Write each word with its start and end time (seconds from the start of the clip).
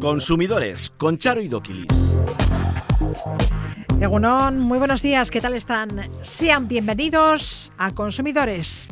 Consumidores 0.00 0.92
con 0.96 1.18
Charo 1.18 1.40
y 1.40 1.48
Doquilis. 1.48 2.16
Egunon, 4.00 4.60
muy 4.60 4.78
buenos 4.78 5.02
días, 5.02 5.30
¿qué 5.30 5.40
tal 5.40 5.54
están? 5.54 6.10
Sean 6.20 6.68
bienvenidos 6.68 7.72
a 7.78 7.94
Consumidores. 7.94 8.88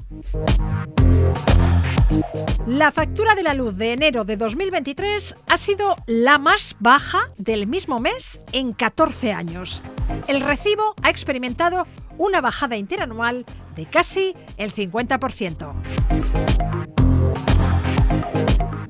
La 2.67 2.93
factura 2.93 3.35
de 3.35 3.43
la 3.43 3.55
luz 3.55 3.77
de 3.77 3.93
enero 3.93 4.25
de 4.25 4.37
2023 4.37 5.37
ha 5.49 5.57
sido 5.57 5.97
la 6.07 6.39
más 6.39 6.77
baja 6.81 7.29
del 7.39 7.67
mismo 7.67 8.01
mes 8.01 8.41
en 8.53 8.73
14 8.73 9.33
años. 9.33 9.83
El 10.27 10.41
recibo 10.41 10.95
ha 11.03 11.11
experimentado 11.11 11.87
una 12.19 12.41
bajada 12.41 12.77
interanual 12.77 13.45
de 13.75 13.87
casi 13.87 14.35
el 14.57 14.73
50%. 14.73 16.86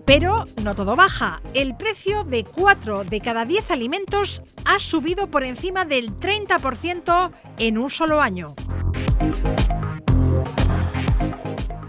Pero 0.07 0.47
no 0.63 0.77
todo 0.77 0.95
baja. 0.95 1.43
El 1.53 1.77
precio 1.77 2.23
de 2.23 2.45
4 2.45 3.05
de 3.05 3.21
cada 3.21 3.45
10 3.45 3.73
alimentos 3.73 4.41
ha 4.65 4.79
subido 4.79 5.27
por 5.27 5.43
encima 5.45 5.85
del 5.85 6.17
30% 6.17 7.33
en 7.59 7.77
un 7.77 7.91
solo 7.91 8.21
año. 8.21 8.55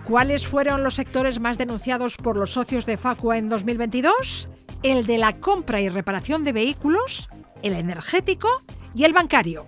¿Cuáles 0.04 0.48
fueron 0.48 0.84
los 0.84 0.96
sectores 0.96 1.40
más 1.40 1.60
denunciados 1.60 2.18
por 2.18 2.38
los 2.38 2.52
socios 2.52 2.86
de 2.88 2.98
Facua 2.98 3.38
en 3.38 3.50
2022? 3.50 4.50
El 4.82 5.06
de 5.06 5.18
la 5.20 5.40
compra 5.40 5.80
y 5.82 5.90
reparación 5.90 6.44
de 6.44 6.54
vehículos, 6.54 7.30
el 7.62 7.74
energético 7.74 8.64
y 8.96 9.04
el 9.04 9.14
bancario. 9.14 9.66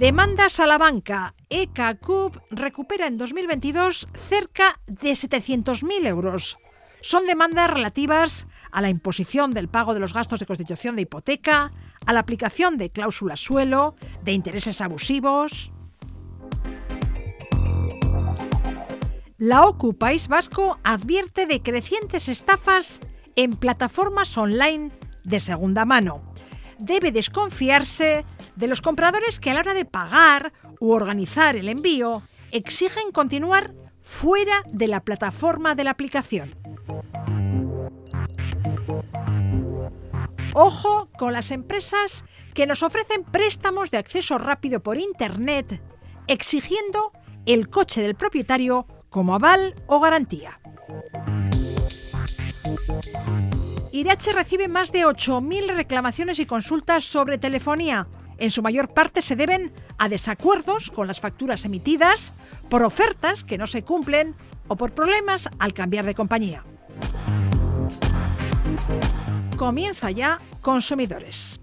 Demandas 0.00 0.60
a 0.60 0.66
la 0.66 0.78
banca. 0.78 1.34
ECACUB 1.50 2.40
recupera 2.50 3.06
en 3.06 3.18
2022 3.18 4.08
cerca 4.30 4.80
de 4.86 5.10
700.000 5.10 6.06
euros. 6.06 6.56
Son 7.02 7.26
demandas 7.26 7.68
relativas 7.68 8.46
a 8.72 8.80
la 8.80 8.88
imposición 8.88 9.50
del 9.50 9.68
pago 9.68 9.92
de 9.92 10.00
los 10.00 10.14
gastos 10.14 10.40
de 10.40 10.46
constitución 10.46 10.96
de 10.96 11.02
hipoteca, 11.02 11.70
a 12.06 12.12
la 12.14 12.20
aplicación 12.20 12.78
de 12.78 12.88
cláusulas 12.88 13.40
suelo, 13.40 13.94
de 14.22 14.32
intereses 14.32 14.80
abusivos. 14.80 15.70
La 19.36 19.66
OCU 19.66 19.98
País 19.98 20.28
Vasco 20.28 20.80
advierte 20.82 21.44
de 21.44 21.60
crecientes 21.60 22.30
estafas 22.30 23.00
en 23.36 23.54
plataformas 23.54 24.38
online 24.38 24.92
de 25.24 25.40
segunda 25.40 25.84
mano 25.84 26.22
debe 26.80 27.12
desconfiarse 27.12 28.24
de 28.60 28.68
los 28.68 28.82
compradores 28.82 29.40
que 29.40 29.50
a 29.50 29.54
la 29.54 29.60
hora 29.60 29.74
de 29.74 29.86
pagar 29.86 30.52
u 30.78 30.92
organizar 30.92 31.56
el 31.56 31.68
envío 31.68 32.22
exigen 32.52 33.10
continuar 33.10 33.72
fuera 34.02 34.62
de 34.66 34.86
la 34.86 35.00
plataforma 35.00 35.74
de 35.74 35.84
la 35.84 35.92
aplicación. 35.92 36.54
Ojo 40.52 41.08
con 41.16 41.32
las 41.32 41.50
empresas 41.50 42.24
que 42.54 42.66
nos 42.66 42.82
ofrecen 42.82 43.24
préstamos 43.24 43.90
de 43.90 43.98
acceso 43.98 44.36
rápido 44.36 44.80
por 44.80 44.98
Internet 44.98 45.80
exigiendo 46.26 47.12
el 47.46 47.70
coche 47.70 48.02
del 48.02 48.14
propietario 48.14 48.86
como 49.08 49.34
aval 49.34 49.74
o 49.86 50.00
garantía. 50.00 50.60
Irache 53.92 54.32
recibe 54.32 54.68
más 54.68 54.92
de 54.92 55.06
8.000 55.06 55.74
reclamaciones 55.74 56.38
y 56.38 56.46
consultas 56.46 57.04
sobre 57.04 57.38
telefonía. 57.38 58.06
En 58.40 58.50
su 58.50 58.62
mayor 58.62 58.88
parte 58.88 59.20
se 59.20 59.36
deben 59.36 59.70
a 59.98 60.08
desacuerdos 60.08 60.90
con 60.90 61.06
las 61.06 61.20
facturas 61.20 61.66
emitidas, 61.66 62.32
por 62.70 62.82
ofertas 62.82 63.44
que 63.44 63.58
no 63.58 63.66
se 63.66 63.82
cumplen 63.82 64.34
o 64.66 64.76
por 64.76 64.92
problemas 64.92 65.48
al 65.58 65.74
cambiar 65.74 66.06
de 66.06 66.14
compañía. 66.14 66.64
Comienza 69.58 70.10
ya 70.10 70.40
Consumidores. 70.62 71.60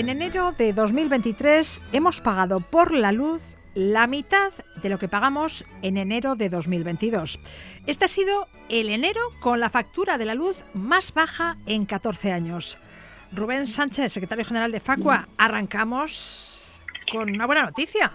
En 0.00 0.08
enero 0.08 0.52
de 0.56 0.72
2023 0.72 1.82
hemos 1.92 2.22
pagado 2.22 2.60
por 2.60 2.94
la 2.94 3.12
luz 3.12 3.42
la 3.74 4.06
mitad 4.06 4.50
de 4.82 4.88
lo 4.88 4.98
que 4.98 5.08
pagamos 5.08 5.66
en 5.82 5.98
enero 5.98 6.36
de 6.36 6.48
2022. 6.48 7.38
Este 7.84 8.06
ha 8.06 8.08
sido 8.08 8.48
el 8.70 8.88
enero 8.88 9.20
con 9.40 9.60
la 9.60 9.68
factura 9.68 10.16
de 10.16 10.24
la 10.24 10.34
luz 10.34 10.64
más 10.72 11.12
baja 11.12 11.58
en 11.66 11.84
14 11.84 12.32
años. 12.32 12.78
Rubén 13.30 13.66
Sánchez, 13.66 14.14
secretario 14.14 14.46
general 14.46 14.72
de 14.72 14.80
Facua, 14.80 15.28
arrancamos 15.36 16.80
con 17.12 17.28
una 17.28 17.44
buena 17.44 17.64
noticia. 17.64 18.10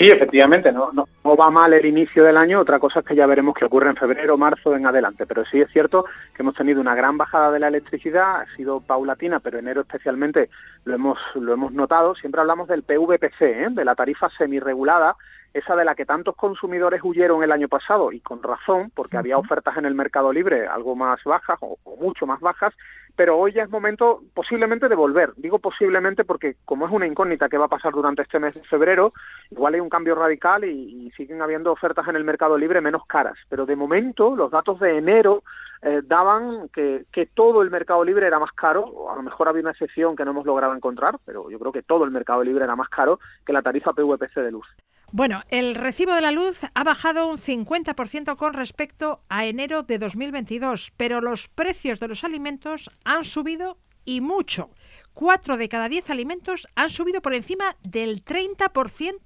Sí, 0.00 0.08
efectivamente, 0.08 0.72
no, 0.72 0.90
no, 0.94 1.06
va 1.36 1.50
mal 1.50 1.74
el 1.74 1.84
inicio 1.84 2.24
del 2.24 2.38
año, 2.38 2.60
otra 2.60 2.78
cosa 2.78 3.00
es 3.00 3.04
que 3.04 3.14
ya 3.14 3.26
veremos 3.26 3.54
qué 3.54 3.66
ocurre 3.66 3.90
en 3.90 3.96
febrero, 3.96 4.38
marzo, 4.38 4.74
en 4.74 4.86
adelante, 4.86 5.26
pero 5.26 5.44
sí 5.44 5.60
es 5.60 5.70
cierto 5.72 6.06
que 6.34 6.42
hemos 6.42 6.54
tenido 6.54 6.80
una 6.80 6.94
gran 6.94 7.18
bajada 7.18 7.50
de 7.50 7.58
la 7.58 7.68
electricidad, 7.68 8.40
ha 8.40 8.56
sido 8.56 8.80
paulatina, 8.80 9.40
pero 9.40 9.58
enero 9.58 9.82
especialmente 9.82 10.48
lo 10.86 10.94
hemos, 10.94 11.18
lo 11.34 11.52
hemos 11.52 11.72
notado, 11.72 12.14
siempre 12.14 12.40
hablamos 12.40 12.66
del 12.68 12.82
PVPC, 12.82 13.42
¿eh? 13.42 13.68
de 13.72 13.84
la 13.84 13.94
tarifa 13.94 14.30
semirregulada, 14.38 15.16
esa 15.52 15.76
de 15.76 15.84
la 15.84 15.94
que 15.94 16.06
tantos 16.06 16.36
consumidores 16.36 17.02
huyeron 17.02 17.42
el 17.42 17.52
año 17.52 17.68
pasado 17.68 18.10
y 18.10 18.20
con 18.20 18.42
razón, 18.42 18.90
porque 18.94 19.18
había 19.18 19.36
ofertas 19.36 19.76
en 19.76 19.84
el 19.84 19.94
mercado 19.94 20.32
libre 20.32 20.66
algo 20.66 20.96
más 20.96 21.22
bajas 21.24 21.58
o, 21.60 21.76
mucho 22.00 22.26
más 22.26 22.40
bajas, 22.40 22.72
pero 23.20 23.36
hoy 23.36 23.52
ya 23.52 23.64
es 23.64 23.68
momento 23.68 24.22
posiblemente 24.32 24.88
de 24.88 24.94
volver. 24.94 25.34
Digo 25.36 25.58
posiblemente 25.58 26.24
porque 26.24 26.56
como 26.64 26.86
es 26.86 26.90
una 26.90 27.06
incógnita 27.06 27.50
que 27.50 27.58
va 27.58 27.66
a 27.66 27.68
pasar 27.68 27.92
durante 27.92 28.22
este 28.22 28.38
mes 28.38 28.54
de 28.54 28.62
febrero, 28.62 29.12
igual 29.50 29.74
hay 29.74 29.80
un 29.80 29.90
cambio 29.90 30.14
radical 30.14 30.64
y, 30.64 31.12
siguen 31.18 31.42
habiendo 31.42 31.70
ofertas 31.70 32.08
en 32.08 32.16
el 32.16 32.24
mercado 32.24 32.56
libre 32.56 32.80
menos 32.80 33.04
caras. 33.06 33.36
Pero 33.50 33.66
de 33.66 33.76
momento 33.76 34.34
los 34.34 34.50
datos 34.50 34.80
de 34.80 34.96
enero 34.96 35.42
eh, 35.82 36.00
daban 36.02 36.70
que, 36.70 37.04
que 37.12 37.26
todo 37.26 37.60
el 37.60 37.70
mercado 37.70 38.02
libre 38.06 38.26
era 38.26 38.38
más 38.38 38.52
caro, 38.52 39.10
a 39.10 39.16
lo 39.16 39.22
mejor 39.22 39.48
había 39.48 39.60
una 39.60 39.72
excepción 39.72 40.16
que 40.16 40.24
no 40.24 40.30
hemos 40.30 40.46
logrado 40.46 40.74
encontrar, 40.74 41.18
pero 41.26 41.50
yo 41.50 41.58
creo 41.58 41.72
que 41.72 41.82
todo 41.82 42.04
el 42.04 42.10
mercado 42.10 42.42
libre 42.42 42.64
era 42.64 42.74
más 42.74 42.88
caro 42.88 43.20
que 43.44 43.52
la 43.52 43.60
tarifa 43.60 43.92
PVPC 43.92 44.36
de 44.36 44.50
luz. 44.50 44.66
Bueno, 45.12 45.40
el 45.50 45.74
recibo 45.74 46.14
de 46.14 46.20
la 46.20 46.30
luz 46.30 46.60
ha 46.72 46.84
bajado 46.84 47.28
un 47.28 47.36
50% 47.36 48.36
con 48.36 48.54
respecto 48.54 49.22
a 49.28 49.44
enero 49.44 49.82
de 49.82 49.98
2022, 49.98 50.92
pero 50.96 51.20
los 51.20 51.48
precios 51.48 51.98
de 51.98 52.06
los 52.06 52.22
alimentos 52.22 52.92
han 53.04 53.24
subido 53.24 53.76
y 54.04 54.20
mucho. 54.20 54.70
Cuatro 55.12 55.56
de 55.56 55.68
cada 55.68 55.88
diez 55.88 56.10
alimentos 56.10 56.68
han 56.76 56.90
subido 56.90 57.22
por 57.22 57.34
encima 57.34 57.76
del 57.82 58.24
30% 58.24 59.18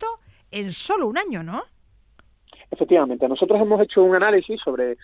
en 0.53 0.73
solo 0.73 1.07
un 1.07 1.19
año, 1.19 1.43
¿no? 1.43 1.65
Efectivamente, 2.71 3.29
nosotros 3.29 3.61
hemos 3.61 3.83
hecho 3.83 4.03
un 4.03 4.15
análisis 4.15 4.59
sobre 4.63 4.97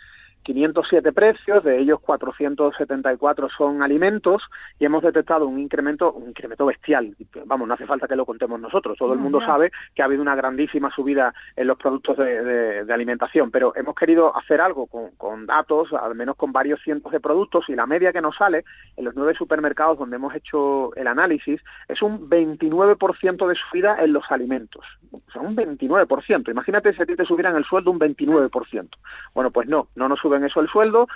507 0.43 1.13
precios, 1.13 1.63
de 1.65 1.79
ellos 1.79 2.01
474 2.01 3.49
son 3.51 3.83
alimentos 3.83 4.43
y 4.79 4.85
hemos 4.85 5.03
detectado 5.03 5.47
un 5.47 5.59
incremento, 5.59 6.13
un 6.13 6.31
incremento 6.31 6.67
bestial. 6.67 7.15
Vamos, 7.45 7.69
no 7.69 7.75
hace 7.75 7.87
falta 7.87 8.09
que 8.09 8.17
lo 8.17 8.27
contemos 8.27 8.61
nosotros, 8.61 8.97
todo 8.99 9.13
el 9.13 9.19
mundo 9.19 9.41
sabe 9.41 9.71
que 9.95 10.03
ha 10.03 10.07
habido 10.07 10.23
una 10.23 10.35
grandísima 10.35 10.91
subida 10.95 11.35
en 11.57 11.67
los 11.67 11.79
productos 11.79 12.17
de, 12.17 12.87
alimentación, 12.91 13.51
pero 13.51 13.73
hemos 13.77 13.95
querido 13.95 14.37
hacer 14.37 14.61
algo 14.61 14.87
con, 14.87 15.11
con, 15.17 15.47
datos, 15.47 15.93
al 15.93 16.15
menos 16.15 16.37
con 16.37 16.53
varios 16.53 16.81
cientos 16.83 17.13
de 17.13 17.21
productos 17.21 17.69
y 17.69 17.75
la 17.75 17.87
media 17.87 18.13
que 18.13 18.21
nos 18.21 18.37
sale 18.37 18.65
en 18.97 19.05
los 19.05 19.15
nueve 19.15 19.35
supermercados 19.35 19.99
donde 19.99 20.17
hemos 20.17 20.35
hecho 20.35 20.95
el 20.97 21.07
análisis 21.07 21.61
es 21.89 22.03
un 22.03 22.29
29% 22.29 23.47
de 23.47 23.55
subida 23.55 24.03
en 24.03 24.13
los 24.13 24.31
alimentos. 24.31 24.85
O 25.13 25.21
sea, 25.33 25.43
un 25.43 25.57
29%. 25.57 26.51
Imagínate 26.51 26.93
si 26.93 27.03
a 27.03 27.07
ti 27.07 27.17
te 27.17 27.25
subieran 27.25 27.57
el 27.57 27.65
sueldo 27.65 27.91
un 27.91 27.99
29%. 27.99 28.89
Bueno, 29.35 29.51
pues 29.51 29.69
no, 29.69 29.89
no 29.95 30.09
nos 30.09 30.21
suben 30.21 30.45
eso 30.45 30.61
el 30.61 30.69
sueldo, 30.69 31.09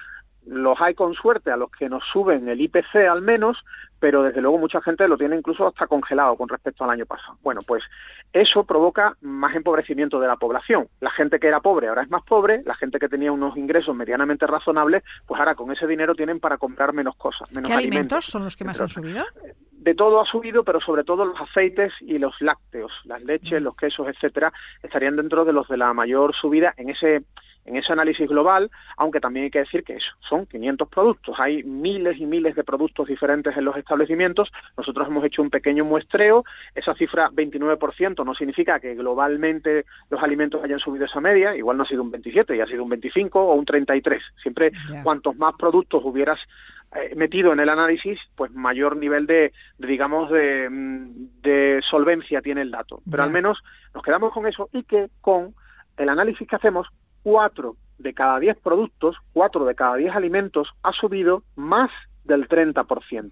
los 0.47 0.81
hay 0.81 0.95
con 0.95 1.15
suerte 1.15 1.51
a 1.51 1.57
los 1.57 1.71
que 1.71 1.89
nos 1.89 2.05
suben 2.13 2.49
el 2.49 2.61
IPC 2.61 2.97
al 3.11 3.23
menos, 3.23 3.65
pero 3.99 4.23
desde 4.23 4.43
luego 4.43 4.59
mucha 4.59 4.83
gente 4.83 5.09
lo 5.09 5.17
tiene 5.17 5.37
incluso 5.37 5.67
hasta 5.67 5.87
congelado 5.87 6.37
con 6.37 6.49
respecto 6.49 6.85
al 6.85 6.91
año 6.91 7.07
pasado. 7.07 7.39
Bueno, 7.43 7.63
pues 7.67 7.83
eso 8.33 8.65
provoca 8.65 9.17
más 9.23 9.55
empobrecimiento 9.55 10.21
de 10.21 10.27
la 10.27 10.37
población. 10.37 10.89
La 11.01 11.11
gente 11.11 11.39
que 11.39 11.49
era 11.49 11.61
pobre 11.61 11.89
ahora 11.89 12.03
es 12.03 12.11
más 12.11 12.23
pobre, 12.23 12.63
la 12.67 12.75
gente 12.75 12.99
que 12.99 13.09
tenía 13.09 13.33
unos 13.33 13.57
ingresos 13.57 13.95
medianamente 13.97 14.47
razonables, 14.47 15.03
pues 15.27 15.39
ahora 15.39 15.55
con 15.55 15.73
ese 15.73 15.87
dinero 15.87 16.15
tienen 16.15 16.41
para 16.41 16.59
comprar 16.59 16.93
menos 16.93 17.17
cosas, 17.17 17.51
menos 17.53 17.69
¿Qué 17.69 17.75
alimentos, 17.75 18.27
son 18.27 18.45
los 18.45 18.57
que 18.57 18.65
más 18.65 18.81
han 18.81 18.89
subido? 18.89 19.25
De 19.73 19.95
todo 19.95 20.21
ha 20.21 20.27
subido, 20.27 20.65
pero 20.65 20.81
sobre 20.81 21.05
todo 21.05 21.25
los 21.25 21.41
aceites 21.41 21.93
y 22.01 22.19
los 22.19 22.35
lácteos, 22.41 22.93
las 23.05 23.23
leches, 23.23 23.61
mm. 23.61 23.65
los 23.65 23.77
quesos, 23.77 24.09
etcétera, 24.09 24.53
estarían 24.83 25.17
dentro 25.17 25.45
de 25.45 25.53
los 25.53 25.69
de 25.69 25.77
la 25.77 25.93
mayor 25.95 26.35
subida 26.35 26.75
en 26.77 26.91
ese 26.91 27.25
en 27.65 27.77
ese 27.77 27.93
análisis 27.93 28.29
global, 28.29 28.71
aunque 28.97 29.21
también 29.21 29.45
hay 29.45 29.51
que 29.51 29.61
decir 29.61 29.85
que 29.85 29.95
eso, 29.95 30.13
son 30.21 30.47
500 30.47 30.89
productos, 30.89 31.39
hay 31.39 31.63
miles 31.63 32.19
y 32.19 32.27
miles 32.27 32.55
de 32.55 32.65
productos 32.65 33.09
diferentes 33.09 33.57
en 33.57 33.65
los 33.65 33.77
establecimientos, 33.77 34.53
nosotros 34.77 35.09
hemos 35.09 35.25
hecho 35.25 35.43
un 35.43 35.51
pequeño 35.51 35.85
muestreo, 35.85 36.45
esa 36.75 36.95
cifra 36.95 37.31
29% 37.31 38.25
no 38.25 38.35
significa 38.35 38.81
que 38.81 38.95
globalmente 38.95 39.87
los 40.11 40.23
alimentos 40.23 40.63
hayan 40.63 40.79
subido 40.79 41.07
esa 41.07 41.21
media, 41.21 41.57
igual 41.57 41.77
no 41.77 41.85
ha 41.85 41.87
sido 41.87 42.03
un 42.03 42.11
27, 42.11 42.57
ya 42.57 42.65
ha 42.65 42.69
sido 42.69 42.83
un 42.83 42.91
25 42.91 43.41
o 43.41 43.55
un 43.55 43.65
33, 43.65 44.23
siempre 44.43 44.73
cuantos 45.03 45.37
más 45.37 45.55
productos 45.57 46.03
hubieras 46.05 46.39
eh, 46.95 47.13
metido 47.17 47.53
en 47.53 47.59
el 47.59 47.69
análisis, 47.69 48.21
pues 48.37 48.53
mayor 48.53 48.97
nivel 48.97 49.27
de, 49.27 49.53
digamos, 49.79 50.31
mm, 50.31 51.41
de, 51.43 51.83
solvencia 51.89 52.41
tiene 52.41 52.63
el 52.63 52.71
dato. 52.71 53.03
Pero 53.11 53.25
al 53.25 53.31
menos 53.31 53.63
nos 53.95 54.03
quedamos 54.05 54.33
con 54.33 54.47
eso 54.47 54.69
y 54.73 54.85
que 54.85 55.09
con 55.21 55.55
el 55.97 56.09
análisis 56.09 56.47
que 56.47 56.57
hacemos 56.57 56.89
cuatro 57.25 57.77
de 57.99 58.15
cada 58.15 58.39
diez 58.39 58.57
productos, 58.59 59.17
cuatro 59.33 59.65
de 59.65 59.75
cada 59.75 59.97
diez 59.97 60.15
alimentos 60.15 60.69
ha 60.85 60.93
subido 60.93 61.43
más 61.57 61.91
del 62.23 62.49
30%. 62.49 63.31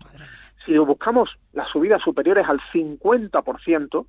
Si 0.67 0.77
buscamos 0.79 1.31
las 1.53 1.69
subidas 1.69 2.03
superiores 2.03 2.49
al 2.49 2.61
50%, 2.73 3.95
o 3.95 4.07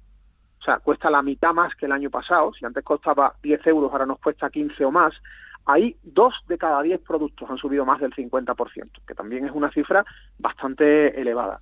sea, 0.63 0.79
cuesta 0.79 1.09
la 1.09 1.21
mitad 1.21 1.53
más 1.53 1.75
que 1.75 1.85
el 1.85 1.91
año 1.91 2.09
pasado, 2.09 2.53
si 2.53 2.65
antes 2.65 2.83
costaba 2.83 3.35
10 3.43 3.67
euros, 3.67 3.91
ahora 3.91 4.05
nos 4.05 4.19
cuesta 4.19 4.49
15 4.49 4.85
o 4.85 4.91
más, 4.91 5.13
ahí 5.65 5.97
dos 6.03 6.33
de 6.47 6.57
cada 6.57 6.81
diez 6.81 7.01
productos 7.01 7.49
han 7.49 7.57
subido 7.57 7.85
más 7.85 7.99
del 7.99 8.13
50%, 8.13 8.89
que 9.05 9.15
también 9.15 9.45
es 9.45 9.51
una 9.51 9.71
cifra 9.71 10.05
bastante 10.39 11.19
elevada. 11.19 11.59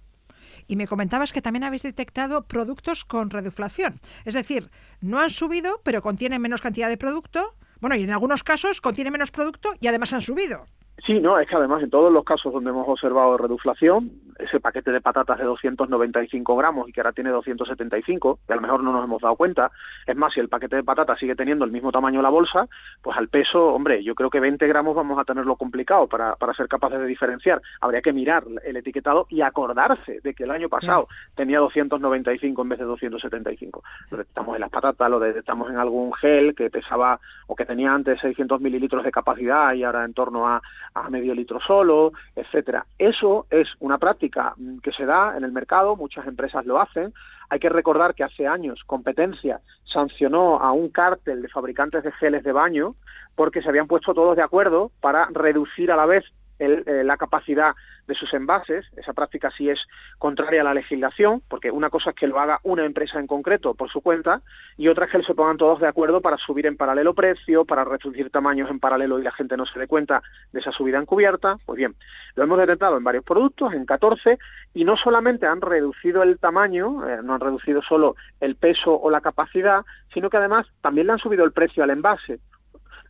Y 0.67 0.75
me 0.75 0.87
comentabas 0.87 1.33
que 1.33 1.41
también 1.41 1.63
habéis 1.63 1.83
detectado 1.83 2.43
productos 2.43 3.05
con 3.05 3.29
reduflación. 3.29 3.99
Es 4.25 4.33
decir, 4.33 4.69
no 5.01 5.19
han 5.19 5.29
subido, 5.29 5.81
pero 5.83 6.01
contienen 6.01 6.41
menos 6.41 6.61
cantidad 6.61 6.89
de 6.89 6.97
producto, 6.97 7.55
bueno, 7.81 7.95
y 7.95 8.03
en 8.03 8.11
algunos 8.11 8.43
casos 8.43 8.79
contiene 8.79 9.11
menos 9.11 9.31
producto 9.31 9.73
y 9.79 9.87
además 9.87 10.13
han 10.13 10.21
subido. 10.21 10.67
Sí, 11.05 11.19
no, 11.19 11.39
es 11.39 11.47
que 11.47 11.55
además 11.55 11.81
en 11.81 11.89
todos 11.89 12.13
los 12.13 12.23
casos 12.23 12.53
donde 12.53 12.69
hemos 12.69 12.87
observado 12.87 13.35
reduflación, 13.35 14.11
ese 14.37 14.59
paquete 14.59 14.91
de 14.91 15.01
patatas 15.01 15.39
de 15.39 15.45
295 15.45 16.55
gramos 16.55 16.87
y 16.87 16.91
que 16.91 17.01
ahora 17.01 17.11
tiene 17.11 17.31
275, 17.31 18.39
que 18.45 18.53
a 18.53 18.55
lo 18.55 18.61
mejor 18.61 18.83
no 18.83 18.91
nos 18.91 19.03
hemos 19.03 19.21
dado 19.21 19.35
cuenta, 19.35 19.71
es 20.05 20.15
más, 20.15 20.33
si 20.33 20.39
el 20.39 20.49
paquete 20.49 20.75
de 20.75 20.83
patatas 20.83 21.17
sigue 21.17 21.35
teniendo 21.35 21.65
el 21.65 21.71
mismo 21.71 21.91
tamaño 21.91 22.21
la 22.21 22.29
bolsa, 22.29 22.67
pues 23.01 23.17
al 23.17 23.29
peso, 23.29 23.73
hombre, 23.73 24.03
yo 24.03 24.13
creo 24.13 24.29
que 24.29 24.39
20 24.39 24.67
gramos 24.67 24.95
vamos 24.95 25.17
a 25.17 25.23
tenerlo 25.23 25.55
complicado 25.55 26.07
para, 26.07 26.35
para 26.35 26.53
ser 26.53 26.67
capaces 26.67 26.99
de 26.99 27.05
diferenciar. 27.07 27.61
Habría 27.79 28.01
que 28.01 28.13
mirar 28.13 28.43
el 28.63 28.77
etiquetado 28.77 29.25
y 29.29 29.41
acordarse 29.41 30.19
de 30.21 30.33
que 30.35 30.43
el 30.43 30.51
año 30.51 30.69
pasado 30.69 31.07
tenía 31.35 31.59
295 31.59 32.61
en 32.61 32.69
vez 32.69 32.79
de 32.79 32.85
275. 32.85 33.83
Lo 34.11 34.17
detectamos 34.17 34.55
en 34.55 34.61
las 34.61 34.69
patatas, 34.69 35.09
lo 35.09 35.19
detectamos 35.19 35.69
en 35.71 35.77
algún 35.77 36.13
gel 36.13 36.53
que 36.53 36.69
pesaba 36.69 37.19
o 37.47 37.55
que 37.55 37.65
tenía 37.65 37.91
antes 37.91 38.19
600 38.21 38.61
mililitros 38.61 39.03
de 39.03 39.11
capacidad 39.11 39.73
y 39.73 39.83
ahora 39.83 40.05
en 40.05 40.13
torno 40.13 40.47
a 40.47 40.61
a 40.93 41.09
medio 41.09 41.33
litro 41.33 41.59
solo, 41.59 42.11
etcétera. 42.35 42.85
Eso 42.97 43.45
es 43.49 43.67
una 43.79 43.97
práctica 43.97 44.53
mm, 44.57 44.79
que 44.79 44.91
se 44.91 45.05
da 45.05 45.35
en 45.37 45.43
el 45.43 45.51
mercado, 45.51 45.95
muchas 45.95 46.27
empresas 46.27 46.65
lo 46.65 46.79
hacen. 46.79 47.13
Hay 47.49 47.59
que 47.59 47.69
recordar 47.69 48.15
que 48.15 48.23
hace 48.23 48.47
años 48.47 48.81
Competencia 48.85 49.61
sancionó 49.83 50.59
a 50.59 50.71
un 50.71 50.89
cártel 50.89 51.41
de 51.41 51.49
fabricantes 51.49 52.03
de 52.03 52.11
geles 52.13 52.43
de 52.43 52.51
baño 52.51 52.95
porque 53.35 53.61
se 53.61 53.69
habían 53.69 53.87
puesto 53.87 54.13
todos 54.13 54.35
de 54.35 54.43
acuerdo 54.43 54.91
para 55.01 55.27
reducir 55.31 55.91
a 55.91 55.95
la 55.95 56.05
vez 56.05 56.25
eh, 56.61 57.03
la 57.03 57.17
capacidad 57.17 57.73
de 58.07 58.15
sus 58.15 58.33
envases. 58.33 58.85
Esa 58.95 59.13
práctica 59.13 59.49
sí 59.51 59.69
es 59.69 59.79
contraria 60.17 60.61
a 60.61 60.63
la 60.63 60.73
legislación, 60.73 61.41
porque 61.47 61.71
una 61.71 61.89
cosa 61.89 62.11
es 62.11 62.15
que 62.15 62.27
lo 62.27 62.39
haga 62.39 62.59
una 62.63 62.85
empresa 62.85 63.19
en 63.19 63.27
concreto 63.27 63.73
por 63.73 63.89
su 63.89 64.01
cuenta 64.01 64.41
y 64.77 64.87
otra 64.87 65.05
es 65.05 65.11
que 65.11 65.23
se 65.23 65.33
pongan 65.33 65.57
todos 65.57 65.79
de 65.79 65.87
acuerdo 65.87 66.21
para 66.21 66.37
subir 66.37 66.67
en 66.67 66.77
paralelo 66.77 67.13
precio, 67.13 67.65
para 67.65 67.83
reducir 67.83 68.29
tamaños 68.29 68.69
en 68.69 68.79
paralelo 68.79 69.19
y 69.19 69.23
la 69.23 69.31
gente 69.31 69.57
no 69.57 69.65
se 69.65 69.79
dé 69.79 69.87
cuenta 69.87 70.21
de 70.51 70.59
esa 70.59 70.71
subida 70.71 70.99
encubierta. 70.99 71.57
Pues 71.65 71.77
bien, 71.77 71.95
lo 72.35 72.43
hemos 72.43 72.59
detectado 72.59 72.97
en 72.97 73.03
varios 73.03 73.23
productos, 73.23 73.73
en 73.73 73.85
14, 73.85 74.37
y 74.73 74.85
no 74.85 74.97
solamente 74.97 75.47
han 75.47 75.61
reducido 75.61 76.23
el 76.23 76.39
tamaño, 76.39 77.07
eh, 77.07 77.19
no 77.23 77.33
han 77.33 77.41
reducido 77.41 77.81
solo 77.81 78.15
el 78.39 78.55
peso 78.55 78.99
o 78.99 79.09
la 79.09 79.21
capacidad, 79.21 79.83
sino 80.13 80.29
que 80.29 80.37
además 80.37 80.67
también 80.81 81.07
le 81.07 81.13
han 81.13 81.19
subido 81.19 81.43
el 81.43 81.51
precio 81.51 81.83
al 81.83 81.89
envase. 81.89 82.39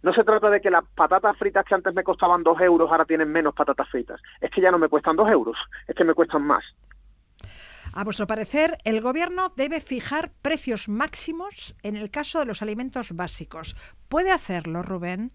No 0.04 0.14
se 0.14 0.24
trata 0.24 0.50
de 0.50 0.62
que 0.62 0.72
las 0.72 0.84
patatas 0.96 1.38
fritas 1.38 1.66
que 1.66 1.76
antes 1.76 1.94
me 1.94 2.04
costaban 2.04 2.44
dos 2.44 2.60
euros 2.60 2.90
ahora 2.92 3.06
tienen 3.06 3.32
menos 3.32 3.54
patatas 3.54 3.88
fritas. 3.90 4.20
Es 4.40 4.50
que 4.52 4.62
ya 4.62 4.72
no 4.72 4.80
me 4.80 4.90
cuestan 4.90 5.16
dos 5.16 5.30
euros, 5.30 5.58
es 5.88 5.96
que 5.96 6.04
me 6.04 6.14
cuestan 6.14 6.44
más. 6.44 6.64
A 7.94 8.04
vuestro 8.04 8.26
parecer, 8.26 8.78
el 8.86 9.02
Gobierno 9.02 9.52
debe 9.56 9.82
fijar 9.82 10.32
precios 10.42 10.88
máximos 10.88 11.76
en 11.84 11.98
el 11.98 12.10
caso 12.10 12.40
de 12.40 12.46
los 12.46 12.62
alimentos 12.62 13.14
básicos. 13.16 13.76
¿Puede 14.08 14.32
hacerlo, 14.32 14.82
Rubén? 14.82 15.34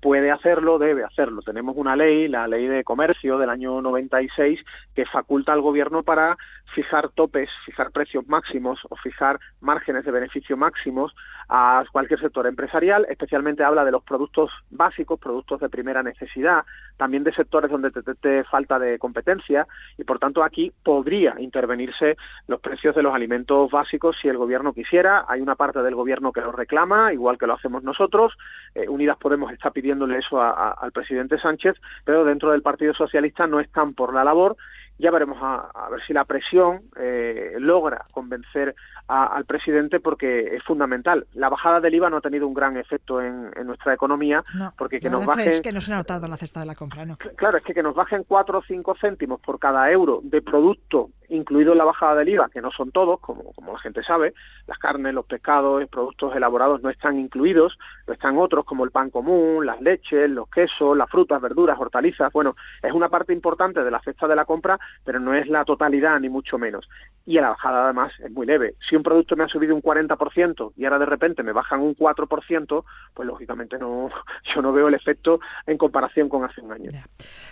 Puede 0.00 0.30
hacerlo, 0.30 0.78
debe 0.78 1.04
hacerlo. 1.04 1.42
Tenemos 1.42 1.76
una 1.76 1.96
ley, 1.96 2.28
la 2.28 2.46
ley 2.46 2.66
de 2.66 2.84
comercio 2.84 3.38
del 3.38 3.50
año 3.50 3.80
96, 3.80 4.60
que 4.94 5.06
faculta 5.06 5.52
al 5.52 5.60
gobierno 5.60 6.02
para 6.02 6.36
fijar 6.74 7.08
topes, 7.10 7.50
fijar 7.64 7.90
precios 7.90 8.26
máximos 8.28 8.80
o 8.88 8.96
fijar 8.96 9.40
márgenes 9.60 10.04
de 10.04 10.10
beneficio 10.10 10.56
máximos 10.56 11.14
a 11.48 11.84
cualquier 11.90 12.20
sector 12.20 12.46
empresarial. 12.46 13.06
Especialmente 13.08 13.64
habla 13.64 13.84
de 13.84 13.92
los 13.92 14.04
productos 14.04 14.50
básicos, 14.70 15.18
productos 15.18 15.60
de 15.60 15.68
primera 15.68 16.02
necesidad, 16.02 16.64
también 16.98 17.24
de 17.24 17.32
sectores 17.32 17.70
donde 17.70 17.90
te, 17.90 18.44
falta 18.44 18.78
de 18.78 18.98
competencia 18.98 19.66
y, 19.96 20.04
por 20.04 20.18
tanto, 20.18 20.42
aquí 20.42 20.72
podría 20.82 21.34
intervenirse 21.38 22.16
los 22.46 22.60
precios 22.60 22.94
de 22.94 23.02
los 23.02 23.14
alimentos 23.14 23.70
básicos 23.70 24.16
si 24.20 24.28
el 24.28 24.36
gobierno 24.36 24.74
quisiera. 24.74 25.24
Hay 25.28 25.40
una 25.40 25.54
parte 25.54 25.82
del 25.82 25.94
gobierno 25.94 26.32
que 26.32 26.42
lo 26.42 26.52
reclama, 26.52 27.12
igual 27.12 27.38
que 27.38 27.46
lo 27.46 27.54
hacemos 27.54 27.82
nosotros. 27.82 28.36
Eh, 28.74 28.88
Unidas 28.88 29.16
Podemos 29.16 29.52
está 29.52 29.70
pidiéndole 29.70 30.18
eso 30.18 30.42
al 30.42 30.92
presidente 30.92 31.38
Sánchez, 31.38 31.76
pero 32.04 32.24
dentro 32.24 32.50
del 32.50 32.62
Partido 32.62 32.92
Socialista 32.92 33.46
no 33.46 33.60
están 33.60 33.94
por 33.94 34.12
la 34.12 34.24
labor. 34.24 34.56
Ya 34.98 35.10
veremos 35.10 35.38
a, 35.40 35.88
ver 35.90 36.02
si 36.06 36.12
la 36.12 36.24
presión 36.24 36.82
eh, 36.96 37.54
logra 37.58 38.06
convencer 38.12 38.74
al 39.06 39.46
presidente 39.46 40.00
porque 40.00 40.56
es 40.56 40.62
fundamental. 40.64 41.26
La 41.32 41.48
bajada 41.48 41.80
del 41.80 41.94
IVA 41.94 42.10
no 42.10 42.18
ha 42.18 42.20
tenido 42.20 42.46
un 42.46 42.52
gran 42.52 42.76
efecto 42.76 43.22
en, 43.22 43.50
nuestra 43.64 43.94
economía 43.94 44.44
porque 44.76 45.00
que 45.00 45.08
nos 45.08 45.24
bajen... 45.24 45.48
Es 45.48 45.60
que 45.62 45.72
no 45.72 45.80
se 45.80 45.94
ha 45.94 45.96
notado 45.96 46.28
la 46.28 46.36
cesta 46.36 46.60
de 46.60 46.66
la 46.66 46.74
compra, 46.74 47.06
¿no? 47.06 47.16
Claro, 47.36 47.56
es 47.56 47.64
que 47.64 47.72
que 47.72 47.82
nos 47.82 47.94
bajen 47.94 48.24
4 48.26 48.58
o 48.58 48.62
5 48.62 48.96
céntimos 49.00 49.40
por 49.40 49.58
cada 49.58 49.90
euro 49.90 50.20
de 50.22 50.42
producto 50.42 51.10
incluido 51.28 51.74
la 51.74 51.84
bajada 51.84 52.16
del 52.16 52.30
IVA, 52.30 52.48
que 52.48 52.60
no 52.60 52.70
son 52.70 52.90
todos, 52.90 53.20
como, 53.20 53.52
como 53.52 53.72
la 53.72 53.78
gente 53.78 54.02
sabe, 54.02 54.34
las 54.66 54.78
carnes, 54.78 55.14
los 55.14 55.26
pescados, 55.26 55.80
los 55.80 55.90
productos 55.90 56.34
elaborados 56.34 56.82
no 56.82 56.90
están 56.90 57.18
incluidos, 57.18 57.78
pero 58.04 58.14
están 58.14 58.38
otros 58.38 58.64
como 58.64 58.84
el 58.84 58.90
pan 58.90 59.10
común, 59.10 59.66
las 59.66 59.80
leches, 59.80 60.30
los 60.30 60.48
quesos, 60.48 60.96
las 60.96 61.10
frutas, 61.10 61.40
verduras, 61.40 61.78
hortalizas. 61.78 62.32
Bueno, 62.32 62.56
es 62.82 62.92
una 62.92 63.08
parte 63.08 63.32
importante 63.32 63.82
de 63.82 63.90
la 63.90 64.00
cesta 64.00 64.26
de 64.26 64.36
la 64.36 64.44
compra, 64.44 64.78
pero 65.04 65.20
no 65.20 65.34
es 65.34 65.48
la 65.48 65.64
totalidad, 65.64 66.18
ni 66.20 66.28
mucho 66.28 66.58
menos. 66.58 66.88
Y 67.26 67.34
la 67.34 67.50
bajada 67.50 67.84
además 67.84 68.12
es 68.24 68.30
muy 68.30 68.46
leve. 68.46 68.74
Si 68.88 68.96
un 68.96 69.02
producto 69.02 69.36
me 69.36 69.44
ha 69.44 69.48
subido 69.48 69.74
un 69.74 69.82
40% 69.82 70.72
y 70.76 70.84
ahora 70.84 70.98
de 70.98 71.06
repente 71.06 71.42
me 71.42 71.52
bajan 71.52 71.80
un 71.80 71.94
4%, 71.94 72.84
pues 73.12 73.26
lógicamente 73.26 73.78
no, 73.78 74.08
yo 74.54 74.62
no 74.62 74.72
veo 74.72 74.88
el 74.88 74.94
efecto 74.94 75.40
en 75.66 75.76
comparación 75.76 76.28
con 76.28 76.44
hace 76.44 76.60
un 76.62 76.72
año. 76.72 76.88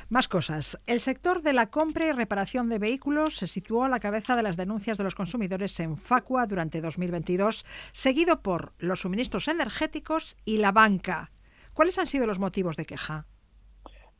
Más 0.08 0.28
cosas. 0.28 0.80
El 0.86 1.00
sector 1.00 1.42
de 1.42 1.52
la 1.52 1.70
compra 1.70 2.06
y 2.06 2.12
reparación 2.12 2.68
de 2.68 2.78
vehículos 2.78 3.36
se 3.36 3.46
situó 3.46 3.84
a 3.84 3.88
la 3.88 4.00
cabeza 4.00 4.34
de 4.34 4.42
las 4.42 4.56
denuncias 4.56 4.96
de 4.96 5.04
los 5.04 5.14
consumidores 5.14 5.78
en 5.80 5.96
Facua 5.96 6.46
durante 6.46 6.80
2022, 6.80 7.66
seguido 7.92 8.42
por 8.42 8.72
los 8.78 9.00
suministros 9.00 9.48
energéticos 9.48 10.36
y 10.44 10.58
la 10.58 10.72
banca. 10.72 11.30
¿Cuáles 11.74 11.98
han 11.98 12.06
sido 12.06 12.26
los 12.26 12.38
motivos 12.38 12.76
de 12.76 12.86
queja? 12.86 13.26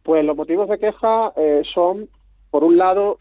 Pues 0.02 0.25
los 0.25 0.37
motivos 0.37 0.68
de 0.68 0.78
queja 0.78 1.32
eh, 1.37 1.62
son, 1.75 2.08
por 2.56 2.64
un 2.64 2.78
lado, 2.78 3.18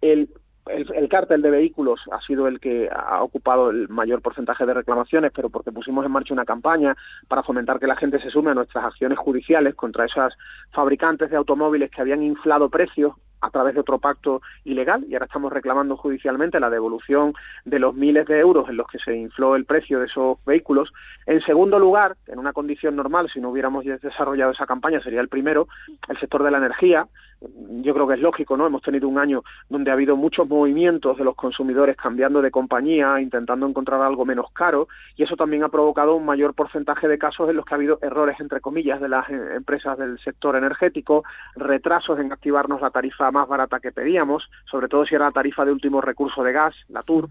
el 0.00 0.30
el, 0.68 1.08
cártel 1.08 1.42
de 1.42 1.50
vehículos 1.50 2.00
ha 2.12 2.20
sido 2.22 2.46
el 2.48 2.60
que 2.60 2.88
ha 2.90 3.22
ocupado 3.22 3.70
el 3.70 3.88
mayor 3.88 4.20
porcentaje 4.20 4.66
de 4.66 4.74
reclamaciones, 4.74 5.32
pero 5.34 5.48
porque 5.48 5.72
pusimos 5.72 6.04
en 6.04 6.12
marcha 6.12 6.34
una 6.34 6.44
campaña 6.44 6.96
para 7.28 7.42
fomentar 7.42 7.78
que 7.78 7.86
la 7.86 7.96
gente 7.96 8.20
se 8.20 8.30
sume 8.30 8.50
a 8.50 8.54
nuestras 8.54 8.84
acciones 8.84 9.16
judiciales 9.16 9.74
contra 9.74 10.06
esas 10.06 10.34
fabricantes 10.72 11.30
de 11.30 11.36
automóviles 11.36 11.90
que 11.90 12.00
habían 12.00 12.22
inflado 12.22 12.68
precios 12.68 13.14
a 13.40 13.50
través 13.50 13.74
de 13.74 13.80
otro 13.80 13.98
pacto 13.98 14.42
ilegal 14.64 15.04
y 15.08 15.14
ahora 15.14 15.26
estamos 15.26 15.52
reclamando 15.52 15.96
judicialmente 15.96 16.58
la 16.58 16.70
devolución 16.70 17.34
de 17.64 17.78
los 17.78 17.94
miles 17.94 18.26
de 18.26 18.40
euros 18.40 18.68
en 18.68 18.76
los 18.76 18.88
que 18.88 18.98
se 18.98 19.16
infló 19.16 19.54
el 19.54 19.64
precio 19.64 20.00
de 20.00 20.06
esos 20.06 20.44
vehículos. 20.44 20.92
En 21.26 21.40
segundo 21.42 21.78
lugar, 21.78 22.16
en 22.26 22.40
una 22.40 22.52
condición 22.52 22.96
normal, 22.96 23.30
si 23.32 23.40
no 23.40 23.50
hubiéramos 23.50 23.84
desarrollado 23.84 24.52
esa 24.52 24.66
campaña, 24.66 25.00
sería 25.00 25.20
el 25.20 25.28
primero, 25.28 25.68
el 26.08 26.18
sector 26.18 26.42
de 26.42 26.50
la 26.50 26.58
energía. 26.58 27.06
Yo 27.40 27.94
creo 27.94 28.08
que 28.08 28.14
es 28.14 28.20
lógico, 28.20 28.56
¿no? 28.56 28.66
Hemos 28.66 28.82
tenido 28.82 29.08
un 29.08 29.18
año 29.18 29.44
donde 29.68 29.90
ha 29.90 29.94
habido 29.94 30.16
muchos 30.16 30.48
movimientos 30.48 31.16
de 31.16 31.24
los 31.24 31.36
consumidores 31.36 31.96
cambiando 31.96 32.42
de 32.42 32.50
compañía, 32.50 33.20
intentando 33.20 33.66
encontrar 33.66 34.00
algo 34.00 34.24
menos 34.24 34.50
caro, 34.52 34.88
y 35.16 35.22
eso 35.22 35.36
también 35.36 35.62
ha 35.62 35.68
provocado 35.68 36.16
un 36.16 36.26
mayor 36.26 36.54
porcentaje 36.54 37.06
de 37.06 37.18
casos 37.18 37.48
en 37.48 37.56
los 37.56 37.64
que 37.64 37.74
ha 37.74 37.76
habido 37.76 37.98
errores, 38.02 38.40
entre 38.40 38.60
comillas, 38.60 39.00
de 39.00 39.08
las 39.08 39.28
eh, 39.30 39.54
empresas 39.54 39.96
del 39.98 40.18
sector 40.18 40.56
energético, 40.56 41.22
retrasos 41.54 42.18
en 42.18 42.32
activarnos 42.32 42.80
la 42.80 42.90
tarifa 42.90 43.30
más 43.30 43.46
barata 43.46 43.78
que 43.78 43.92
pedíamos, 43.92 44.50
sobre 44.68 44.88
todo 44.88 45.06
si 45.06 45.14
era 45.14 45.26
la 45.26 45.32
tarifa 45.32 45.64
de 45.64 45.72
último 45.72 46.00
recurso 46.00 46.42
de 46.42 46.52
gas, 46.52 46.74
la 46.88 47.02
TUR, 47.02 47.28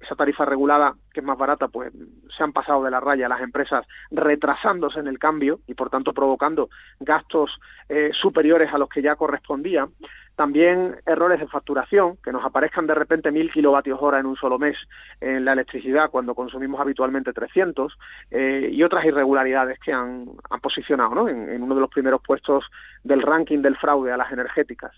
esa 0.00 0.14
tarifa 0.14 0.44
regulada 0.44 0.94
que 1.18 1.20
es 1.20 1.26
más 1.26 1.36
barata, 1.36 1.66
pues 1.66 1.92
se 2.36 2.44
han 2.44 2.52
pasado 2.52 2.84
de 2.84 2.92
la 2.92 3.00
raya 3.00 3.28
las 3.28 3.40
empresas 3.40 3.84
retrasándose 4.12 5.00
en 5.00 5.08
el 5.08 5.18
cambio 5.18 5.58
y 5.66 5.74
por 5.74 5.90
tanto 5.90 6.14
provocando 6.14 6.70
gastos 7.00 7.58
eh, 7.88 8.12
superiores 8.12 8.72
a 8.72 8.78
los 8.78 8.88
que 8.88 9.02
ya 9.02 9.16
correspondían. 9.16 9.88
También 10.36 10.94
errores 11.04 11.40
de 11.40 11.48
facturación, 11.48 12.18
que 12.22 12.30
nos 12.30 12.44
aparezcan 12.44 12.86
de 12.86 12.94
repente 12.94 13.32
mil 13.32 13.50
kilovatios 13.50 13.98
hora 14.00 14.20
en 14.20 14.26
un 14.26 14.36
solo 14.36 14.60
mes 14.60 14.76
en 15.20 15.44
la 15.44 15.54
electricidad 15.54 16.08
cuando 16.08 16.36
consumimos 16.36 16.80
habitualmente 16.80 17.32
300, 17.32 17.98
eh, 18.30 18.68
y 18.70 18.80
otras 18.84 19.04
irregularidades 19.04 19.80
que 19.80 19.92
han, 19.92 20.26
posicionado 20.62 21.16
¿no? 21.16 21.28
en, 21.28 21.48
en 21.48 21.62
uno 21.64 21.74
de 21.74 21.80
los 21.80 21.90
primeros 21.90 22.20
puestos 22.24 22.64
del 23.02 23.22
ranking 23.22 23.60
del 23.60 23.76
fraude 23.76 24.12
a 24.12 24.16
las 24.16 24.30
energéticas. 24.30 24.92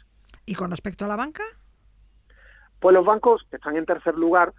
¿Y 0.45 0.55
con 0.55 0.71
respecto 0.71 1.07
a 1.07 1.09
la 1.09 1.17
banca? 1.17 1.45
Pues 2.79 2.95
los 2.95 3.07
bancos 3.07 3.47
están 3.53 3.77
en 3.77 3.87
tercer 3.87 4.17
lugar, 4.17 4.53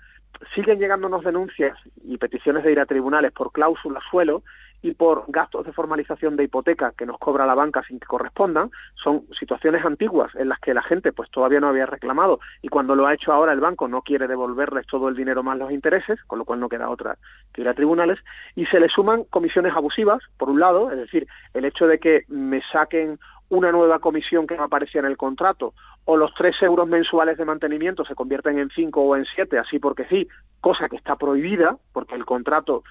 siguen 0.56 0.80
llegándonos 0.80 1.24
denuncias 1.24 1.78
y 2.04 2.18
peticiones 2.18 2.64
de 2.64 2.72
ir 2.72 2.80
a 2.80 2.86
tribunales 2.86 3.32
por 3.32 3.52
cláusula 3.52 4.00
suelo 4.10 4.44
y 4.82 4.94
por 4.94 5.26
gastos 5.28 5.66
de 5.66 5.74
formalización 5.74 6.36
de 6.36 6.46
hipoteca 6.46 6.94
que 6.98 7.06
nos 7.06 7.20
cobra 7.20 7.46
la 7.46 7.56
banca 7.56 7.84
sin 7.88 8.00
que 8.00 8.08
correspondan, 8.08 8.72
son 8.96 9.26
situaciones 9.40 9.86
antiguas 9.86 10.34
en 10.36 10.50
las 10.50 10.60
que 10.60 10.74
la 10.74 10.82
gente 10.82 11.12
pues 11.12 11.30
todavía 11.30 11.60
no 11.60 11.68
había 11.68 11.86
reclamado 11.86 12.40
y 12.62 12.70
cuando 12.70 12.96
lo 12.96 13.06
ha 13.06 13.14
hecho 13.14 13.32
ahora 13.32 13.54
el 13.54 13.60
banco 13.60 13.88
no 13.88 14.02
quiere 14.02 14.28
devolverles 14.28 14.88
todo 14.88 15.10
el 15.10 15.16
dinero 15.16 15.44
más 15.44 15.58
los 15.58 15.72
intereses, 15.72 16.20
con 16.26 16.40
lo 16.40 16.46
cual 16.46 16.60
no 16.60 16.70
queda 16.70 16.90
otra 16.90 17.18
que 17.54 17.62
ir 17.62 17.70
a 17.70 17.74
tribunales 17.74 18.20
y 18.56 18.66
se 18.66 18.80
le 18.80 18.90
suman 18.90 19.24
comisiones 19.26 19.74
abusivas, 19.74 20.22
por 20.38 20.50
un 20.50 20.60
lado, 20.60 20.92
es 20.92 20.98
decir, 20.98 21.28
el 21.54 21.66
hecho 21.66 21.88
de 21.88 22.00
que 22.00 22.24
me 22.28 22.62
saquen 22.72 23.20
una 23.52 23.72
nueva 23.72 24.00
comisión 24.00 24.48
que 24.48 24.56
no 24.56 24.64
aparecía 24.64 25.00
en 25.00 25.08
el 25.08 25.18
contrato 25.18 25.74
o 26.06 26.16
los 26.16 26.34
tres 26.34 26.56
euros 26.62 26.88
mensuales 26.88 27.38
de 27.38 27.44
mantenimiento 27.44 28.06
se 28.06 28.16
convierten 28.16 28.58
en 28.58 28.70
cinco 28.70 29.02
o 29.02 29.16
en 29.16 29.26
siete, 29.26 29.60
así 29.60 29.78
porque 29.78 30.06
sí, 30.06 30.28
cosa 30.62 30.88
que 30.88 30.96
está 30.96 31.18
prohibida, 31.18 31.78
porque 31.92 32.16
el 32.16 32.26
contrato 32.26 32.84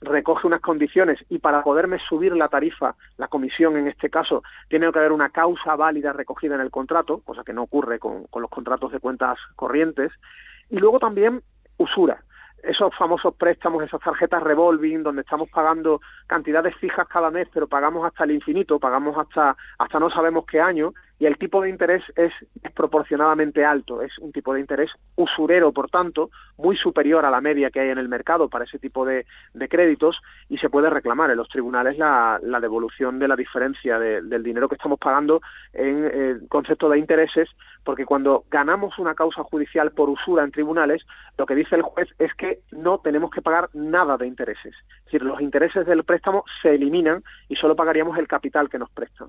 recoge 0.00 0.46
unas 0.46 0.62
condiciones 0.62 1.18
y 1.28 1.38
para 1.38 1.62
poderme 1.62 1.98
subir 1.98 2.34
la 2.34 2.48
tarifa, 2.48 2.96
la 3.18 3.28
comisión 3.28 3.76
en 3.76 3.88
este 3.88 4.08
caso, 4.08 4.42
tiene 4.68 4.90
que 4.90 4.98
haber 4.98 5.12
una 5.12 5.28
causa 5.28 5.76
válida 5.76 6.14
recogida 6.14 6.54
en 6.54 6.62
el 6.62 6.70
contrato, 6.70 7.20
cosa 7.20 7.44
que 7.44 7.52
no 7.52 7.62
ocurre 7.62 7.98
con, 7.98 8.24
con 8.24 8.40
los 8.40 8.50
contratos 8.50 8.92
de 8.92 9.00
cuentas 9.00 9.38
corrientes, 9.54 10.12
y 10.70 10.78
luego 10.78 10.98
también 10.98 11.42
usura 11.76 12.22
esos 12.62 12.94
famosos 12.96 13.34
préstamos, 13.34 13.82
esas 13.82 14.00
tarjetas 14.00 14.42
revolving, 14.42 15.02
donde 15.02 15.22
estamos 15.22 15.48
pagando 15.48 16.00
cantidades 16.26 16.74
fijas 16.76 17.06
cada 17.08 17.30
mes, 17.30 17.48
pero 17.52 17.68
pagamos 17.68 18.04
hasta 18.04 18.24
el 18.24 18.32
infinito, 18.32 18.78
pagamos 18.78 19.16
hasta, 19.16 19.56
hasta 19.78 20.00
no 20.00 20.10
sabemos 20.10 20.44
qué 20.46 20.60
año, 20.60 20.92
y 21.18 21.24
el 21.24 21.38
tipo 21.38 21.62
de 21.62 21.70
interés 21.70 22.02
es 22.14 22.32
desproporcionadamente 22.56 23.64
alto, 23.64 24.02
es 24.02 24.18
un 24.18 24.32
tipo 24.32 24.52
de 24.52 24.60
interés 24.60 24.90
usurero, 25.14 25.72
por 25.72 25.88
tanto, 25.88 26.30
muy 26.58 26.76
superior 26.76 27.24
a 27.24 27.30
la 27.30 27.40
media 27.40 27.70
que 27.70 27.80
hay 27.80 27.88
en 27.88 27.98
el 27.98 28.08
mercado 28.08 28.50
para 28.50 28.64
ese 28.64 28.78
tipo 28.78 29.06
de, 29.06 29.24
créditos 29.70 30.20
y 30.48 30.58
se 30.58 30.68
puede 30.68 30.90
reclamar. 30.90 31.30
En 31.30 31.38
los 31.38 31.48
tribunales 31.48 31.96
la, 31.96 32.38
devolución 32.60 33.18
de 33.18 33.28
la 33.28 33.36
diferencia 33.36 33.98
del 33.98 34.42
dinero 34.42 34.68
que 34.68 34.74
estamos 34.74 34.98
pagando 34.98 35.40
en 35.72 36.10
eh, 36.12 36.36
concepto 36.48 36.88
de 36.88 36.98
intereses, 36.98 37.48
porque 37.86 38.04
cuando 38.04 38.44
ganamos 38.50 38.98
una 38.98 39.14
causa 39.14 39.44
judicial 39.44 39.92
por 39.92 40.10
usura 40.10 40.42
en 40.42 40.50
tribunales, 40.50 41.06
lo 41.38 41.46
que 41.46 41.54
dice 41.54 41.76
el 41.76 41.82
juez 41.82 42.08
es 42.18 42.34
que 42.34 42.60
no 42.72 42.98
tenemos 42.98 43.30
que 43.30 43.40
pagar 43.40 43.70
nada 43.74 44.16
de 44.16 44.26
intereses. 44.26 44.74
Es 44.98 45.04
decir, 45.04 45.22
los 45.22 45.40
intereses 45.40 45.86
del 45.86 46.02
préstamo 46.02 46.44
se 46.60 46.74
eliminan 46.74 47.22
y 47.48 47.54
solo 47.54 47.76
pagaríamos 47.76 48.18
el 48.18 48.26
capital 48.26 48.68
que 48.68 48.80
nos 48.80 48.90
prestan. 48.90 49.28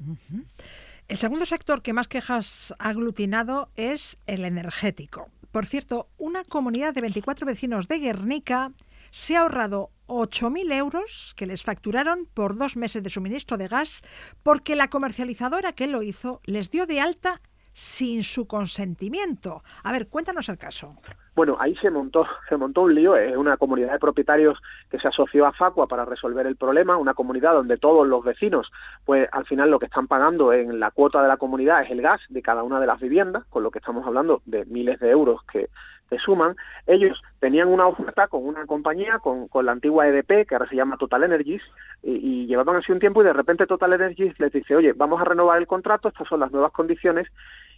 El 1.07 1.17
segundo 1.17 1.45
sector 1.45 1.83
que 1.83 1.93
más 1.93 2.07
quejas 2.07 2.73
ha 2.79 2.89
aglutinado 2.89 3.69
es 3.75 4.17
el 4.25 4.43
energético. 4.43 5.29
Por 5.51 5.67
cierto, 5.67 6.07
una 6.17 6.43
comunidad 6.43 6.95
de 6.95 7.01
24 7.01 7.45
vecinos 7.45 7.87
de 7.87 7.99
Guernica 7.99 8.71
se 9.11 9.37
ha 9.37 9.41
ahorrado 9.41 9.91
8.000 10.07 10.73
euros 10.73 11.33
que 11.37 11.45
les 11.45 11.61
facturaron 11.61 12.27
por 12.33 12.57
dos 12.57 12.75
meses 12.75 13.03
de 13.03 13.11
suministro 13.11 13.57
de 13.57 13.67
gas 13.67 14.01
porque 14.41 14.75
la 14.75 14.89
comercializadora 14.89 15.73
que 15.73 15.85
lo 15.85 16.01
hizo 16.01 16.41
les 16.45 16.71
dio 16.71 16.87
de 16.87 16.99
alta 16.99 17.39
sin 17.77 18.23
su 18.23 18.47
consentimiento. 18.47 19.61
A 19.83 19.91
ver, 19.91 20.07
cuéntanos 20.07 20.49
el 20.49 20.57
caso. 20.57 20.95
Bueno, 21.35 21.57
ahí 21.59 21.75
se 21.75 21.91
montó, 21.91 22.25
se 22.49 22.57
montó 22.57 22.81
un 22.81 22.95
lío, 22.95 23.15
es 23.15 23.37
una 23.37 23.55
comunidad 23.55 23.91
de 23.91 23.99
propietarios 23.99 24.57
que 24.89 24.97
se 24.97 25.07
asoció 25.07 25.45
a 25.45 25.53
Facua 25.53 25.85
para 25.85 26.03
resolver 26.03 26.47
el 26.47 26.55
problema, 26.55 26.97
una 26.97 27.13
comunidad 27.13 27.53
donde 27.53 27.77
todos 27.77 28.07
los 28.07 28.23
vecinos, 28.23 28.71
pues 29.05 29.29
al 29.31 29.45
final 29.45 29.69
lo 29.69 29.77
que 29.77 29.85
están 29.85 30.07
pagando 30.07 30.53
en 30.53 30.79
la 30.79 30.89
cuota 30.89 31.21
de 31.21 31.27
la 31.27 31.37
comunidad 31.37 31.83
es 31.83 31.91
el 31.91 32.01
gas 32.01 32.19
de 32.29 32.41
cada 32.41 32.63
una 32.63 32.79
de 32.79 32.87
las 32.87 32.99
viviendas, 32.99 33.45
con 33.45 33.61
lo 33.61 33.69
que 33.69 33.77
estamos 33.77 34.07
hablando 34.07 34.41
de 34.47 34.65
miles 34.65 34.99
de 34.99 35.11
euros 35.11 35.43
que, 35.43 35.69
se 36.09 36.17
suman. 36.19 36.55
Ellos 36.85 37.21
tenían 37.39 37.67
una 37.67 37.87
oferta 37.87 38.27
con 38.27 38.45
una 38.45 38.65
compañía, 38.65 39.19
con, 39.19 39.47
con 39.47 39.65
la 39.65 39.73
antigua 39.73 40.07
EDP, 40.07 40.47
que 40.47 40.55
ahora 40.55 40.69
se 40.69 40.75
llama 40.75 40.97
Total 40.97 41.23
Energies, 41.23 41.61
y, 42.03 42.15
y, 42.15 42.45
llevaban 42.47 42.77
así 42.77 42.91
un 42.91 42.99
tiempo 42.99 43.21
y 43.21 43.25
de 43.25 43.33
repente 43.33 43.67
Total 43.67 43.93
Energies 43.93 44.39
les 44.39 44.51
dice, 44.51 44.75
oye, 44.75 44.93
vamos 44.93 45.19
a 45.19 45.25
renovar 45.25 45.57
el 45.57 45.67
contrato, 45.67 46.07
estas 46.07 46.27
son 46.27 46.39
las 46.39 46.51
nuevas 46.51 46.71
condiciones, 46.71 47.27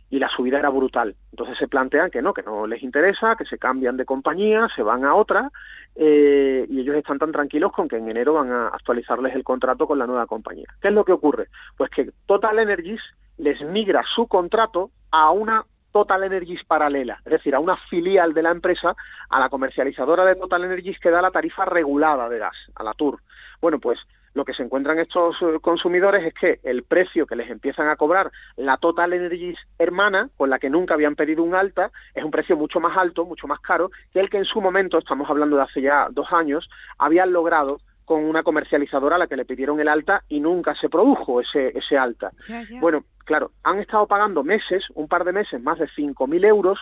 y 0.10 0.20
la 0.20 0.30
subida 0.30 0.60
era 0.60 0.70
brutal. 0.70 1.16
Entonces 1.32 1.58
se 1.58 1.68
plantean 1.68 2.10
que 2.10 2.22
no, 2.22 2.34
que 2.34 2.44
no 2.44 2.68
les 2.68 2.82
interesa, 2.84 3.36
que 3.36 3.46
se 3.46 3.58
cambian 3.58 3.98
de 3.98 4.06
compañía, 4.06 4.68
se 4.76 4.84
van 4.84 5.06
a 5.06 5.16
otra 5.16 5.52
eh, 5.96 6.66
y 6.70 6.80
ellos 6.80 6.96
están 6.96 7.20
tan 7.20 7.32
tranquilos 7.32 7.72
con 7.72 7.88
que 7.88 7.98
en 7.98 8.10
enero 8.10 8.34
van 8.34 8.52
a 8.52 8.68
actualizarles 8.70 9.36
el 9.36 9.44
contrato 9.44 9.88
con 9.88 10.00
la 10.00 10.08
nueva 10.08 10.26
compañía. 10.26 10.68
¿Qué 10.82 10.88
es 10.88 10.94
lo 10.94 11.06
que 11.06 11.12
ocurre? 11.12 11.48
Pues 11.78 11.90
que 11.92 12.12
Total 12.26 12.58
Energies 12.60 13.02
les 13.38 13.62
migra 13.62 14.04
su 14.16 14.28
contrato 14.28 14.92
a 15.12 15.32
una 15.32 15.66
Total 15.92 16.24
Energies 16.24 16.64
paralela, 16.66 17.20
es 17.26 17.32
decir, 17.32 17.56
a 17.56 17.60
una 17.60 17.76
filial 17.90 18.34
de 18.34 18.44
la 18.44 18.52
empresa, 18.52 18.96
a 19.30 19.40
la 19.40 19.50
comercializadora 19.50 20.24
de 20.24 20.36
Total 20.36 20.64
Energies 20.64 21.00
que 21.00 21.10
da 21.10 21.22
la 21.22 21.32
tarifa 21.32 21.66
regulada 21.66 22.30
de 22.30 22.38
gas, 22.38 22.56
a 22.76 22.84
la 22.84 22.94
TUR. 22.94 23.20
Bueno, 23.60 23.80
pues 23.80 24.00
lo 24.34 24.46
que 24.46 24.54
se 24.54 24.64
encuentran 24.64 25.00
estos 25.00 25.36
eh, 25.42 25.60
consumidores 25.62 26.26
es 26.26 26.34
que 26.34 26.60
el 26.64 26.84
precio 26.84 27.26
que 27.26 27.36
les 27.36 27.50
empiezan 27.50 27.90
a 27.90 27.96
cobrar 27.96 28.32
la 28.56 28.78
Total 28.78 29.14
Energies 29.14 29.58
hermana, 29.78 30.30
con 30.38 30.50
la 30.50 30.60
que 30.60 30.70
nunca 30.70 30.94
habían 30.94 31.16
pedido 31.16 31.44
un 31.44 31.56
alta, 31.56 31.92
es 32.14 32.24
un 32.24 32.32
precio 32.32 32.56
mucho 32.58 32.80
más 32.80 32.98
alto, 32.98 33.26
mucho 33.26 33.48
más 33.48 33.60
caro, 33.60 33.92
que 34.14 34.20
el 34.20 34.30
que 34.30 34.38
en 34.38 34.46
su 34.46 34.62
momento, 34.62 34.98
estamos 34.98 35.30
hablando 35.30 35.58
de 35.58 35.64
hace 35.64 35.82
ya 35.82 36.08
dos 36.12 36.32
años, 36.32 36.70
habían 36.98 37.32
logrado 37.32 37.80
con 38.10 38.24
una 38.24 38.42
comercializadora 38.42 39.18
a 39.18 39.20
la 39.20 39.28
que 39.28 39.36
le 39.36 39.46
pidieron 39.46 39.80
el 39.80 39.88
alta 39.88 40.24
y 40.28 40.40
nunca 40.40 40.74
se 40.74 40.90
produjo 40.90 41.42
ese, 41.42 41.78
ese 41.78 41.96
alta. 41.96 42.32
Bueno, 42.80 43.04
claro, 43.24 43.52
han 43.64 43.78
estado 43.78 44.08
pagando 44.08 44.44
meses, 44.44 44.86
un 44.96 45.08
par 45.08 45.24
de 45.26 45.32
meses, 45.32 45.62
más 45.62 45.78
de 45.78 45.86
5.000 45.86 46.44
euros 46.44 46.80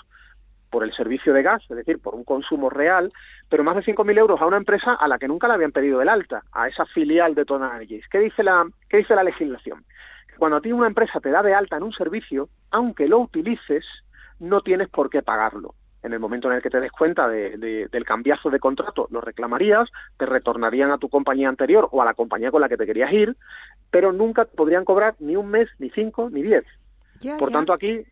por 0.70 0.84
el 0.84 0.94
servicio 0.94 1.34
de 1.34 1.44
gas, 1.44 1.64
es 1.70 1.78
decir, 1.78 2.00
por 2.00 2.16
un 2.16 2.24
consumo 2.24 2.70
real, 2.70 3.12
pero 3.50 3.64
más 3.64 3.76
de 3.76 3.84
5.000 3.84 4.18
euros 4.18 4.42
a 4.42 4.46
una 4.46 4.58
empresa 4.58 4.94
a 4.94 5.08
la 5.08 5.18
que 5.18 5.28
nunca 5.28 5.48
le 5.48 5.54
habían 5.54 5.72
pedido 5.72 6.02
el 6.02 6.10
alta, 6.10 6.44
a 6.52 6.68
esa 6.68 6.86
filial 6.86 7.36
de 7.36 7.46
Total 7.46 7.72
Energies. 7.72 8.08
¿Qué 8.10 8.20
dice 8.20 8.44
la, 8.44 8.68
qué 8.90 8.98
dice 8.98 9.16
la 9.16 9.24
legislación? 9.24 9.86
Cuando 10.38 10.58
a 10.58 10.62
ti 10.62 10.72
una 10.72 10.88
empresa 10.88 11.20
te 11.20 11.32
da 11.32 11.42
de 11.42 11.54
alta 11.54 11.78
en 11.78 11.84
un 11.84 11.94
servicio, 11.94 12.50
aunque 12.72 13.08
lo 13.08 13.20
utilices, 13.20 13.86
no 14.40 14.62
tienes 14.62 14.90
por 14.90 15.10
qué 15.10 15.22
pagarlo. 15.22 15.74
En 16.04 16.14
el 16.14 16.20
momento 16.20 16.50
en 16.50 16.56
el 16.56 16.62
que 16.62 16.70
te 16.70 16.80
des 16.80 16.92
cuenta 16.92 17.28
del 17.28 18.06
cambiazo 18.06 18.50
de 18.50 18.60
contrato, 18.60 19.08
lo 19.10 19.20
reclamarías, 19.20 19.90
te 20.18 20.26
retornarían 20.26 20.92
a 20.92 21.00
tu 21.00 21.10
compañía 21.10 21.50
anterior 21.50 21.90
o 21.92 22.02
a 22.02 22.06
la 22.06 22.14
compañía 22.14 22.52
con 22.52 22.62
la 22.62 22.70
que 22.70 22.78
te 22.78 22.86
querías 22.86 23.12
ir, 23.12 23.36
pero 23.90 24.14
nunca 24.14 24.46
podrían 24.46 24.86
cobrar 24.86 25.16
ni 25.20 25.36
un 25.36 25.50
mes, 25.50 25.70
ni 25.80 25.90
cinco, 25.90 26.30
ni 26.30 26.44
diez. 26.44 26.66
Por 27.40 27.50
tanto, 27.50 27.74
aquí 27.74 28.06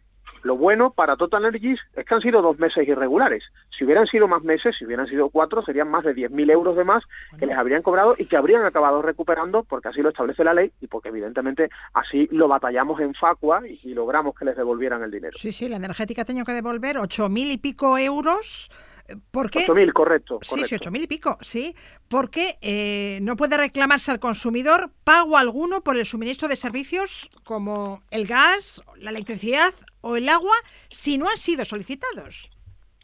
lo 0.46 0.56
bueno 0.56 0.92
para 0.92 1.18
Total 1.18 1.44
Energies 1.44 1.80
es 1.96 2.06
que 2.06 2.14
han 2.14 2.22
sido 2.22 2.40
dos 2.44 2.60
meses 2.60 2.88
irregulares. 2.88 3.44
Si 3.76 3.84
hubieran 3.84 4.06
sido 4.06 4.28
más 4.28 4.44
meses, 4.44 4.76
si 4.78 4.86
hubieran 4.86 5.08
sido 5.08 5.30
cuatro, 5.30 5.64
serían 5.64 5.90
más 5.90 6.04
de 6.04 6.14
10.000 6.14 6.52
euros 6.52 6.78
de 6.78 6.84
más 6.84 7.04
que 7.40 7.48
les 7.48 7.58
habrían 7.58 7.82
cobrado 7.82 8.14
y 8.16 8.26
que 8.26 8.38
habrían 8.38 8.64
acabado 8.64 9.02
recuperando 9.02 9.64
porque 9.64 9.88
así 9.88 10.04
lo 10.04 10.10
establece 10.10 10.44
la 10.44 10.54
ley 10.54 10.72
y 10.82 10.88
porque 10.88 11.10
evidentemente 11.10 11.72
así 11.96 12.28
lo 12.32 12.48
batallamos 12.48 13.02
en 13.02 13.16
Facua 13.16 13.64
y, 13.68 13.96
logramos 13.96 14.36
que 14.36 14.46
les 14.46 14.56
devolvieran 14.56 15.02
el 15.02 15.10
dinero. 15.10 15.36
Sí, 15.40 15.52
sí, 15.52 15.68
la 15.68 15.78
energética 15.78 16.22
ha 16.22 16.26
tenido 16.26 16.46
que 16.46 16.54
devolver 16.54 16.98
8.000 16.98 17.52
y 17.52 17.58
pico 17.58 17.98
euros. 17.98 18.70
¿Por 19.32 19.50
qué? 19.50 19.66
8.000, 19.66 19.94
correcto, 19.94 20.40
Sí, 20.44 20.64
sí, 20.66 20.76
8.000 20.76 21.04
y 21.04 21.08
pico, 21.08 21.38
sí. 21.42 21.76
Porque 22.08 22.58
eh, 22.62 23.20
no 23.22 23.36
puede 23.36 23.58
reclamarse 23.58 24.12
al 24.12 24.20
consumidor 24.20 24.92
pago 25.04 25.38
alguno 25.38 25.82
por 25.82 25.98
el 25.98 26.06
suministro 26.06 26.48
de 26.48 26.56
servicios 26.56 27.32
como 27.44 28.04
el 28.12 28.28
gas, 28.28 28.82
la 28.98 29.10
electricidad 29.10 29.74
o 30.06 30.18
el 30.18 30.30
agua 30.30 30.56
si 30.90 31.18
no 31.18 31.28
han 31.28 31.38
sido 31.38 31.66
solicitados. 31.66 32.52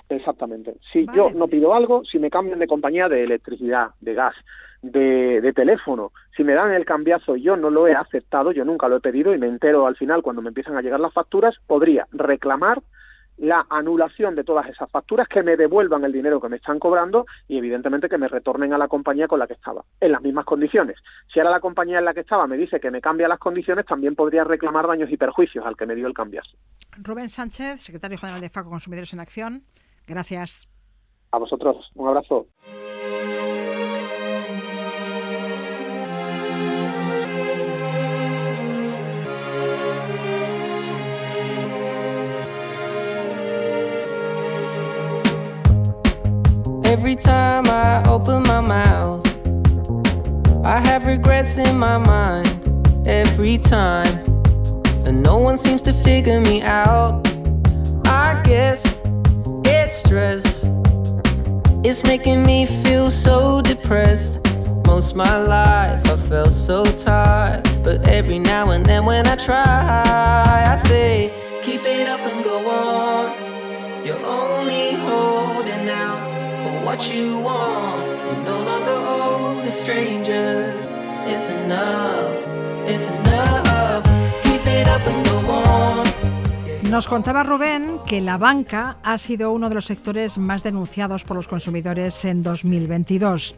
Exactamente. 0.07 0.75
Si 0.91 1.07
yo 1.15 1.31
no 1.31 1.47
pido 1.47 1.73
algo, 1.73 2.05
si 2.05 2.19
me 2.19 2.29
cambian 2.29 2.59
de 2.59 2.67
compañía 2.67 3.09
de 3.09 3.23
electricidad, 3.23 3.91
de 4.01 4.13
gas, 4.13 4.35
de, 4.83 5.51
teléfono, 5.55 6.11
si 6.35 6.43
me 6.43 6.53
dan 6.53 6.73
el 6.73 6.85
cambiazo 6.85 7.35
y 7.35 7.41
yo 7.41 7.55
no 7.57 7.71
lo 7.71 7.87
he 7.87 7.93
aceptado, 7.93 8.51
yo 8.51 8.65
nunca 8.65 8.87
lo 8.87 8.97
he 8.97 9.01
pedido 9.01 9.33
y 9.33 9.39
me 9.39 9.47
entero 9.47 9.87
al 9.87 9.95
final 9.95 10.21
cuando 10.21 10.43
me 10.43 10.49
empiezan 10.49 10.77
a 10.77 10.81
llegar 10.81 10.99
las 10.99 11.13
facturas, 11.13 11.55
podría 11.65 12.07
reclamar 12.11 12.83
la 13.41 13.65
anulación 13.69 14.35
de 14.35 14.43
todas 14.43 14.67
esas 14.67 14.89
facturas, 14.89 15.27
que 15.27 15.41
me 15.41 15.57
devuelvan 15.57 16.03
el 16.05 16.11
dinero 16.11 16.39
que 16.39 16.47
me 16.47 16.57
están 16.57 16.77
cobrando 16.77 17.25
y 17.47 17.57
evidentemente 17.57 18.07
que 18.07 18.19
me 18.19 18.27
retornen 18.27 18.71
a 18.71 18.77
la 18.77 18.87
compañía 18.87 19.27
con 19.27 19.39
la 19.39 19.47
que 19.47 19.53
estaba, 19.53 19.83
en 19.99 20.11
las 20.11 20.21
mismas 20.21 20.45
condiciones. 20.45 20.97
Si 21.33 21.39
ahora 21.39 21.51
la 21.51 21.59
compañía 21.59 21.97
en 21.97 22.05
la 22.05 22.13
que 22.13 22.19
estaba 22.19 22.45
me 22.45 22.55
dice 22.55 22.79
que 22.79 22.91
me 22.91 23.01
cambia 23.01 23.27
las 23.27 23.39
condiciones, 23.39 23.87
también 23.87 24.15
podría 24.15 24.43
reclamar 24.43 24.87
daños 24.87 25.11
y 25.11 25.17
perjuicios 25.17 25.65
al 25.65 25.75
que 25.75 25.87
me 25.87 25.95
dio 25.95 26.05
el 26.07 26.13
cambiazo. 26.13 26.51
Rubén 26.97 27.29
Sánchez, 27.29 27.81
secretario 27.81 28.19
general 28.19 28.41
de 28.41 28.49
FACO 28.49 28.69
Consumidores 28.69 29.11
en 29.13 29.19
Acción, 29.19 29.63
gracias. 30.07 30.67
A 31.31 31.39
vosotros, 31.39 31.89
un 31.95 32.09
abrazo. 32.09 32.45
Every 46.91 47.15
time 47.15 47.69
I 47.69 48.03
open 48.05 48.43
my 48.43 48.59
mouth, 48.59 49.25
I 50.65 50.77
have 50.77 51.07
regrets 51.07 51.57
in 51.57 51.79
my 51.79 51.97
mind. 51.97 52.49
Every 53.07 53.57
time, 53.57 54.13
and 55.05 55.23
no 55.23 55.37
one 55.37 55.55
seems 55.55 55.81
to 55.83 55.93
figure 55.93 56.41
me 56.41 56.61
out. 56.61 57.25
I 58.03 58.41
guess 58.43 59.01
it's 59.63 59.93
stress. 59.93 60.67
It's 61.85 62.03
making 62.03 62.43
me 62.43 62.65
feel 62.65 63.09
so 63.09 63.61
depressed. 63.61 64.41
Most 64.85 65.15
my 65.15 65.37
life 65.37 66.05
I 66.09 66.17
felt 66.17 66.51
so 66.51 66.83
tired, 66.83 67.63
but 67.85 68.05
every 68.09 68.37
now 68.37 68.71
and 68.71 68.85
then 68.85 69.05
when 69.05 69.27
I 69.27 69.37
try, 69.37 69.63
I 70.73 70.75
say, 70.75 71.31
keep 71.63 71.83
it 71.85 72.09
up 72.09 72.19
and 72.19 72.43
go 72.43 72.69
on. 72.69 73.51
Holding 74.03 74.25
out 74.25 74.60
Nos 86.91 87.07
contaba 87.07 87.43
Rubén 87.43 87.99
que 88.05 88.21
la 88.21 88.37
banca 88.37 88.97
ha 89.01 89.17
sido 89.17 89.51
uno 89.51 89.69
de 89.69 89.75
los 89.75 89.85
sectores 89.85 90.37
más 90.37 90.61
denunciados 90.61 91.23
por 91.23 91.37
los 91.37 91.47
consumidores 91.47 92.23
en 92.25 92.43
2022. 92.43 93.55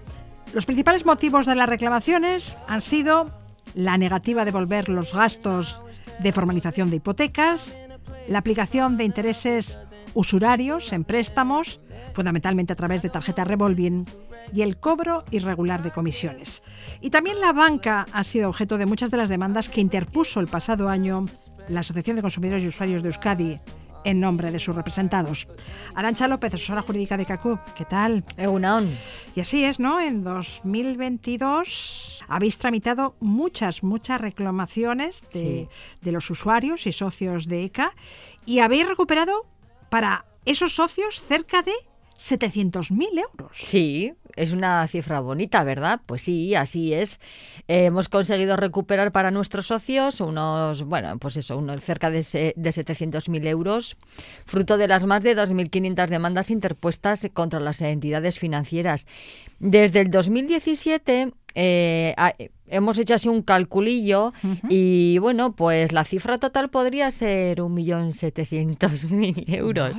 Los 0.53 0.65
principales 0.65 1.05
motivos 1.05 1.45
de 1.45 1.55
las 1.55 1.67
reclamaciones 1.67 2.57
han 2.67 2.79
sido 2.79 3.31
la 3.73 3.97
negativa 3.97 4.45
de 4.45 4.51
devolver 4.51 4.87
los 4.87 5.13
gastos 5.13 5.81
de 6.19 6.31
formalización 6.31 6.89
de 6.89 6.97
hipotecas, 6.97 7.77
la 8.29 8.39
aplicación 8.39 8.95
de 8.97 9.03
intereses 9.03 9.79
usurarios 10.13 10.93
en 10.93 11.03
préstamos, 11.03 11.79
fundamentalmente 12.13 12.73
a 12.73 12.75
través 12.75 13.01
de 13.01 13.09
tarjetas 13.09 13.47
revolving, 13.47 14.05
y 14.53 14.61
el 14.61 14.77
cobro 14.77 15.23
irregular 15.31 15.83
de 15.83 15.91
comisiones. 15.91 16.63
Y 17.01 17.09
también 17.09 17.39
la 17.39 17.53
banca 17.53 18.05
ha 18.11 18.23
sido 18.23 18.49
objeto 18.49 18.77
de 18.77 18.85
muchas 18.85 19.11
de 19.11 19.17
las 19.17 19.29
demandas 19.29 19.69
que 19.69 19.81
interpuso 19.81 20.39
el 20.39 20.47
pasado 20.47 20.89
año 20.89 21.25
la 21.69 21.79
Asociación 21.79 22.17
de 22.17 22.21
Consumidores 22.21 22.63
y 22.63 22.67
Usuarios 22.67 23.03
de 23.03 23.09
Euskadi 23.09 23.59
en 24.03 24.19
nombre 24.19 24.51
de 24.51 24.59
sus 24.59 24.75
representados. 24.75 25.47
Arancha 25.95 26.27
López, 26.27 26.53
asesora 26.53 26.81
jurídica 26.81 27.17
de 27.17 27.25
CACUP, 27.25 27.59
¿qué 27.73 27.85
tal? 27.85 28.23
Egunaón. 28.37 28.89
Y 29.35 29.39
así 29.39 29.63
es, 29.63 29.79
¿no? 29.79 30.01
En 30.01 30.23
2022 30.23 32.25
habéis 32.27 32.57
tramitado 32.57 33.15
muchas, 33.19 33.83
muchas 33.83 34.19
reclamaciones 34.19 35.23
de, 35.31 35.69
de 36.01 36.11
los 36.11 36.29
usuarios 36.29 36.85
y 36.85 36.91
socios 36.91 37.47
de 37.47 37.65
ECA 37.65 37.93
y 38.45 38.59
habéis 38.59 38.87
recuperado 38.87 39.45
para 39.93 40.25
esos 40.43 40.73
socios 40.73 41.21
cerca 41.21 41.61
de 41.61 41.71
700.000 42.17 43.09
euros. 43.31 43.51
Sí, 43.53 44.11
es 44.35 44.51
una 44.51 44.87
cifra 44.87 45.19
bonita, 45.19 45.63
¿verdad? 45.63 46.01
Pues 46.07 46.23
sí, 46.23 46.55
así 46.55 46.95
es. 46.95 47.19
hemos 47.67 48.09
conseguido 48.09 48.57
recuperar 48.57 49.11
para 49.11 49.29
nuestros 49.29 49.67
socios 49.67 50.19
unos, 50.19 50.81
bueno, 50.81 51.19
pues 51.19 51.37
eso, 51.37 51.59
unos 51.59 51.83
cerca 51.83 52.09
de, 52.09 52.21
de 52.55 52.69
700.000 52.71 53.45
euros, 53.45 53.95
fruto 54.47 54.77
de 54.77 54.87
las 54.87 55.05
más 55.05 55.21
de 55.21 55.37
2.500 55.37 56.07
demandas 56.07 56.49
interpuestas 56.49 57.29
contra 57.31 57.59
las 57.59 57.79
entidades 57.79 58.39
financieras. 58.39 59.05
Desde 59.59 60.01
el 60.01 60.09
2017 60.09 61.33
eh, 61.53 62.15
hemos 62.67 62.97
hecho 62.97 63.15
así 63.15 63.29
un 63.29 63.41
calculillo 63.41 64.33
y 64.69 65.17
bueno, 65.19 65.55
pues 65.55 65.91
la 65.91 66.03
cifra 66.05 66.37
total 66.37 66.69
podría 66.69 67.11
ser 67.11 67.61
un 67.61 67.73
millón 67.73 68.13
setecientos 68.13 69.03
mil 69.11 69.43
euros. 69.47 69.97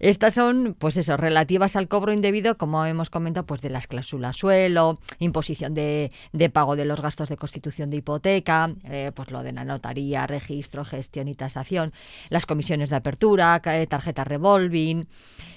Estas 0.00 0.34
son, 0.34 0.76
pues 0.78 0.96
eso, 0.96 1.16
relativas 1.16 1.76
al 1.76 1.88
cobro 1.88 2.12
indebido, 2.12 2.56
como 2.58 2.84
hemos 2.86 3.10
comentado, 3.10 3.46
pues 3.46 3.60
de 3.60 3.70
las 3.70 3.86
cláusulas 3.86 4.36
suelo, 4.36 4.98
imposición 5.18 5.74
de, 5.74 6.10
pago 6.52 6.76
de 6.76 6.84
los 6.84 7.00
gastos 7.00 7.28
de 7.28 7.36
constitución 7.36 7.90
de 7.90 7.98
hipoteca, 7.98 8.74
eh, 8.84 9.12
pues 9.14 9.30
lo 9.30 9.42
de 9.42 9.52
la 9.52 9.64
notaría, 9.64 10.26
registro, 10.26 10.84
gestión 10.84 11.28
y 11.28 11.34
tasación, 11.34 11.92
las 12.28 12.46
comisiones 12.46 12.90
de 12.90 12.96
apertura, 12.96 13.60
tarjeta 13.88 14.24
revolving, 14.24 15.06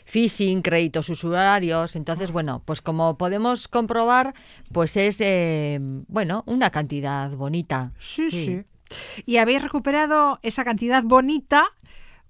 phishing, 0.05 0.61
créditos 0.61 1.09
usuarios. 1.09 1.95
Entonces, 1.95 2.31
bueno, 2.31 2.61
pues 2.63 2.81
como 2.81 3.17
podemos 3.17 3.67
comprobar, 3.67 4.33
pues 4.71 4.95
es, 4.97 5.19
eh, 5.19 5.79
bueno, 6.07 6.43
una 6.45 6.69
cantidad 6.69 7.31
bonita. 7.31 7.91
Sí, 7.97 8.31
sí, 8.31 8.63
Y 9.25 9.37
habéis 9.37 9.61
recuperado 9.61 10.39
esa 10.41 10.63
cantidad 10.63 11.03
bonita 11.03 11.65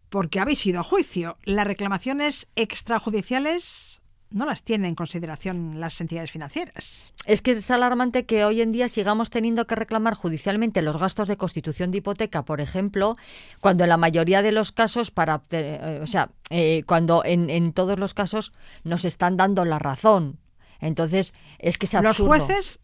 porque 0.09 0.39
habéis 0.39 0.65
ido 0.65 0.79
a 0.79 0.83
juicio. 0.83 1.37
Las 1.43 1.67
reclamaciones 1.67 2.47
extrajudiciales 2.55 4.01
no 4.29 4.45
las 4.45 4.63
tienen 4.63 4.89
en 4.89 4.95
consideración 4.95 5.79
las 5.79 5.99
entidades 6.01 6.31
financieras. 6.31 7.13
Es 7.25 7.41
que 7.41 7.51
es 7.51 7.71
alarmante 7.71 8.25
que 8.25 8.43
hoy 8.43 8.61
en 8.61 8.71
día 8.71 8.89
sigamos 8.89 9.29
teniendo 9.29 9.65
que 9.65 9.75
reclamar 9.75 10.13
judicialmente 10.13 10.81
los 10.81 10.97
gastos 10.97 11.27
de 11.27 11.37
constitución 11.37 11.91
de 11.91 11.99
hipoteca, 11.99 12.43
por 12.43 12.59
ejemplo, 12.59 13.17
cuando 13.61 13.83
en 13.83 13.89
la 13.89 13.97
mayoría 13.97 14.41
de 14.41 14.51
los 14.51 14.71
casos, 14.71 15.11
para 15.11 15.43
eh, 15.51 15.99
o 16.01 16.07
sea, 16.07 16.31
eh, 16.49 16.83
cuando 16.85 17.23
en, 17.23 17.49
en 17.49 17.71
todos 17.71 17.99
los 17.99 18.13
casos 18.13 18.51
nos 18.83 19.05
están 19.05 19.37
dando 19.37 19.63
la 19.63 19.79
razón. 19.79 20.39
Entonces, 20.79 21.33
es 21.59 21.77
que 21.77 21.85
es 21.85 21.95
absurdo. 21.95 22.33
Los 22.33 22.43
jueces 22.43 22.79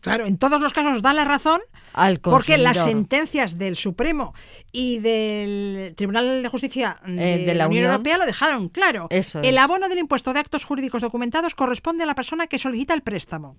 Claro, 0.00 0.26
en 0.26 0.38
todos 0.38 0.60
los 0.60 0.72
casos 0.72 1.02
da 1.02 1.12
la 1.12 1.24
razón 1.24 1.60
porque 2.22 2.58
las 2.58 2.76
sentencias 2.76 3.58
del 3.58 3.76
Supremo 3.76 4.34
y 4.70 4.98
del 4.98 5.94
Tribunal 5.96 6.42
de 6.42 6.48
Justicia 6.48 7.00
eh, 7.06 7.44
de, 7.46 7.54
la 7.54 7.66
Unión, 7.68 7.86
Europea 7.86 8.18
lo 8.18 8.26
dejaron 8.26 8.68
claro. 8.68 9.08
el 9.10 9.58
abono 9.58 9.88
del 9.88 9.98
impuesto 9.98 10.32
de 10.32 10.40
actos 10.40 10.64
jurídicos 10.64 11.02
documentados 11.02 11.54
corresponde 11.54 12.04
a 12.04 12.06
la 12.06 12.14
persona 12.14 12.46
que 12.46 12.58
solicita 12.58 12.92
el 12.94 13.02
préstamo. 13.02 13.56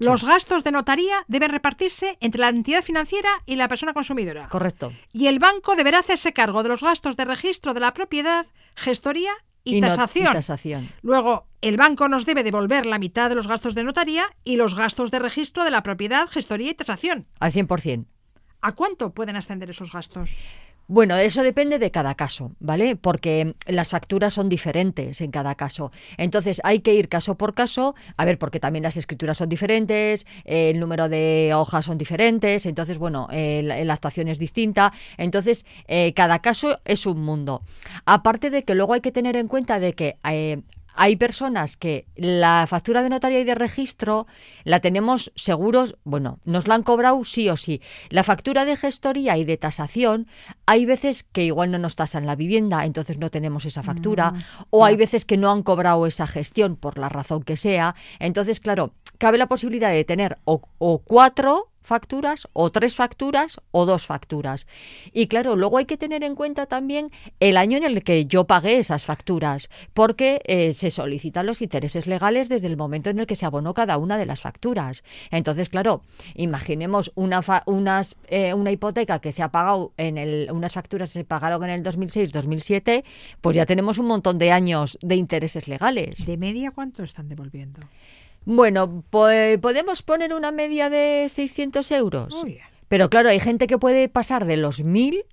Los 0.00 0.24
gastos 0.24 0.64
de 0.64 0.72
notaría 0.72 1.24
deben 1.28 1.50
repartirse 1.50 2.18
entre 2.20 2.40
la 2.40 2.48
entidad 2.48 2.82
financiera 2.82 3.30
y 3.46 3.56
la 3.56 3.68
persona 3.68 3.94
consumidora. 3.94 4.48
Correcto. 4.48 4.92
Y 5.12 5.28
el 5.28 5.38
banco 5.38 5.76
deberá 5.76 6.00
hacerse 6.00 6.32
cargo 6.32 6.62
de 6.62 6.70
los 6.70 6.82
gastos 6.82 7.16
de 7.16 7.24
registro 7.24 7.72
de 7.74 7.80
la 7.80 7.94
propiedad, 7.94 8.46
gestoría 8.74 9.32
y, 9.66 9.80
tasación. 9.80 10.88
Luego, 11.02 11.46
el 11.60 11.76
banco 11.76 12.08
nos 12.08 12.24
debe 12.24 12.44
devolver 12.44 12.86
la 12.86 12.98
mitad 12.98 13.28
de 13.28 13.34
los 13.34 13.48
gastos 13.48 13.74
de 13.74 13.84
notaría 13.84 14.24
y 14.44 14.56
los 14.56 14.74
gastos 14.74 15.10
de 15.10 15.18
registro 15.18 15.64
de 15.64 15.70
la 15.70 15.82
propiedad, 15.82 16.28
gestoría 16.28 16.70
y 16.70 16.74
tasación. 16.74 17.26
Al 17.40 17.52
100%. 17.52 18.06
¿A 18.62 18.72
cuánto 18.72 19.12
pueden 19.12 19.36
ascender 19.36 19.70
esos 19.70 19.92
gastos? 19.92 20.30
Bueno, 20.88 21.16
eso 21.16 21.42
depende 21.42 21.80
de 21.80 21.90
cada 21.90 22.14
caso, 22.14 22.52
¿vale? 22.60 22.94
Porque 22.94 23.56
las 23.66 23.88
facturas 23.88 24.34
son 24.34 24.48
diferentes 24.48 25.20
en 25.20 25.32
cada 25.32 25.56
caso. 25.56 25.90
Entonces 26.16 26.60
hay 26.62 26.78
que 26.78 26.94
ir 26.94 27.08
caso 27.08 27.36
por 27.36 27.54
caso, 27.54 27.96
a 28.16 28.24
ver, 28.24 28.38
porque 28.38 28.60
también 28.60 28.84
las 28.84 28.96
escrituras 28.96 29.38
son 29.38 29.48
diferentes, 29.48 30.26
el 30.44 30.78
número 30.78 31.08
de 31.08 31.52
hojas 31.54 31.86
son 31.86 31.98
diferentes, 31.98 32.66
entonces, 32.66 32.98
bueno, 32.98 33.26
la 33.32 33.92
actuación 33.92 34.28
es 34.28 34.38
distinta. 34.38 34.92
Entonces, 35.16 35.66
eh, 35.88 36.12
cada 36.14 36.38
caso 36.38 36.78
es 36.84 37.04
un 37.04 37.20
mundo. 37.20 37.62
Aparte 38.04 38.50
de 38.50 38.62
que 38.62 38.76
luego 38.76 38.94
hay 38.94 39.00
que 39.00 39.10
tener 39.10 39.34
en 39.34 39.48
cuenta 39.48 39.80
de 39.80 39.94
que 39.94 40.18
eh, 40.30 40.62
hay 40.96 41.16
personas 41.16 41.76
que 41.76 42.06
la 42.16 42.66
factura 42.68 43.02
de 43.02 43.10
notaría 43.10 43.40
y 43.40 43.44
de 43.44 43.54
registro 43.54 44.26
la 44.64 44.80
tenemos 44.80 45.30
seguros, 45.36 45.96
bueno, 46.04 46.40
nos 46.44 46.66
la 46.66 46.74
han 46.74 46.82
cobrado 46.82 47.22
sí 47.24 47.48
o 47.48 47.56
sí. 47.56 47.80
La 48.08 48.22
factura 48.22 48.64
de 48.64 48.76
gestoría 48.76 49.36
y 49.36 49.44
de 49.44 49.56
tasación, 49.56 50.26
hay 50.64 50.86
veces 50.86 51.24
que 51.24 51.44
igual 51.44 51.70
no 51.70 51.78
nos 51.78 51.96
tasan 51.96 52.26
la 52.26 52.34
vivienda, 52.34 52.84
entonces 52.84 53.18
no 53.18 53.30
tenemos 53.30 53.64
esa 53.66 53.82
factura, 53.82 54.32
mm, 54.32 54.38
o 54.70 54.84
hay 54.84 54.96
veces 54.96 55.24
que 55.24 55.36
no 55.36 55.50
han 55.50 55.62
cobrado 55.62 56.06
esa 56.06 56.26
gestión 56.26 56.76
por 56.76 56.98
la 56.98 57.08
razón 57.08 57.42
que 57.42 57.56
sea. 57.56 57.94
Entonces, 58.18 58.60
claro, 58.60 58.92
cabe 59.18 59.38
la 59.38 59.46
posibilidad 59.46 59.90
de 59.90 60.04
tener 60.04 60.38
o, 60.44 60.62
o 60.78 60.98
cuatro 60.98 61.70
facturas 61.86 62.48
o 62.52 62.70
tres 62.70 62.96
facturas 62.96 63.60
o 63.70 63.86
dos 63.86 64.06
facturas. 64.06 64.66
Y 65.12 65.28
claro, 65.28 65.56
luego 65.56 65.78
hay 65.78 65.86
que 65.86 65.96
tener 65.96 66.24
en 66.24 66.34
cuenta 66.34 66.66
también 66.66 67.10
el 67.40 67.56
año 67.56 67.78
en 67.78 67.84
el 67.84 68.02
que 68.02 68.26
yo 68.26 68.44
pagué 68.44 68.78
esas 68.78 69.04
facturas, 69.04 69.70
porque 69.94 70.40
eh, 70.44 70.72
se 70.72 70.90
solicitan 70.90 71.46
los 71.46 71.62
intereses 71.62 72.06
legales 72.06 72.48
desde 72.48 72.66
el 72.66 72.76
momento 72.76 73.10
en 73.10 73.20
el 73.20 73.26
que 73.26 73.36
se 73.36 73.46
abonó 73.46 73.72
cada 73.72 73.98
una 73.98 74.18
de 74.18 74.26
las 74.26 74.40
facturas. 74.40 75.04
Entonces, 75.30 75.68
claro, 75.68 76.02
imaginemos 76.34 77.12
una, 77.14 77.40
unas, 77.66 78.16
eh, 78.28 78.52
una 78.52 78.72
hipoteca 78.72 79.20
que 79.20 79.32
se 79.32 79.42
ha 79.42 79.50
pagado 79.50 79.92
en 79.96 80.18
el, 80.18 80.50
unas 80.50 80.72
facturas 80.72 81.10
que 81.10 81.20
se 81.20 81.24
pagaron 81.24 81.62
en 81.64 81.70
el 81.70 81.82
2006-2007, 81.84 83.04
pues 83.40 83.56
ya 83.56 83.64
tenemos 83.64 83.98
un 83.98 84.06
montón 84.06 84.38
de 84.38 84.50
años 84.50 84.98
de 85.02 85.14
intereses 85.14 85.68
legales. 85.68 86.26
¿De 86.26 86.36
media 86.36 86.72
cuánto 86.72 87.04
están 87.04 87.28
devolviendo? 87.28 87.80
Bueno, 88.46 89.02
pues 89.10 89.58
podemos 89.58 90.02
poner 90.02 90.32
una 90.32 90.52
media 90.52 90.88
de 90.88 91.26
600 91.28 91.90
euros. 91.90 92.46
Pero 92.88 93.10
claro, 93.10 93.28
hay 93.28 93.40
gente 93.40 93.66
que 93.66 93.76
puede 93.76 94.08
pasar 94.08 94.46
de 94.46 94.56
los 94.56 94.82
1000 94.82 95.24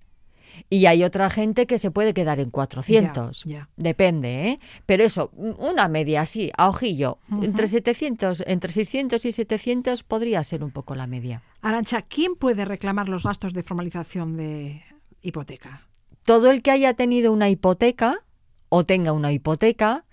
y 0.70 0.88
hay 0.88 1.04
otra 1.04 1.30
gente 1.30 1.68
que 1.68 1.78
se 1.78 1.92
puede 1.92 2.16
quedar 2.16 2.40
en 2.40 2.50
400. 2.50 3.46
Depende, 3.78 4.50
¿eh? 4.50 4.60
Pero 4.88 5.04
eso, 5.04 5.30
una 5.36 5.88
media 5.88 6.22
así, 6.22 6.52
a 6.58 6.70
ojillo, 6.70 7.20
entre 7.42 7.68
700, 7.68 8.44
entre 8.48 8.72
600 8.72 9.24
y 9.26 9.32
700 9.32 10.04
podría 10.04 10.44
ser 10.44 10.64
un 10.64 10.72
poco 10.72 10.96
la 10.96 11.06
media. 11.06 11.44
Arancha, 11.62 12.02
¿quién 12.02 12.36
puede 12.36 12.66
reclamar 12.66 13.10
los 13.10 13.24
gastos 13.24 13.54
de 13.54 13.62
formalización 13.62 14.36
de 14.36 14.82
hipoteca? 15.22 15.88
Todo 16.24 16.50
el 16.50 16.64
que 16.64 16.72
haya 16.72 16.96
tenido 16.96 17.32
una 17.32 17.50
hipoteca 17.50 18.24
o 18.70 18.84
tenga 18.84 19.12
una 19.12 19.32
hipoteca 19.32 20.06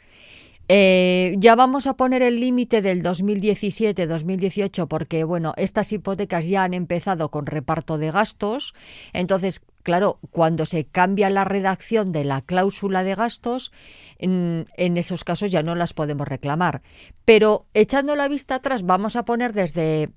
eh, 0.72 1.34
ya 1.38 1.56
vamos 1.56 1.88
a 1.88 1.94
poner 1.94 2.22
el 2.22 2.38
límite 2.38 2.80
del 2.80 3.02
2017-2018 3.02 4.86
porque, 4.86 5.24
bueno, 5.24 5.52
estas 5.56 5.90
hipotecas 5.90 6.46
ya 6.46 6.62
han 6.62 6.74
empezado 6.74 7.28
con 7.32 7.46
reparto 7.46 7.98
de 7.98 8.12
gastos. 8.12 8.72
Entonces, 9.12 9.62
claro, 9.82 10.20
cuando 10.30 10.66
se 10.66 10.84
cambia 10.84 11.28
la 11.28 11.42
redacción 11.42 12.12
de 12.12 12.22
la 12.22 12.42
cláusula 12.42 13.02
de 13.02 13.16
gastos, 13.16 13.72
en, 14.18 14.68
esos 14.76 15.24
casos 15.24 15.50
ya 15.50 15.64
no 15.64 15.74
las 15.74 15.92
podemos 15.92 16.28
reclamar. 16.28 16.82
Pero 17.24 17.66
echando 17.74 18.14
la 18.14 18.28
vista 18.28 18.54
atrás, 18.54 18.84
vamos 18.84 19.16
a 19.16 19.24
poner 19.24 19.52
desde, 19.52 20.10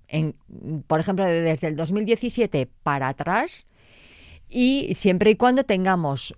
por 0.85 0.99
ejemplo, 0.99 1.25
desde 1.25 1.65
el 1.65 1.75
2017 1.75 2.69
para 2.83 3.07
atrás 3.07 3.65
y 4.51 4.93
siempre 4.93 5.31
y 5.31 5.35
cuando 5.35 5.63
tengamos 5.63 6.35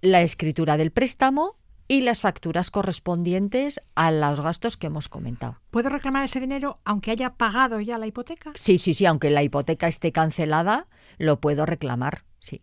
la 0.00 0.22
escritura 0.22 0.78
del 0.78 0.90
préstamo 0.90 1.57
y 1.88 2.02
las 2.02 2.20
facturas 2.20 2.70
correspondientes 2.70 3.80
a 3.94 4.12
los 4.12 4.40
gastos 4.40 4.76
que 4.76 4.86
hemos 4.86 5.08
comentado. 5.08 5.58
¿Puedo 5.70 5.88
reclamar 5.88 6.24
ese 6.24 6.38
dinero 6.38 6.78
aunque 6.84 7.10
haya 7.10 7.34
pagado 7.34 7.80
ya 7.80 7.98
la 7.98 8.06
hipoteca? 8.06 8.52
Sí, 8.54 8.78
sí, 8.78 8.92
sí, 8.92 9.06
aunque 9.06 9.30
la 9.30 9.42
hipoteca 9.42 9.88
esté 9.88 10.12
cancelada, 10.12 10.86
lo 11.16 11.40
puedo 11.40 11.64
reclamar, 11.66 12.24
sí. 12.38 12.62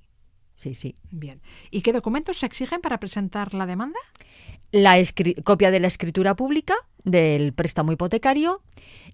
Sí, 0.55 0.75
sí. 0.75 0.95
Bien. 1.11 1.41
¿Y 1.69 1.81
qué 1.81 1.91
documentos 1.91 2.37
se 2.37 2.45
exigen 2.45 2.79
para 2.79 2.99
presentar 2.99 3.53
la 3.53 3.65
demanda? 3.65 3.99
La 4.71 4.95
copia 5.43 5.71
de 5.71 5.79
la 5.79 5.87
escritura 5.87 6.35
pública 6.35 6.75
del 7.03 7.53
préstamo 7.53 7.91
hipotecario, 7.91 8.61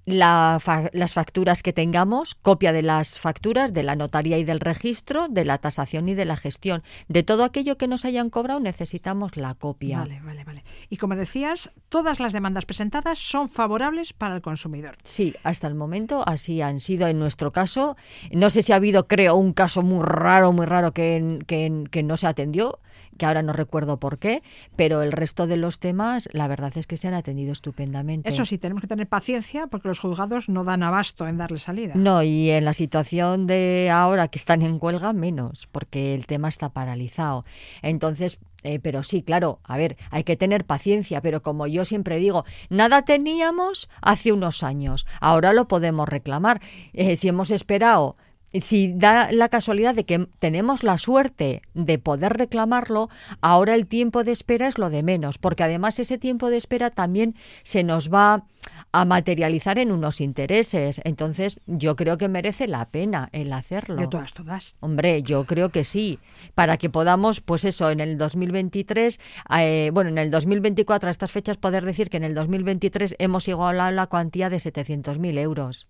las 0.06 1.14
facturas 1.14 1.64
que 1.64 1.74
tengamos, 1.74 2.36
copia 2.36 2.74
de 2.74 2.82
las 2.82 3.20
facturas 3.20 3.74
de 3.74 3.84
la 3.84 3.96
notaría 3.96 4.38
y 4.38 4.44
del 4.44 4.60
registro, 4.60 5.28
de 5.28 5.46
la 5.46 5.58
tasación 5.58 6.10
y 6.10 6.16
de 6.16 6.26
la 6.26 6.38
gestión. 6.38 6.84
De 7.08 7.24
todo 7.24 7.44
aquello 7.44 7.78
que 7.78 7.88
nos 7.88 8.06
hayan 8.06 8.30
cobrado 8.30 8.60
necesitamos 8.60 9.38
la 9.38 9.54
copia. 9.54 10.00
Vale, 10.00 10.22
vale, 10.24 10.44
vale. 10.44 10.64
Y 10.90 10.98
como 10.98 11.16
decías, 11.16 11.72
todas 11.90 12.20
las 12.20 12.34
demandas 12.34 12.66
presentadas 12.66 13.20
son 13.20 13.50
favorables 13.50 14.14
para 14.14 14.36
el 14.36 14.42
consumidor. 14.42 14.98
Sí, 15.04 15.36
hasta 15.44 15.68
el 15.68 15.76
momento 15.76 16.24
así 16.28 16.62
han 16.62 16.80
sido 16.80 17.08
en 17.08 17.20
nuestro 17.20 17.52
caso. 17.52 17.96
No 18.32 18.50
sé 18.50 18.62
si 18.62 18.74
ha 18.74 18.78
habido, 18.78 19.08
creo, 19.08 19.36
un 19.36 19.54
caso 19.54 19.84
muy 19.84 20.04
raro, 20.04 20.52
muy 20.52 20.66
raro 20.66 20.94
que, 20.94 21.40
que, 21.48 21.86
que 21.92 22.04
no 22.04 22.18
se 22.18 22.28
atendió 22.28 22.80
que 23.18 23.26
ahora 23.26 23.42
no 23.42 23.54
recuerdo 23.54 24.00
por 24.00 24.18
qué, 24.18 24.44
pero 24.76 25.02
el 25.02 25.12
resto 25.12 25.48
de 25.48 25.58
los 25.58 25.80
temas, 25.80 26.30
la 26.34 26.48
verdad 26.48 26.72
es 26.76 26.88
que 26.88 26.98
se 26.98 27.08
han 27.08 27.14
atendido 27.14 27.52
estupendamente. 27.52 28.30
Eso 28.30 28.46
sí, 28.46 28.58
tenemos 28.58 28.82
que 28.82 28.88
tener 28.88 29.08
paciencia 29.08 29.68
porque 29.68 29.88
los 29.88 30.00
juzgados 30.00 30.50
no 30.50 30.64
dan 30.64 30.84
abasto 30.84 31.28
en 31.28 31.38
darle 31.38 31.60
salida. 31.60 31.94
No, 31.96 32.24
y 32.24 32.50
en 32.50 32.66
la 32.66 32.74
situación 32.74 33.48
de 33.48 33.90
ahora 33.92 34.28
que 34.28 34.40
están 34.40 34.62
en 34.62 34.78
huelga, 34.80 35.14
menos, 35.14 35.68
porque 35.72 36.16
el 36.16 36.26
tema 36.26 36.50
está 36.50 36.70
paralizado. 36.70 37.46
Entonces, 37.82 38.40
eh, 38.64 38.80
pero 38.80 39.04
sí, 39.04 39.24
claro, 39.24 39.60
a 39.64 39.78
ver, 39.78 39.98
hay 40.12 40.24
que 40.24 40.36
tener 40.36 40.66
paciencia, 40.66 41.22
pero 41.22 41.42
como 41.42 41.68
yo 41.68 41.86
siempre 41.86 42.18
digo, 42.18 42.46
nada 42.70 43.04
teníamos 43.04 43.90
hace 44.02 44.32
unos 44.32 44.64
años, 44.64 45.08
ahora 45.20 45.54
lo 45.54 45.68
podemos 45.68 46.08
reclamar. 46.08 46.62
Eh, 46.94 47.16
si 47.16 47.28
hemos 47.28 47.52
esperado 47.52 48.18
si 48.60 48.94
da 48.94 49.32
la 49.32 49.50
casualidad 49.50 49.96
de 49.96 50.06
que 50.06 50.28
tenemos 50.40 50.84
la 50.84 50.98
suerte 50.98 51.62
de 51.74 51.98
poder 52.00 52.34
reclamarlo, 52.34 53.10
ahora 53.40 53.76
el 53.76 53.88
tiempo 53.88 54.24
de 54.24 54.34
espera 54.34 54.68
es 54.68 54.78
lo 54.78 54.90
de 54.90 55.04
menos, 55.04 55.38
porque 55.38 55.64
además 55.64 56.00
ese 56.00 56.18
tiempo 56.18 56.50
de 56.50 56.58
espera 56.58 56.90
también 56.90 57.36
se 57.64 57.84
nos 57.84 58.12
va 58.12 58.46
a 58.92 59.06
materializar 59.06 59.78
en 59.78 59.92
unos 59.92 60.22
intereses. 60.22 61.02
Entonces, 61.04 61.60
yo 61.68 61.96
creo 61.96 62.18
que 62.18 62.28
merece 62.28 62.68
la 62.68 62.86
pena 62.90 63.30
el 63.32 63.54
hacerlo. 63.54 63.96
De 63.96 64.08
todas, 64.08 64.34
todas. 64.34 64.76
Hombre, 64.80 65.24
yo 65.24 65.46
creo 65.46 65.70
que 65.70 65.84
sí. 65.84 66.20
Para 66.56 66.78
que 66.78 66.90
podamos, 66.90 67.42
pues 67.42 67.66
eso, 67.66 67.90
en 67.90 68.00
el 68.00 68.18
2023, 68.18 69.20
eh, 69.60 69.92
bueno, 69.94 70.10
en 70.10 70.18
el 70.18 70.32
2024, 70.32 71.08
a 71.08 71.12
estas 71.12 71.32
fechas, 71.32 71.58
poder 71.58 71.86
decir 71.86 72.10
que 72.10 72.18
en 72.18 72.24
el 72.24 72.34
2023 72.34 73.16
hemos 73.20 73.48
igualado 73.48 73.92
la 73.92 74.08
cuantía 74.08 74.50
de 74.50 74.58
700.000 74.58 75.38
euros. 75.40 75.88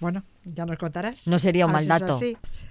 Bueno, 0.00 0.24
ya 0.44 0.66
nos 0.66 0.78
contarás. 0.78 1.26
No 1.26 1.38
sería 1.38 1.66
un 1.66 1.72
mal 1.72 1.86
dato. 1.86 2.18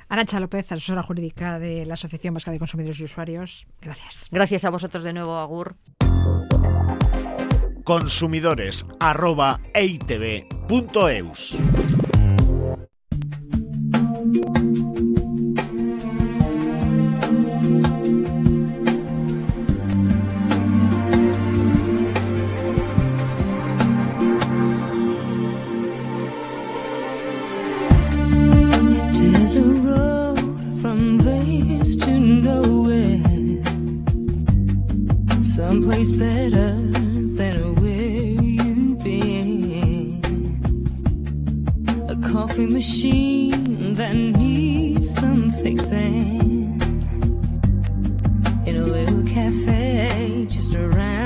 Arancha 0.10 0.42
López, 0.42 0.70
asesora 0.70 1.04
jurídica 1.04 1.58
de 1.58 1.86
la 1.86 1.94
Asociación 1.94 2.34
Vasca 2.34 2.52
de 2.52 2.60
Consumidores 2.60 3.00
y 3.00 3.06
Usuarios. 3.06 3.66
Gracias. 3.82 4.28
Gracias 4.30 4.66
a 4.66 4.70
vosotros 4.70 5.06
de 5.06 5.14
nuevo, 5.14 5.38
Agur 5.38 5.78
consumidores 7.92 8.86
arroba 9.02 9.60
better 36.12 37.11
coffee 42.32 42.66
machine 42.66 43.94
that 43.94 44.16
needs 44.16 45.14
some 45.14 45.52
fixing. 45.52 46.80
In 48.66 48.78
a 48.78 48.86
little 48.86 49.24
cafe 49.24 50.46
just 50.48 50.74
around 50.74 51.21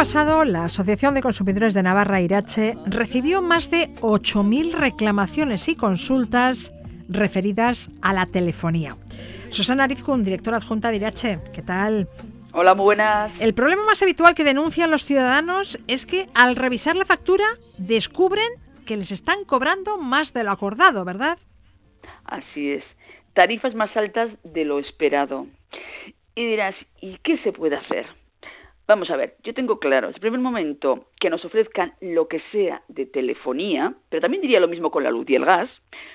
pasado, 0.00 0.46
la 0.46 0.64
Asociación 0.64 1.12
de 1.12 1.20
Consumidores 1.20 1.74
de 1.74 1.82
Navarra, 1.82 2.22
Irache, 2.22 2.74
recibió 2.86 3.42
más 3.42 3.70
de 3.70 3.94
8.000 3.96 4.72
reclamaciones 4.72 5.68
y 5.68 5.76
consultas 5.76 6.72
referidas 7.10 7.90
a 8.00 8.14
la 8.14 8.24
telefonía. 8.24 8.96
Susana 9.50 9.84
Arizcun, 9.84 10.24
directora 10.24 10.56
adjunta 10.56 10.88
de 10.88 10.96
Irache, 10.96 11.38
¿qué 11.52 11.60
tal? 11.60 12.08
Hola, 12.54 12.74
muy 12.74 12.84
buenas. 12.84 13.30
El 13.40 13.52
problema 13.52 13.84
más 13.84 14.02
habitual 14.02 14.34
que 14.34 14.42
denuncian 14.42 14.90
los 14.90 15.04
ciudadanos 15.04 15.78
es 15.86 16.06
que 16.06 16.28
al 16.32 16.56
revisar 16.56 16.96
la 16.96 17.04
factura 17.04 17.44
descubren 17.76 18.48
que 18.86 18.96
les 18.96 19.12
están 19.12 19.44
cobrando 19.44 19.98
más 19.98 20.32
de 20.32 20.44
lo 20.44 20.50
acordado, 20.50 21.04
¿verdad? 21.04 21.36
Así 22.24 22.70
es. 22.70 22.84
Tarifas 23.34 23.74
más 23.74 23.94
altas 23.94 24.30
de 24.44 24.64
lo 24.64 24.78
esperado. 24.78 25.46
Y 26.34 26.46
dirás, 26.46 26.74
¿y 27.02 27.18
qué 27.18 27.36
se 27.42 27.52
puede 27.52 27.76
hacer? 27.76 28.06
Vamos 28.90 29.08
a 29.12 29.16
ver, 29.16 29.36
yo 29.44 29.54
tengo 29.54 29.78
claro, 29.78 30.08
el 30.08 30.14
primer 30.14 30.40
momento 30.40 31.04
que 31.20 31.30
nos 31.30 31.44
ofrezcan 31.44 31.94
lo 32.00 32.26
que 32.26 32.40
sea 32.50 32.82
de 32.88 33.06
telefonía, 33.06 33.94
pero 34.08 34.20
también 34.20 34.42
diría 34.42 34.58
lo 34.58 34.66
mismo 34.66 34.90
con 34.90 35.04
la 35.04 35.12
luz 35.12 35.30
y 35.30 35.36
el 35.36 35.44
gas, 35.44 35.70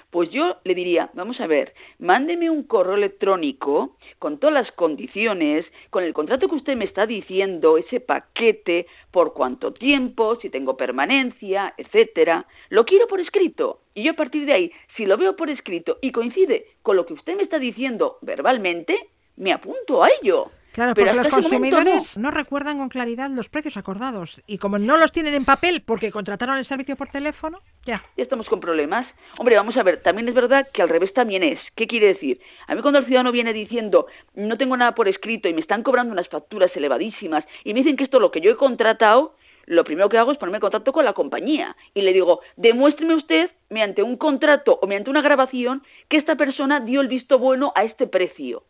pues 0.09 0.29
yo 0.29 0.57
le 0.65 0.75
diría, 0.75 1.09
vamos 1.13 1.39
a 1.39 1.47
ver, 1.47 1.73
mándeme 1.99 2.49
un 2.49 2.63
correo 2.63 2.95
electrónico 2.95 3.95
con 4.19 4.41
todas 4.41 4.53
las 4.53 4.71
condiciones, 4.73 5.65
con 5.89 6.03
el 6.03 6.13
contrato 6.13 6.49
que 6.49 6.55
usted 6.55 6.75
me 6.75 6.83
está 6.83 7.05
diciendo, 7.05 7.77
ese 7.77 8.01
paquete, 8.01 8.88
por 9.09 9.31
cuánto 9.31 9.71
tiempo, 9.71 10.35
si 10.41 10.49
tengo 10.49 10.75
permanencia, 10.75 11.75
etcétera. 11.77 12.45
Lo 12.67 12.83
quiero 12.83 13.07
por 13.07 13.21
escrito. 13.21 13.83
Y 13.93 14.03
yo 14.03 14.11
a 14.11 14.15
partir 14.15 14.45
de 14.45 14.51
ahí, 14.51 14.71
si 14.97 15.05
lo 15.05 15.15
veo 15.15 15.38
por 15.38 15.49
escrito 15.49 15.97
y 16.01 16.11
coincide 16.11 16.65
con 16.81 16.97
lo 16.97 17.05
que 17.05 17.13
usted 17.13 17.38
me 17.38 17.43
está 17.43 17.57
diciendo 17.57 18.17
verbalmente, 18.21 18.99
me 19.38 19.53
apunto 19.53 20.03
a 20.03 20.09
ello. 20.21 20.51
Claro, 20.75 20.93
Pero 20.93 21.07
porque 21.07 21.17
los 21.17 21.27
consumidores 21.29 22.17
no. 22.17 22.31
recuerdan 22.31 22.79
con 22.79 22.89
claridad 22.89 23.29
los 23.29 23.47
precios 23.47 23.77
acordados. 23.77 24.41
Y 24.45 24.57
como 24.57 24.77
no 24.77 24.97
los 24.97 25.13
tienen 25.13 25.33
en 25.33 25.45
papel 25.45 25.81
porque 25.81 26.11
contrataron 26.11 26.57
el 26.57 26.65
servicio 26.65 26.97
por 26.97 27.07
teléfono, 27.07 27.59
ya. 27.85 28.03
ya 28.17 28.23
estamos 28.23 28.49
con 28.49 28.59
problemas. 28.59 29.07
Hombre, 29.39 29.55
vamos 29.55 29.77
a 29.77 29.83
ver, 29.83 30.03
también 30.03 30.27
es 30.27 30.35
verdad 30.35 30.67
que 30.73 30.81
al 30.81 30.89
revés 30.89 31.13
también 31.13 31.43
es. 31.43 31.59
¿Qué 31.75 31.88
quiere 31.88 32.07
decir? 32.07 32.41
A 32.67 32.75
mí 32.75 32.81
cuando 32.81 32.99
el 32.99 33.05
ciudadano 33.05 33.31
viene 33.31 33.53
diciendo, 33.53 34.07
no 34.33 34.57
tengo 34.57 34.75
nada 34.75 34.93
por 34.93 35.07
escrito 35.07 35.47
y 35.47 35.53
me 35.53 35.61
están 35.61 35.81
cobrando 35.81 36.11
unas 36.11 36.27
facturas 36.27 36.75
elevadísimas 36.75 37.45
y 37.63 37.73
me 37.73 37.79
dicen 37.79 37.95
que 37.95 38.03
esto 38.03 38.17
es 38.17 38.21
lo 38.21 38.31
que 38.31 38.41
yo 38.41 38.51
he 38.51 38.57
contratado, 38.57 39.38
lo 39.67 39.85
primero 39.85 40.09
que 40.09 40.17
hago 40.17 40.33
es 40.33 40.38
ponerme 40.38 40.57
en 40.57 40.61
contacto 40.61 40.91
con 40.91 41.05
la 41.05 41.13
compañía 41.13 41.73
y 41.93 42.01
le 42.01 42.11
digo, 42.11 42.41
demuéstreme 42.57 43.15
usted 43.15 43.49
mediante 43.69 44.03
un 44.03 44.17
contrato 44.17 44.77
o 44.81 44.88
mediante 44.88 45.09
una 45.09 45.21
grabación 45.21 45.83
que 46.09 46.17
esta 46.17 46.35
persona 46.35 46.81
dio 46.81 46.99
el 46.99 47.07
visto 47.07 47.39
bueno 47.39 47.71
a 47.75 47.85
este 47.85 48.07
precio. 48.07 48.63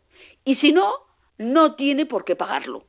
Y 0.44 0.54
si 0.56 0.70
no, 0.70 1.05
no 1.38 1.74
tiene 1.74 2.06
por 2.06 2.24
qué 2.24 2.36
pagarlo. 2.36 2.84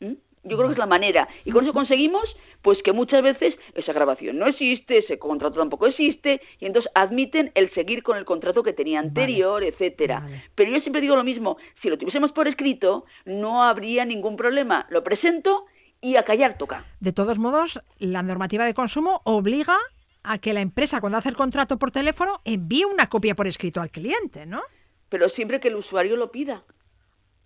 ¿Mm? 0.00 0.14
Yo 0.44 0.56
creo 0.56 0.68
que 0.68 0.74
es 0.74 0.78
la 0.78 0.86
manera. 0.86 1.28
Y 1.44 1.50
con 1.50 1.64
eso 1.64 1.72
conseguimos 1.72 2.24
pues 2.62 2.82
que 2.82 2.92
muchas 2.92 3.22
veces 3.22 3.54
esa 3.74 3.92
grabación 3.92 4.38
no 4.38 4.46
existe, 4.46 4.98
ese 4.98 5.18
contrato 5.18 5.58
tampoco 5.58 5.86
existe, 5.86 6.40
y 6.58 6.66
entonces 6.66 6.90
admiten 6.94 7.52
el 7.54 7.72
seguir 7.74 8.02
con 8.02 8.16
el 8.16 8.24
contrato 8.24 8.62
que 8.62 8.72
tenía 8.72 8.98
anterior, 8.98 9.54
Vale. 9.54 9.68
etcétera. 9.68 10.20
Vale. 10.20 10.44
Pero 10.54 10.72
yo 10.72 10.80
siempre 10.80 11.00
digo 11.00 11.14
lo 11.14 11.22
mismo, 11.22 11.58
si 11.80 11.88
lo 11.88 11.96
tuviésemos 11.96 12.32
por 12.32 12.48
escrito, 12.48 13.04
no 13.24 13.62
habría 13.62 14.04
ningún 14.04 14.36
problema. 14.36 14.86
Lo 14.90 15.04
presento 15.04 15.66
y 16.00 16.16
a 16.16 16.24
callar 16.24 16.58
toca. 16.58 16.84
De 17.00 17.12
todos 17.12 17.38
modos, 17.38 17.80
la 17.98 18.22
normativa 18.22 18.64
de 18.64 18.74
consumo 18.74 19.20
obliga 19.24 19.76
a 20.24 20.38
que 20.38 20.52
la 20.52 20.60
empresa, 20.60 21.00
cuando 21.00 21.18
hace 21.18 21.28
el 21.28 21.36
contrato 21.36 21.78
por 21.78 21.92
teléfono, 21.92 22.40
envíe 22.44 22.84
una 22.84 23.08
copia 23.08 23.34
por 23.34 23.46
escrito 23.46 23.80
al 23.80 23.90
cliente, 23.90 24.44
¿no? 24.44 24.60
Pero 25.08 25.28
siempre 25.30 25.60
que 25.60 25.68
el 25.68 25.76
usuario 25.76 26.16
lo 26.16 26.32
pida. 26.32 26.64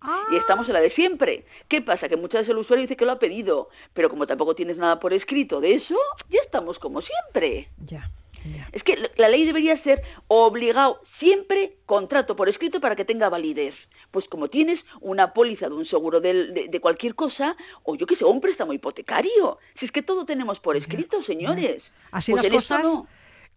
Ah, 0.02 0.24
Y 0.32 0.36
estamos 0.36 0.66
en 0.66 0.72
la 0.74 0.80
de 0.80 0.90
siempre. 0.92 1.44
¿Qué 1.68 1.82
pasa? 1.82 2.08
Que 2.08 2.16
muchas 2.16 2.40
veces 2.42 2.50
el 2.50 2.58
usuario 2.58 2.82
dice 2.82 2.96
que 2.96 3.04
lo 3.04 3.12
ha 3.12 3.18
pedido, 3.18 3.68
pero 3.92 4.08
como 4.08 4.26
tampoco 4.26 4.54
tienes 4.54 4.76
nada 4.78 4.98
por 4.98 5.12
escrito 5.12 5.60
de 5.60 5.74
eso, 5.74 5.94
ya 6.30 6.40
estamos 6.44 6.78
como 6.78 7.02
siempre. 7.02 7.68
ya, 7.84 8.10
ya. 8.44 8.66
Es 8.72 8.82
que 8.82 8.96
la- 9.16 9.28
ley 9.28 9.44
debería 9.44 9.82
ser 9.82 10.00
obligado 10.28 11.00
siempre 11.18 11.76
contrato 11.84 12.34
por 12.36 12.48
escrito 12.48 12.80
para 12.80 12.96
que 12.96 13.04
tenga 13.04 13.28
validez. 13.28 13.74
Pues 14.10 14.26
como 14.28 14.48
tienes 14.48 14.80
una 15.00 15.34
póliza 15.34 15.68
de 15.68 15.74
un 15.74 15.84
seguro 15.86 16.20
de, 16.20 16.66
de 16.68 16.80
cualquier 16.80 17.14
cosa, 17.14 17.54
o 17.84 17.94
yo 17.94 18.06
qué 18.06 18.16
sé, 18.16 18.24
un 18.24 18.40
préstamo 18.40 18.72
hipotecario. 18.72 19.58
Si 19.78 19.84
es 19.84 19.92
que 19.92 20.02
todo 20.02 20.24
tenemos 20.24 20.58
por 20.60 20.76
escrito, 20.76 21.22
señores. 21.24 21.82
Así 22.10 22.32
Pues 22.32 22.44
las 22.44 22.52
cosas, 22.54 22.82
no. 22.82 23.06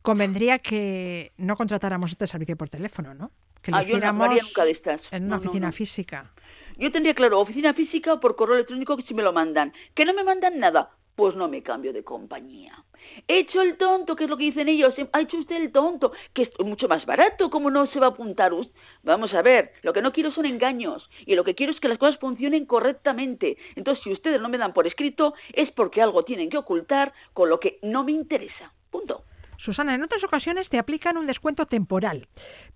convendría 0.01 0.60
que 0.60 1.32
no 1.38 1.56
contratáramos 1.56 2.12
este 2.12 2.27
servicio 2.27 2.58
por 2.58 2.67
teléfono, 2.69 3.13
¿no? 3.13 3.32
Que 3.63 3.71
lo 3.71 3.78
Ah, 3.78 3.82
yo 3.82 3.88
no 3.93 3.97
hiciéramos 3.97 4.30
haría 4.30 4.43
nunca 4.43 4.65
de 4.65 4.71
estas. 4.71 5.02
en 5.12 5.23
una 5.26 5.38
No, 5.38 5.41
oficina 5.41 5.71
física. 5.71 6.32
Yo 6.78 6.91
tendría 6.91 7.13
claro, 7.15 7.39
oficina 7.39 7.73
física 7.73 8.13
o 8.13 8.19
por 8.19 8.36
correo 8.36 8.56
electrónico 8.56 8.97
que 8.97 9.04
si 9.04 9.13
me 9.13 9.23
lo 9.23 9.32
mandan. 9.34 9.73
Que 9.95 10.06
no 10.06 10.13
me 10.13 10.23
mandan 10.23 10.60
nada, 10.60 10.89
pues 11.15 11.36
no 11.36 11.47
me 11.47 11.63
cambio 11.63 11.93
de 11.93 12.04
compañía. 12.04 12.84
He 13.28 13.39
hecho 13.39 13.62
el 13.62 13.78
tonto, 13.78 14.15
que 14.15 14.23
es 14.23 14.30
lo 14.30 14.38
que 14.38 14.45
dicen 14.45 14.67
ellos. 14.69 14.93
Ha 15.12 15.21
hecho 15.21 15.38
usted 15.38 15.58
el 15.58 15.71
tonto, 15.71 16.13
que 16.34 16.43
es 16.43 16.49
mucho 16.60 16.88
más 16.88 17.06
barato. 17.06 17.49
¿Cómo 17.49 17.69
no 17.69 17.86
se 17.88 17.99
va 17.99 18.08
a 18.08 18.10
apuntar 18.10 18.54
usted? 18.54 18.73
Vamos 19.04 19.34
a 19.34 19.41
ver, 19.41 19.71
lo 19.84 19.93
que 19.93 20.02
no 20.02 20.12
quiero 20.13 20.32
son 20.32 20.45
engaños. 20.45 21.08
Y 21.26 21.36
lo 21.36 21.43
que 21.43 21.54
quiero 21.54 21.71
es 21.73 21.80
que 21.80 21.88
las 21.89 21.99
cosas 21.99 22.19
funcionen 22.19 22.65
correctamente. 22.65 23.58
Entonces, 23.76 24.04
si 24.04 24.12
ustedes 24.12 24.41
no 24.41 24.49
me 24.49 24.58
dan 24.58 24.73
por 24.73 24.88
escrito, 24.88 25.36
es 25.54 25.71
porque 25.71 26.02
algo 26.02 26.23
tienen 26.26 26.49
que 26.49 26.58
ocultar 26.58 27.13
con 27.34 27.49
lo 27.49 27.60
que 27.60 27.78
no 27.84 28.04
me 28.04 28.13
interesa. 28.13 28.73
Susana, 29.57 29.95
en 29.95 30.03
otras 30.03 30.23
ocasiones 30.23 30.69
te 30.69 30.79
aplican 30.79 31.17
un 31.17 31.27
descuento 31.27 31.65
temporal, 31.65 32.27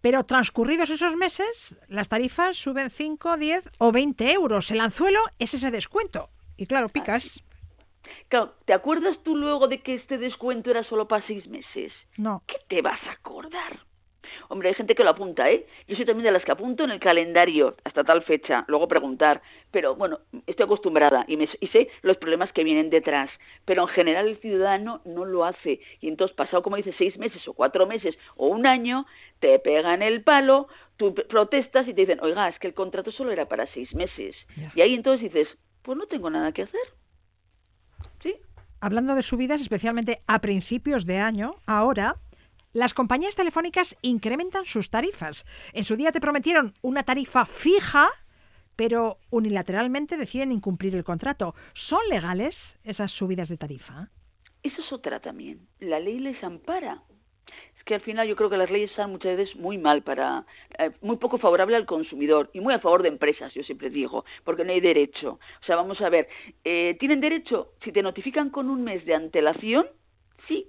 pero 0.02 0.24
transcurridos 0.24 0.90
esos 0.90 1.16
meses, 1.16 1.80
las 1.88 2.10
tarifas 2.10 2.58
suben 2.58 2.90
5, 2.90 3.38
10 3.38 3.70
o 3.78 3.92
20 3.92 4.32
euros. 4.34 4.72
El 4.72 4.82
anzuelo 4.82 5.20
es 5.40 5.54
ese 5.54 5.72
descuento. 5.72 6.30
Y 6.58 6.66
claro, 6.66 6.90
picas. 6.90 7.44
Claro, 8.30 8.56
¿te 8.66 8.74
acuerdas 8.74 9.18
tú 9.24 9.36
luego 9.36 9.68
de 9.68 9.82
que 9.82 9.96
este 9.96 10.18
descuento 10.18 10.72
era 10.72 10.84
solo 10.84 11.08
para 11.08 11.26
seis 11.28 11.48
meses? 11.48 11.94
No. 12.18 12.44
¿Qué 12.48 12.56
te 12.68 12.82
vas 12.82 13.02
a 13.04 13.12
acordar? 13.12 13.80
Hombre, 14.50 14.70
hay 14.70 14.76
gente 14.76 14.96
que 14.96 15.04
lo 15.04 15.10
apunta, 15.10 15.50
¿eh? 15.52 15.66
Yo 15.88 15.96
soy 15.96 16.06
también 16.06 16.26
de 16.26 16.32
las 16.32 16.44
que 16.46 16.52
apunto 16.52 16.84
en 16.84 16.92
el 16.92 17.00
calendario 17.00 17.76
hasta 17.84 18.04
tal 18.04 18.24
fecha, 18.24 18.64
luego 18.68 18.88
preguntar. 18.88 19.42
Pero 19.72 19.96
bueno, 19.96 20.20
estoy 20.46 20.66
acostumbrada 20.66 21.26
y, 21.28 21.38
me- 21.38 21.50
y 21.60 21.68
sé 21.68 21.90
los 22.02 22.18
problemas 22.18 22.52
que 22.54 22.64
vienen 22.64 22.90
detrás. 22.90 23.30
Pero 23.66 23.84
en 23.84 23.88
general 23.90 24.28
el 24.28 24.38
ciudadano 24.38 25.02
no 25.06 25.26
lo 25.26 25.46
hace. 25.46 25.80
Y 26.00 26.08
entonces, 26.08 26.36
pasado, 26.36 26.64
como 26.64 26.78
dice, 26.78 26.94
seis 26.98 27.18
meses 27.18 27.48
o 27.48 27.54
cuatro 27.54 27.86
meses 27.88 28.18
o 28.36 28.48
un 28.48 28.66
año, 28.66 29.06
te 29.40 29.60
pegan 29.60 30.02
el 30.02 30.24
palo, 30.24 30.68
tú 30.98 31.14
protestas 31.14 31.88
y 31.88 31.94
te 31.94 32.02
dicen, 32.02 32.20
oiga, 32.22 32.48
es 32.48 32.58
que 32.60 32.68
el 32.68 32.74
contrato 32.74 33.12
solo 33.12 33.32
era 33.32 33.48
para 33.48 33.68
seis 33.74 33.94
meses. 33.94 34.36
Y 34.76 34.82
ahí 34.82 34.94
entonces 34.94 35.22
dices, 35.32 35.48
pues 35.84 35.98
no 35.98 36.08
tengo 36.08 36.30
nada 36.30 36.52
que 36.52 36.64
hacer. 36.64 36.82
¿Sí? 38.22 38.36
Hablando 38.80 39.16
de 39.16 39.22
subidas, 39.24 39.62
especialmente 39.62 40.22
a 40.28 40.40
principios 40.40 41.06
de 41.06 41.18
año, 41.18 41.56
ahora 41.66 42.16
las 42.78 42.94
compañías 42.94 43.36
telefónicas 43.36 43.98
incrementan 44.04 44.64
sus 44.66 44.92
tarifas. 44.92 45.48
En 45.74 45.84
su 45.84 45.96
día 45.96 46.12
te 46.12 46.22
prometieron 46.22 46.76
una 46.84 47.02
tarifa 47.02 47.44
fija, 47.48 48.08
pero 48.76 49.18
unilateralmente 49.32 50.16
deciden 50.16 50.52
incumplir 50.52 50.94
el 50.96 51.04
contrato. 51.04 51.56
¿Son 51.74 52.02
legales 52.08 52.78
esas 52.84 53.10
subidas 53.12 53.50
de 53.50 53.58
tarifa? 53.58 54.10
Eso 54.62 54.80
es 54.80 54.94
otra 54.94 55.20
también. 55.20 55.68
La 55.80 56.00
ley 56.00 56.20
les 56.20 56.44
ampara. 56.44 57.02
Es 57.76 57.84
que 57.84 57.96
al 57.96 58.02
final 58.02 58.28
yo 58.28 58.36
creo 58.36 58.52
que 58.52 58.58
las 58.58 58.70
leyes 58.70 58.92
están 58.92 59.10
muchas 59.10 59.36
veces 59.36 59.56
muy 59.56 59.80
mal 59.80 60.04
para, 60.04 60.46
eh, 60.78 60.92
muy 61.02 61.18
poco 61.18 61.40
favorable 61.40 61.76
al 61.76 61.88
consumidor 61.88 62.52
y 62.54 62.60
muy 62.60 62.76
a 62.76 62.80
favor 62.80 63.02
de 63.02 63.10
empresas, 63.10 63.52
yo 63.56 63.64
siempre 63.64 63.90
digo, 63.90 64.24
porque 64.44 64.64
no 64.64 64.72
hay 64.72 64.82
derecho. 64.82 65.40
O 65.62 65.66
sea, 65.66 65.78
vamos 65.78 66.00
a 66.02 66.10
ver, 66.10 66.30
eh, 66.64 66.96
¿tienen 67.00 67.22
derecho? 67.22 67.74
Si 67.84 67.92
te 67.92 68.04
notifican 68.04 68.52
con 68.52 68.70
un 68.70 68.84
mes 68.84 69.04
de 69.04 69.16
antelación, 69.16 69.88
sí. 70.48 70.68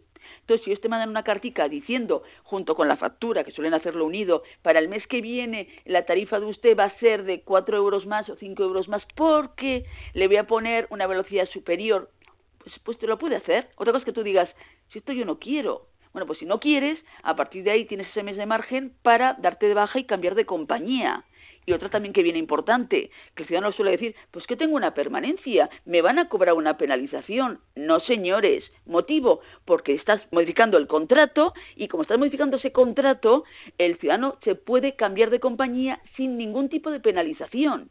Entonces, 0.49 0.65
si 0.65 0.71
ellos 0.71 0.81
te 0.81 0.89
mandan 0.89 1.11
una 1.11 1.25
cartica 1.25 1.69
diciendo, 1.69 2.23
junto 2.43 2.75
con 2.75 2.89
la 2.89 2.97
factura, 2.97 3.45
que 3.45 3.51
suelen 3.51 3.75
hacerlo 3.75 4.07
unido, 4.07 4.45
para 4.63 4.79
el 4.79 4.89
mes 4.89 5.07
que 5.07 5.21
viene 5.21 5.69
la 5.85 6.07
tarifa 6.07 6.41
de 6.41 6.47
usted 6.47 6.75
va 6.75 6.85
a 6.85 6.99
ser 7.01 7.25
de 7.25 7.43
cuatro 7.43 7.77
euros 7.77 8.07
más 8.07 8.27
o 8.31 8.37
cinco 8.37 8.63
euros 8.63 8.89
más 8.89 9.03
porque 9.15 9.85
le 10.15 10.27
voy 10.27 10.39
a 10.39 10.47
poner 10.47 10.87
una 10.89 11.07
velocidad 11.07 11.47
superior, 11.51 12.09
pues, 12.57 12.75
pues 12.83 12.97
te 12.97 13.07
lo 13.07 13.19
puede 13.19 13.37
hacer. 13.37 13.69
Otra 13.77 13.93
cosa 13.93 13.99
es 13.99 14.05
que 14.07 14.15
tú 14.15 14.23
digas, 14.23 14.49
si 14.91 15.01
esto 15.01 15.13
yo 15.13 15.27
no 15.27 15.39
quiero. 15.39 15.89
Bueno, 16.15 16.27
pues 16.27 16.39
si 16.39 16.47
no 16.47 16.61
quieres, 16.61 16.99
a 17.23 17.37
partir 17.37 17.63
de 17.63 17.73
ahí 17.73 17.85
tienes 17.85 18.09
ese 18.09 18.23
mes 18.23 18.39
de 18.39 18.47
margen 18.47 18.95
para 19.03 19.35
darte 19.35 19.69
de 19.69 19.75
baja 19.75 19.99
y 19.99 20.05
cambiar 20.05 20.35
de 20.35 20.47
compañía. 20.47 21.27
Y 21.69 21.73
otra 21.75 21.91
también 21.91 22.15
que 22.15 22.23
viene 22.23 22.39
importante, 22.39 23.11
que 23.35 23.43
el 23.43 23.47
ciudadano 23.47 23.75
suele 23.75 23.91
decir, 23.91 24.15
pues 24.31 24.47
que 24.47 24.57
tengo 24.57 24.75
una 24.75 24.95
permanencia, 24.95 25.69
me 25.85 26.01
van 26.01 26.19
a 26.19 26.31
cobrar 26.31 26.55
una 26.55 26.79
penalización. 26.79 27.61
No, 27.77 28.01
señores. 28.01 28.65
Motivo, 28.87 29.41
porque 29.67 29.93
estás 29.95 30.23
modificando 30.31 30.79
el 30.79 30.87
contrato 30.87 31.53
y 31.77 31.89
como 31.89 32.05
estás 32.05 32.19
modificando 32.19 32.57
ese 32.57 32.73
contrato, 32.73 33.45
el 33.77 33.99
ciudadano 33.99 34.39
se 34.45 34.55
puede 34.55 34.97
cambiar 34.97 35.29
de 35.29 35.41
compañía 35.41 36.01
sin 36.17 36.39
ningún 36.39 36.71
tipo 36.71 36.91
de 36.91 37.01
penalización. 37.01 37.91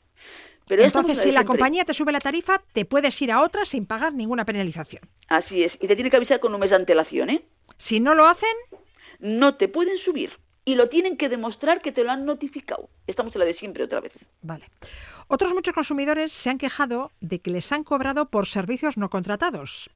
Pero 0.68 0.82
Entonces, 0.82 1.20
en 1.20 1.24
si 1.24 1.30
la 1.30 1.42
siempre. 1.42 1.46
compañía 1.46 1.86
te 1.86 1.94
sube 1.94 2.12
la 2.12 2.20
tarifa, 2.20 2.64
te 2.74 2.84
puedes 2.84 3.22
ir 3.22 3.32
a 3.32 3.44
otra 3.44 3.64
sin 3.64 3.86
pagar 3.86 4.12
ninguna 4.12 4.44
penalización. 4.44 5.04
Así 5.28 5.64
es, 5.64 5.72
y 5.76 5.88
te 5.88 5.94
tiene 5.94 6.10
que 6.10 6.18
avisar 6.18 6.40
con 6.40 6.52
un 6.52 6.60
mes 6.60 6.72
de 6.72 6.78
antelación, 6.78 7.30
¿eh? 7.30 7.46
Si 7.78 8.00
no 8.00 8.16
lo 8.16 8.26
hacen, 8.26 8.50
no 9.20 9.56
te 9.56 9.68
pueden 9.68 10.00
subir 10.00 10.32
y 10.68 10.76
lo 10.76 10.90
tienen 10.90 11.16
que 11.16 11.30
demostrar 11.30 11.82
que 11.82 11.94
te 11.94 12.04
lo 12.04 12.12
han 12.12 12.26
notificado. 12.26 12.90
Estamos 13.08 13.34
en 13.34 13.40
la 13.40 13.46
de 13.46 13.54
siempre 13.54 13.86
otra 13.86 14.02
vez. 14.02 14.12
Vale. 14.42 14.66
Otros 15.30 15.54
muchos 15.54 15.74
consumidores 15.74 16.34
se 16.34 16.50
han 16.50 16.58
quejado 16.58 17.12
de 17.22 17.40
que 17.40 17.52
les 17.52 17.72
han 17.72 17.86
cobrado 17.86 18.30
por 18.30 18.48
servicios 18.48 18.98
no 18.98 19.10
contratados 19.10 19.90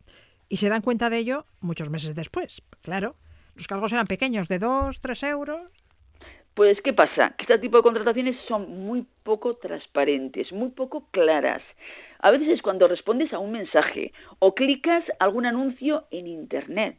y 0.48 0.58
se 0.58 0.70
dan 0.70 0.82
cuenta 0.82 1.10
de 1.10 1.18
ello 1.18 1.46
muchos 1.60 1.90
meses 1.90 2.16
después. 2.16 2.62
Claro, 2.84 3.16
los 3.56 3.68
cargos 3.68 3.92
eran 3.92 4.08
pequeños, 4.08 4.48
de 4.48 4.60
2, 4.60 5.02
3 5.02 5.24
euros. 5.24 5.60
Pues, 6.54 6.82
¿qué 6.82 6.94
pasa? 6.94 7.36
Que 7.38 7.44
este 7.44 7.60
tipo 7.60 7.76
de 7.76 7.84
contrataciones 7.84 8.38
son 8.48 8.70
muy 8.86 9.06
poco 9.24 9.58
transparentes, 9.58 10.54
muy 10.54 10.70
poco 10.70 11.06
claras. 11.12 11.62
A 12.20 12.32
veces 12.32 12.48
es 12.48 12.62
cuando 12.62 12.88
respondes 12.88 13.34
a 13.34 13.40
un 13.40 13.52
mensaje 13.52 14.14
o 14.40 14.56
clicas 14.56 15.04
algún 15.20 15.46
anuncio 15.46 16.06
en 16.12 16.28
Internet. 16.28 16.96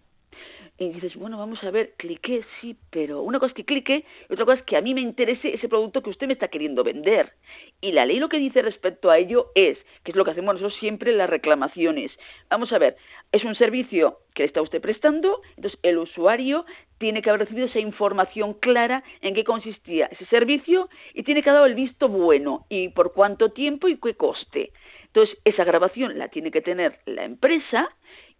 Y 0.78 0.88
dices, 0.88 1.16
bueno, 1.16 1.38
vamos 1.38 1.62
a 1.62 1.70
ver, 1.70 1.92
cliqué, 1.96 2.44
sí, 2.60 2.76
pero 2.90 3.22
una 3.22 3.38
cosa 3.38 3.50
es 3.50 3.54
que 3.54 3.64
clique 3.64 4.04
y 4.28 4.32
otra 4.32 4.44
cosa 4.44 4.58
es 4.58 4.64
que 4.64 4.76
a 4.76 4.80
mí 4.80 4.94
me 4.94 5.00
interese 5.00 5.54
ese 5.54 5.68
producto 5.68 6.02
que 6.02 6.10
usted 6.10 6.26
me 6.26 6.32
está 6.32 6.48
queriendo 6.48 6.82
vender. 6.82 7.32
Y 7.80 7.92
la 7.92 8.06
ley 8.06 8.18
lo 8.18 8.28
que 8.28 8.38
dice 8.38 8.62
respecto 8.62 9.10
a 9.10 9.18
ello 9.18 9.50
es, 9.54 9.78
que 10.02 10.12
es 10.12 10.16
lo 10.16 10.24
que 10.24 10.32
hacemos 10.32 10.54
nosotros 10.54 10.78
siempre 10.80 11.12
en 11.12 11.18
las 11.18 11.30
reclamaciones. 11.30 12.10
Vamos 12.50 12.72
a 12.72 12.78
ver, 12.78 12.96
es 13.32 13.44
un 13.44 13.54
servicio 13.54 14.18
que 14.34 14.44
está 14.44 14.62
usted 14.62 14.80
prestando, 14.80 15.42
entonces 15.56 15.78
el 15.82 15.98
usuario 15.98 16.64
tiene 16.98 17.20
que 17.20 17.30
haber 17.30 17.40
recibido 17.40 17.66
esa 17.66 17.80
información 17.80 18.54
clara 18.54 19.04
en 19.20 19.34
qué 19.34 19.44
consistía 19.44 20.06
ese 20.06 20.24
servicio 20.26 20.88
y 21.14 21.22
tiene 21.22 21.42
que 21.42 21.50
haber 21.50 21.60
dado 21.60 21.66
el 21.66 21.74
visto 21.74 22.08
bueno 22.08 22.64
y 22.68 22.88
por 22.88 23.12
cuánto 23.12 23.50
tiempo 23.50 23.88
y 23.88 23.98
qué 23.98 24.14
coste. 24.14 24.72
Entonces, 25.06 25.36
esa 25.44 25.64
grabación 25.64 26.18
la 26.18 26.28
tiene 26.28 26.50
que 26.50 26.62
tener 26.62 27.00
la 27.04 27.24
empresa 27.24 27.90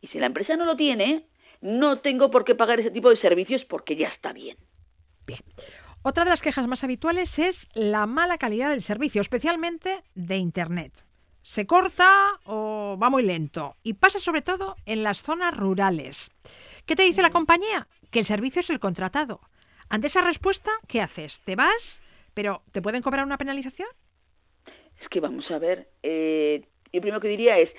y 0.00 0.08
si 0.08 0.18
la 0.18 0.26
empresa 0.26 0.56
no 0.56 0.64
lo 0.64 0.76
tiene, 0.76 1.24
no 1.62 2.01
tengo 2.01 2.31
por 2.31 2.44
qué 2.44 2.55
pagar 2.55 2.81
ese 2.81 2.90
tipo 2.90 3.09
de 3.09 3.16
servicios 3.16 3.64
porque 3.64 3.96
ya 3.96 4.09
está 4.09 4.33
bien. 4.33 4.59
Bien. 5.27 5.40
Otra 6.03 6.25
de 6.25 6.31
las 6.31 6.42
quejas 6.42 6.66
más 6.66 6.83
habituales 6.83 7.38
es 7.38 7.68
la 7.75 8.07
mala 8.07 8.37
calidad 8.37 8.70
del 8.70 8.83
servicio, 8.83 9.20
especialmente 9.20 10.03
de 10.14 10.37
Internet. 10.37 10.92
Se 11.40 11.64
corta 11.66 12.40
o 12.44 12.98
va 13.01 13.09
muy 13.09 13.22
lento 13.22 13.77
y 13.85 13.94
pasa 13.94 14.18
sobre 14.18 14.42
todo 14.42 14.75
en 14.85 15.05
las 15.05 15.22
zonas 15.22 15.57
rurales. 15.57 16.31
¿Qué 16.87 16.96
te 16.96 17.05
dice 17.05 17.22
la 17.22 17.31
compañía? 17.31 17.87
Que 18.11 18.18
el 18.18 18.25
servicio 18.25 18.61
es 18.61 18.70
el 18.70 18.81
contratado. 18.81 19.40
Ante 19.88 20.09
esa 20.09 20.22
respuesta, 20.22 20.72
¿qué 20.88 21.01
haces? 21.01 21.40
¿Te 21.42 21.55
vas? 21.55 22.03
¿Pero 22.35 22.62
te 22.72 22.83
pueden 22.83 23.03
cobrar 23.03 23.25
una 23.25 23.38
penalización? 23.38 23.88
Es 25.01 25.09
que 25.09 25.20
vamos 25.20 25.48
a 25.51 25.59
ver, 25.59 25.88
eh, 26.03 26.66
yo 26.92 27.01
primero 27.01 27.20
que 27.20 27.29
diría 27.29 27.59
es, 27.59 27.70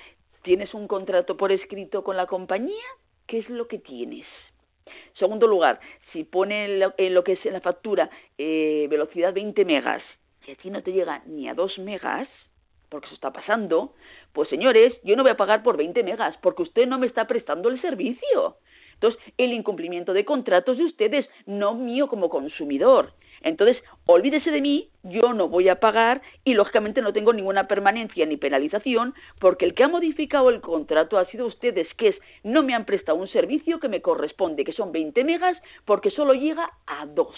¿tienes 0.42 0.72
un 0.72 0.88
contrato 0.88 1.36
por 1.36 1.52
escrito 1.52 2.02
con 2.04 2.16
la 2.16 2.26
compañía? 2.26 2.84
¿Qué 3.26 3.38
es 3.38 3.48
lo 3.48 3.68
que 3.68 3.78
tienes? 3.78 4.26
Segundo 5.14 5.46
lugar, 5.46 5.80
si 6.12 6.24
pone 6.24 6.64
en 6.64 7.14
lo, 7.14 7.24
que 7.24 7.32
es 7.32 7.46
en 7.46 7.52
la 7.52 7.60
factura 7.60 8.10
eh, 8.36 8.86
velocidad 8.90 9.32
20 9.32 9.64
megas 9.64 10.02
y 10.46 10.52
a 10.52 10.56
ti 10.56 10.70
no 10.70 10.82
te 10.82 10.92
llega 10.92 11.22
ni 11.26 11.48
a 11.48 11.54
2 11.54 11.78
megas, 11.78 12.28
porque 12.88 13.06
eso 13.06 13.14
está 13.14 13.32
pasando, 13.32 13.94
pues 14.32 14.48
señores, 14.48 14.94
yo 15.02 15.16
no 15.16 15.22
voy 15.22 15.32
a 15.32 15.36
pagar 15.36 15.62
por 15.62 15.76
20 15.76 16.02
megas 16.02 16.36
porque 16.42 16.62
usted 16.62 16.86
no 16.86 16.98
me 16.98 17.06
está 17.06 17.26
prestando 17.26 17.68
el 17.68 17.80
servicio. 17.80 18.56
Entonces, 18.94 19.20
el 19.38 19.52
incumplimiento 19.52 20.12
de 20.12 20.24
contratos 20.24 20.78
de 20.78 20.84
ustedes, 20.84 21.28
no 21.46 21.74
mío 21.74 22.08
como 22.08 22.28
consumidor. 22.28 23.12
Entonces, 23.44 23.76
olvídese 24.06 24.50
de 24.50 24.62
mí, 24.62 24.88
yo 25.02 25.34
no 25.34 25.48
voy 25.48 25.68
a 25.68 25.78
pagar 25.78 26.22
y 26.44 26.54
lógicamente 26.54 27.02
no 27.02 27.12
tengo 27.12 27.34
ninguna 27.34 27.68
permanencia 27.68 28.24
ni 28.24 28.38
penalización 28.38 29.14
porque 29.38 29.66
el 29.66 29.74
que 29.74 29.84
ha 29.84 29.88
modificado 29.88 30.48
el 30.48 30.62
contrato 30.62 31.18
ha 31.18 31.26
sido 31.26 31.46
ustedes, 31.46 31.86
que 31.94 32.08
es 32.08 32.16
no 32.42 32.62
me 32.62 32.74
han 32.74 32.86
prestado 32.86 33.18
un 33.18 33.28
servicio 33.28 33.80
que 33.80 33.90
me 33.90 34.00
corresponde, 34.00 34.64
que 34.64 34.72
son 34.72 34.92
20 34.92 35.24
megas, 35.24 35.58
porque 35.84 36.10
solo 36.10 36.32
llega 36.32 36.70
a 36.86 37.04
dos. 37.04 37.36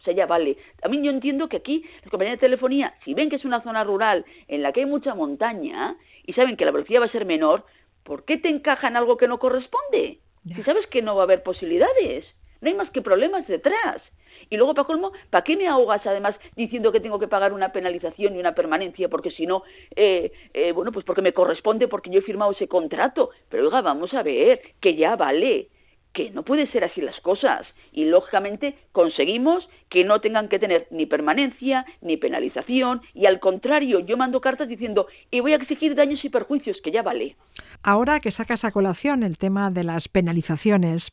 O 0.00 0.02
sea, 0.02 0.14
ya 0.14 0.24
vale. 0.24 0.56
También 0.80 1.04
yo 1.04 1.10
entiendo 1.10 1.50
que 1.50 1.58
aquí 1.58 1.84
las 2.00 2.10
compañías 2.10 2.38
de 2.38 2.46
telefonía, 2.46 2.94
si 3.04 3.12
ven 3.12 3.28
que 3.28 3.36
es 3.36 3.44
una 3.44 3.62
zona 3.62 3.84
rural 3.84 4.24
en 4.48 4.62
la 4.62 4.72
que 4.72 4.80
hay 4.80 4.86
mucha 4.86 5.14
montaña 5.14 5.96
y 6.24 6.32
saben 6.32 6.56
que 6.56 6.64
la 6.64 6.70
velocidad 6.70 7.02
va 7.02 7.06
a 7.06 7.12
ser 7.12 7.26
menor, 7.26 7.66
¿por 8.04 8.24
qué 8.24 8.38
te 8.38 8.48
encajan 8.48 8.96
algo 8.96 9.18
que 9.18 9.28
no 9.28 9.38
corresponde? 9.38 10.20
Si 10.54 10.62
sabes 10.62 10.86
que 10.86 11.02
no 11.02 11.16
va 11.16 11.22
a 11.22 11.24
haber 11.24 11.42
posibilidades, 11.42 12.24
no 12.60 12.68
hay 12.68 12.74
más 12.74 12.90
que 12.90 13.02
problemas 13.02 13.46
detrás. 13.46 14.02
Y 14.48 14.56
luego, 14.56 14.74
para 14.74 14.86
colmo, 14.86 15.12
¿para 15.30 15.42
qué 15.42 15.56
me 15.56 15.66
ahogas 15.66 16.06
además 16.06 16.36
diciendo 16.54 16.92
que 16.92 17.00
tengo 17.00 17.18
que 17.18 17.26
pagar 17.26 17.52
una 17.52 17.72
penalización 17.72 18.36
y 18.36 18.38
una 18.38 18.54
permanencia? 18.54 19.08
Porque 19.08 19.30
si 19.30 19.46
no, 19.46 19.64
eh, 19.96 20.30
eh, 20.54 20.72
bueno, 20.72 20.92
pues 20.92 21.04
porque 21.04 21.22
me 21.22 21.32
corresponde, 21.32 21.88
porque 21.88 22.10
yo 22.10 22.20
he 22.20 22.22
firmado 22.22 22.52
ese 22.52 22.68
contrato. 22.68 23.30
Pero 23.48 23.64
oiga, 23.64 23.80
vamos 23.80 24.14
a 24.14 24.22
ver, 24.22 24.60
que 24.80 24.94
ya 24.94 25.16
vale 25.16 25.68
que 26.16 26.30
no 26.30 26.44
puede 26.44 26.66
ser 26.72 26.82
así 26.82 27.02
las 27.02 27.20
cosas 27.20 27.66
y 27.92 28.06
lógicamente 28.06 28.74
conseguimos 28.92 29.68
que 29.90 30.02
no 30.02 30.22
tengan 30.22 30.48
que 30.48 30.58
tener 30.58 30.86
ni 30.90 31.04
permanencia 31.04 31.84
ni 32.00 32.16
penalización 32.16 33.02
y 33.12 33.26
al 33.26 33.38
contrario 33.38 34.00
yo 34.00 34.16
mando 34.16 34.40
cartas 34.40 34.66
diciendo 34.66 35.08
y 35.30 35.40
voy 35.40 35.52
a 35.52 35.56
exigir 35.56 35.94
daños 35.94 36.24
y 36.24 36.30
perjuicios 36.30 36.78
que 36.82 36.90
ya 36.90 37.02
vale. 37.02 37.36
Ahora 37.82 38.20
que 38.20 38.30
sacas 38.30 38.64
a 38.64 38.72
colación 38.72 39.24
el 39.24 39.36
tema 39.36 39.70
de 39.70 39.84
las 39.84 40.08
penalizaciones, 40.08 41.12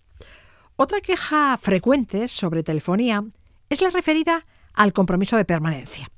otra 0.78 1.02
queja 1.02 1.58
frecuente 1.58 2.30
sobre 2.30 2.64
telefonía 2.64 3.26
es 3.70 3.82
la 3.82 3.90
referida 3.90 4.46
al 4.74 4.94
compromiso 4.94 5.36
de 5.36 5.44
permanencia. 5.44 6.10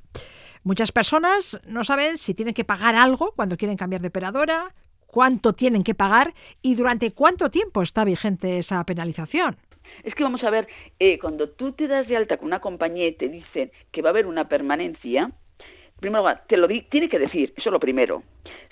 Muchas 0.61 0.91
personas 0.91 1.59
no 1.65 1.83
saben 1.83 2.19
si 2.19 2.35
tienen 2.35 2.53
que 2.53 2.63
pagar 2.63 2.93
algo 2.93 3.33
cuando 3.35 3.57
quieren 3.57 3.77
cambiar 3.77 4.03
de 4.03 4.09
operadora, 4.09 4.75
cuánto 5.15 5.53
tienen 5.53 5.85
que 5.85 5.95
pagar 5.95 6.33
y 6.61 6.75
durante 6.75 7.13
cuánto 7.13 7.49
tiempo 7.49 7.81
está 7.81 8.03
vigente 8.03 8.57
esa 8.57 8.83
penalización. 8.83 9.55
Es 10.03 10.13
que 10.13 10.23
vamos 10.23 10.43
a 10.43 10.49
ver, 10.49 10.67
eh, 10.99 11.17
cuando 11.19 11.47
tú 11.51 11.71
te 11.71 11.87
das 11.87 12.05
de 12.09 12.17
alta 12.17 12.35
con 12.35 12.47
una 12.47 12.59
compañía 12.59 13.07
y 13.07 13.13
te 13.13 13.29
dicen 13.29 13.71
que 13.93 14.01
va 14.01 14.09
a 14.09 14.11
haber 14.11 14.25
una 14.25 14.49
permanencia, 14.49 15.31
primero 16.01 16.25
te 16.49 16.57
lo 16.57 16.67
tiene 16.67 17.07
que 17.07 17.17
decir, 17.17 17.53
eso 17.55 17.69
es 17.69 17.71
lo 17.71 17.79
primero. 17.79 18.23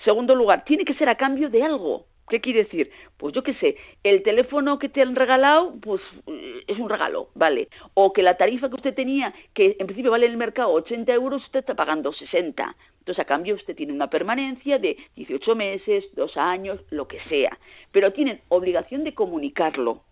Segundo 0.04 0.34
lugar, 0.34 0.66
tiene 0.66 0.84
que 0.84 0.92
ser 0.92 1.08
a 1.08 1.14
cambio 1.14 1.48
de 1.48 1.62
algo. 1.62 2.04
¿Qué 2.28 2.40
quiere 2.40 2.64
decir? 2.64 2.90
Pues 3.18 3.34
yo 3.34 3.42
qué 3.42 3.54
sé, 3.54 3.76
el 4.02 4.22
teléfono 4.22 4.78
que 4.78 4.88
te 4.88 5.02
han 5.02 5.14
regalado, 5.14 5.74
pues 5.80 6.00
eh, 6.26 6.64
es 6.66 6.78
un 6.78 6.88
regalo, 6.88 7.28
¿vale? 7.34 7.68
O 7.92 8.12
que 8.12 8.22
la 8.22 8.36
tarifa 8.36 8.68
que 8.70 8.76
usted 8.76 8.94
tenía, 8.94 9.34
que 9.52 9.76
en 9.78 9.86
principio 9.86 10.10
vale 10.10 10.26
en 10.26 10.32
el 10.32 10.38
mercado 10.38 10.72
80 10.72 11.12
euros, 11.12 11.44
usted 11.44 11.60
está 11.60 11.74
pagando 11.74 12.12
60. 12.12 12.76
Entonces, 13.00 13.20
a 13.20 13.26
cambio, 13.26 13.54
usted 13.54 13.76
tiene 13.76 13.92
una 13.92 14.08
permanencia 14.08 14.78
de 14.78 14.96
18 15.16 15.54
meses, 15.54 16.04
dos 16.14 16.36
años, 16.38 16.80
lo 16.88 17.06
que 17.06 17.20
sea. 17.28 17.58
Pero 17.92 18.12
tienen 18.14 18.40
obligación 18.48 19.04
de 19.04 19.14
comunicarlo. 19.14 20.02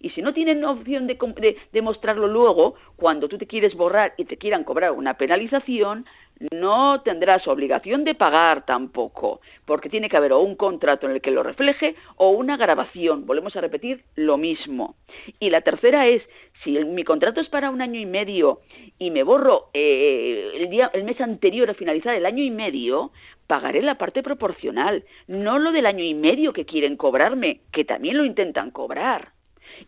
Y 0.00 0.10
si 0.10 0.22
no 0.22 0.32
tienen 0.32 0.64
opción 0.64 1.06
de 1.06 1.82
mostrarlo 1.82 2.28
luego, 2.28 2.76
cuando 2.96 3.28
tú 3.28 3.36
te 3.36 3.46
quieres 3.46 3.74
borrar 3.74 4.14
y 4.16 4.24
te 4.24 4.38
quieran 4.38 4.64
cobrar 4.64 4.92
una 4.92 5.14
penalización, 5.14 6.06
no 6.52 7.00
tendrás 7.02 7.46
obligación 7.48 8.04
de 8.04 8.14
pagar 8.14 8.66
tampoco, 8.66 9.40
porque 9.64 9.88
tiene 9.88 10.08
que 10.08 10.16
haber 10.16 10.32
o 10.32 10.40
un 10.40 10.56
contrato 10.56 11.06
en 11.06 11.12
el 11.12 11.20
que 11.20 11.30
lo 11.30 11.42
refleje 11.42 11.96
o 12.16 12.30
una 12.30 12.56
grabación. 12.56 13.26
Volvemos 13.26 13.56
a 13.56 13.60
repetir 13.60 14.04
lo 14.14 14.36
mismo. 14.36 14.96
Y 15.40 15.50
la 15.50 15.62
tercera 15.62 16.06
es, 16.06 16.22
si 16.62 16.72
mi 16.84 17.04
contrato 17.04 17.40
es 17.40 17.48
para 17.48 17.70
un 17.70 17.80
año 17.80 17.98
y 17.98 18.06
medio 18.06 18.60
y 18.98 19.10
me 19.10 19.22
borro 19.22 19.70
eh, 19.72 20.52
el, 20.54 20.68
día, 20.70 20.90
el 20.92 21.04
mes 21.04 21.20
anterior 21.20 21.70
a 21.70 21.74
finalizar 21.74 22.14
el 22.14 22.26
año 22.26 22.42
y 22.42 22.50
medio, 22.50 23.12
pagaré 23.46 23.82
la 23.82 23.96
parte 23.96 24.22
proporcional, 24.22 25.04
no 25.28 25.58
lo 25.58 25.72
del 25.72 25.86
año 25.86 26.04
y 26.04 26.14
medio 26.14 26.52
que 26.52 26.66
quieren 26.66 26.96
cobrarme, 26.96 27.60
que 27.72 27.84
también 27.84 28.18
lo 28.18 28.24
intentan 28.24 28.70
cobrar. 28.70 29.35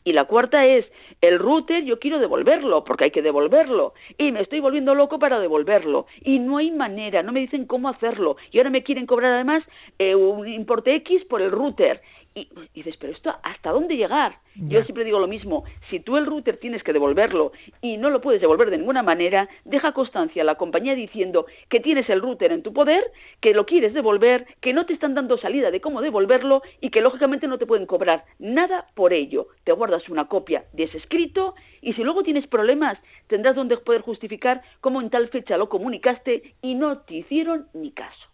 Y 0.04 0.12
la 0.12 0.24
cuarta 0.24 0.66
es, 0.66 0.86
el 1.20 1.38
router 1.38 1.84
yo 1.84 1.98
quiero 1.98 2.18
devolverlo, 2.18 2.84
porque 2.84 3.04
hay 3.04 3.10
que 3.10 3.22
devolverlo. 3.22 3.94
Y 4.16 4.32
me 4.32 4.40
estoy 4.40 4.60
volviendo 4.60 4.94
loco 4.94 5.18
para 5.18 5.40
devolverlo. 5.40 6.06
Y 6.22 6.38
no 6.38 6.58
hay 6.58 6.70
manera, 6.70 7.22
no 7.22 7.32
me 7.32 7.40
dicen 7.40 7.66
cómo 7.66 7.88
hacerlo. 7.88 8.36
Y 8.50 8.58
ahora 8.58 8.70
me 8.70 8.82
quieren 8.82 9.06
cobrar 9.06 9.32
además 9.32 9.64
eh, 9.98 10.14
un 10.14 10.48
importe 10.48 10.94
X 10.94 11.24
por 11.24 11.42
el 11.42 11.50
router. 11.50 12.00
Y, 12.38 12.48
dices, 12.74 12.96
pero 12.98 13.12
esto, 13.12 13.34
¿hasta 13.42 13.72
dónde 13.72 13.96
llegar? 13.96 14.38
Yo 14.54 14.82
siempre 14.82 15.04
digo 15.04 15.20
lo 15.20 15.28
mismo, 15.28 15.64
si 15.88 16.00
tú 16.00 16.16
el 16.16 16.26
router 16.26 16.56
tienes 16.56 16.82
que 16.82 16.92
devolverlo 16.92 17.52
y 17.80 17.96
no 17.96 18.10
lo 18.10 18.20
puedes 18.20 18.40
devolver 18.40 18.70
de 18.70 18.78
ninguna 18.78 19.04
manera, 19.04 19.48
deja 19.64 19.92
constancia 19.92 20.42
a 20.42 20.44
la 20.44 20.56
compañía 20.56 20.96
diciendo 20.96 21.46
que 21.68 21.78
tienes 21.78 22.08
el 22.10 22.20
router 22.20 22.50
en 22.50 22.64
tu 22.64 22.72
poder, 22.72 23.04
que 23.40 23.54
lo 23.54 23.66
quieres 23.66 23.94
devolver, 23.94 24.46
que 24.60 24.72
no 24.72 24.84
te 24.84 24.94
están 24.94 25.14
dando 25.14 25.38
salida 25.38 25.70
de 25.70 25.80
cómo 25.80 26.00
devolverlo 26.00 26.62
y 26.80 26.90
que 26.90 27.00
lógicamente 27.00 27.46
no 27.46 27.58
te 27.58 27.66
pueden 27.66 27.86
cobrar 27.86 28.24
nada 28.38 28.86
por 28.94 29.12
ello. 29.12 29.48
Te 29.64 29.72
guardas 29.72 30.08
una 30.08 30.26
copia 30.26 30.64
de 30.72 30.84
ese 30.84 30.98
escrito 30.98 31.54
y 31.80 31.92
si 31.92 32.02
luego 32.02 32.22
tienes 32.22 32.46
problemas 32.46 32.98
tendrás 33.28 33.54
donde 33.54 33.76
poder 33.78 34.02
justificar 34.02 34.62
cómo 34.80 35.00
en 35.00 35.10
tal 35.10 35.28
fecha 35.28 35.56
lo 35.56 35.68
comunicaste 35.68 36.54
y 36.62 36.74
no 36.74 36.98
te 36.98 37.14
hicieron 37.14 37.68
ni 37.74 37.92
caso. 37.92 38.28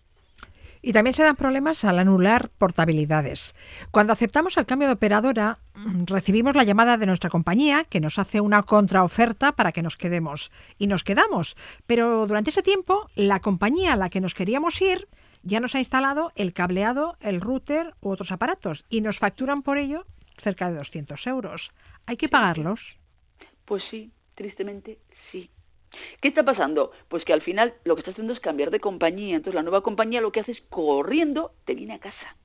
Y 0.87 0.93
también 0.93 1.15
se 1.15 1.23
dan 1.23 1.35
problemas 1.35 1.83
al 1.87 1.99
anular 1.99 2.51
portabilidades. 2.59 3.55
Cuando 3.91 4.13
aceptamos 4.13 4.59
el 4.59 4.67
cambio 4.67 4.87
de 4.87 4.93
operadora, 4.93 5.59
mm, 5.75 6.05
recibimos 6.05 6.55
la 6.55 6.65
llamada 6.65 6.99
de 6.99 7.07
nuestra 7.07 7.31
compañía 7.31 7.85
que 7.85 8.01
nos 8.01 8.19
hace 8.19 8.43
una 8.43 8.65
contraoferta 8.65 9.53
para 9.53 9.73
que 9.73 9.81
nos 9.81 9.97
quedemos. 9.97 10.53
Y 10.77 10.87
nos 10.87 11.03
quedamos. 11.03 11.57
Pero 11.87 12.27
durante 12.27 12.51
ese 12.51 12.63
tiempo, 12.63 13.09
la 13.15 13.41
compañía 13.41 13.95
a 13.95 13.97
la 13.97 14.11
que 14.11 14.21
nos 14.21 14.35
queríamos 14.35 14.83
ir 14.83 15.09
ya 15.43 15.59
nos 15.59 15.75
ha 15.75 15.79
instalado 15.79 16.33
el 16.37 16.53
cableado, 16.53 17.17
el 17.21 17.41
router 17.41 17.95
u 18.03 18.11
otros 18.11 18.31
aparatos 18.31 18.85
y 18.91 19.01
nos 19.01 19.19
facturan 19.19 19.63
por 19.63 19.79
ello 19.79 20.05
cerca 20.37 20.69
de 20.69 20.77
200 20.77 21.27
euros. 21.29 21.73
¿Hay 22.05 22.19
que 22.19 22.29
pagarlos? 22.29 22.99
Pues 23.65 23.83
sí, 23.91 24.13
tristemente 24.35 24.99
¿Qué 26.21 26.29
está 26.29 26.43
pasando? 26.43 26.93
Pues 27.09 27.25
que 27.25 27.33
al 27.33 27.43
final 27.43 27.75
lo 27.85 27.95
que 27.95 28.01
está 28.01 28.11
haciendo 28.13 28.33
es 28.33 28.41
cambiar 28.41 28.71
de 28.71 28.81
compañía. 28.81 29.37
Entonces 29.37 29.55
la 29.55 29.63
nueva 29.63 29.83
compañía 29.83 30.21
lo 30.21 30.33
que 30.33 30.41
hace 30.41 30.53
es 30.53 30.63
corriendo 30.69 31.53
te 31.65 31.75
viene 31.75 31.95
a 31.95 31.99
casa. 31.99 32.37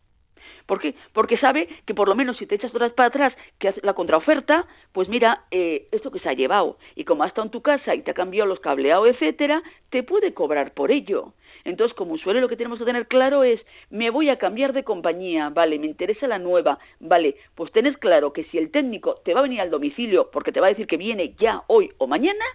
¿Por 0.69 0.79
qué? 0.79 0.93
Porque 1.13 1.35
sabe 1.37 1.67
que 1.87 1.95
por 1.95 2.07
lo 2.07 2.13
menos 2.13 2.37
si 2.37 2.45
te 2.45 2.53
echas 2.53 2.73
horas 2.75 2.93
para 2.93 3.07
atrás, 3.07 3.33
que 3.57 3.69
hace 3.69 3.81
la 3.81 3.95
contraoferta, 3.95 4.67
pues 4.91 5.09
mira, 5.09 5.45
eh, 5.49 5.87
esto 5.91 6.11
que 6.11 6.19
se 6.19 6.29
ha 6.29 6.33
llevado. 6.33 6.77
Y 6.93 7.05
como 7.05 7.23
ha 7.23 7.27
estado 7.27 7.45
en 7.45 7.51
tu 7.51 7.63
casa 7.63 7.95
y 7.95 8.03
te 8.03 8.11
ha 8.11 8.13
cambiado 8.13 8.47
los 8.47 8.59
cableados, 8.59 9.07
etcétera, 9.07 9.63
te 9.89 10.03
puede 10.03 10.35
cobrar 10.35 10.75
por 10.75 10.91
ello. 10.91 11.33
Entonces, 11.63 11.95
como 11.95 12.13
usuario, 12.13 12.39
lo 12.39 12.47
que 12.47 12.55
tenemos 12.55 12.77
que 12.77 12.85
tener 12.85 13.07
claro 13.07 13.43
es, 13.43 13.59
me 13.89 14.11
voy 14.11 14.29
a 14.29 14.37
cambiar 14.37 14.73
de 14.73 14.83
compañía, 14.83 15.49
vale, 15.49 15.79
me 15.79 15.87
interesa 15.87 16.27
la 16.27 16.37
nueva, 16.37 16.77
vale, 16.99 17.35
pues 17.55 17.71
tenés 17.71 17.97
claro 17.97 18.31
que 18.31 18.43
si 18.45 18.59
el 18.59 18.69
técnico 18.69 19.15
te 19.25 19.33
va 19.33 19.39
a 19.39 19.43
venir 19.43 19.61
al 19.61 19.71
domicilio 19.71 20.29
porque 20.31 20.51
te 20.51 20.59
va 20.59 20.67
a 20.67 20.69
decir 20.69 20.85
que 20.85 20.97
viene 20.97 21.33
ya 21.39 21.63
hoy 21.65 21.91
o 21.97 22.05
mañana, 22.05 22.45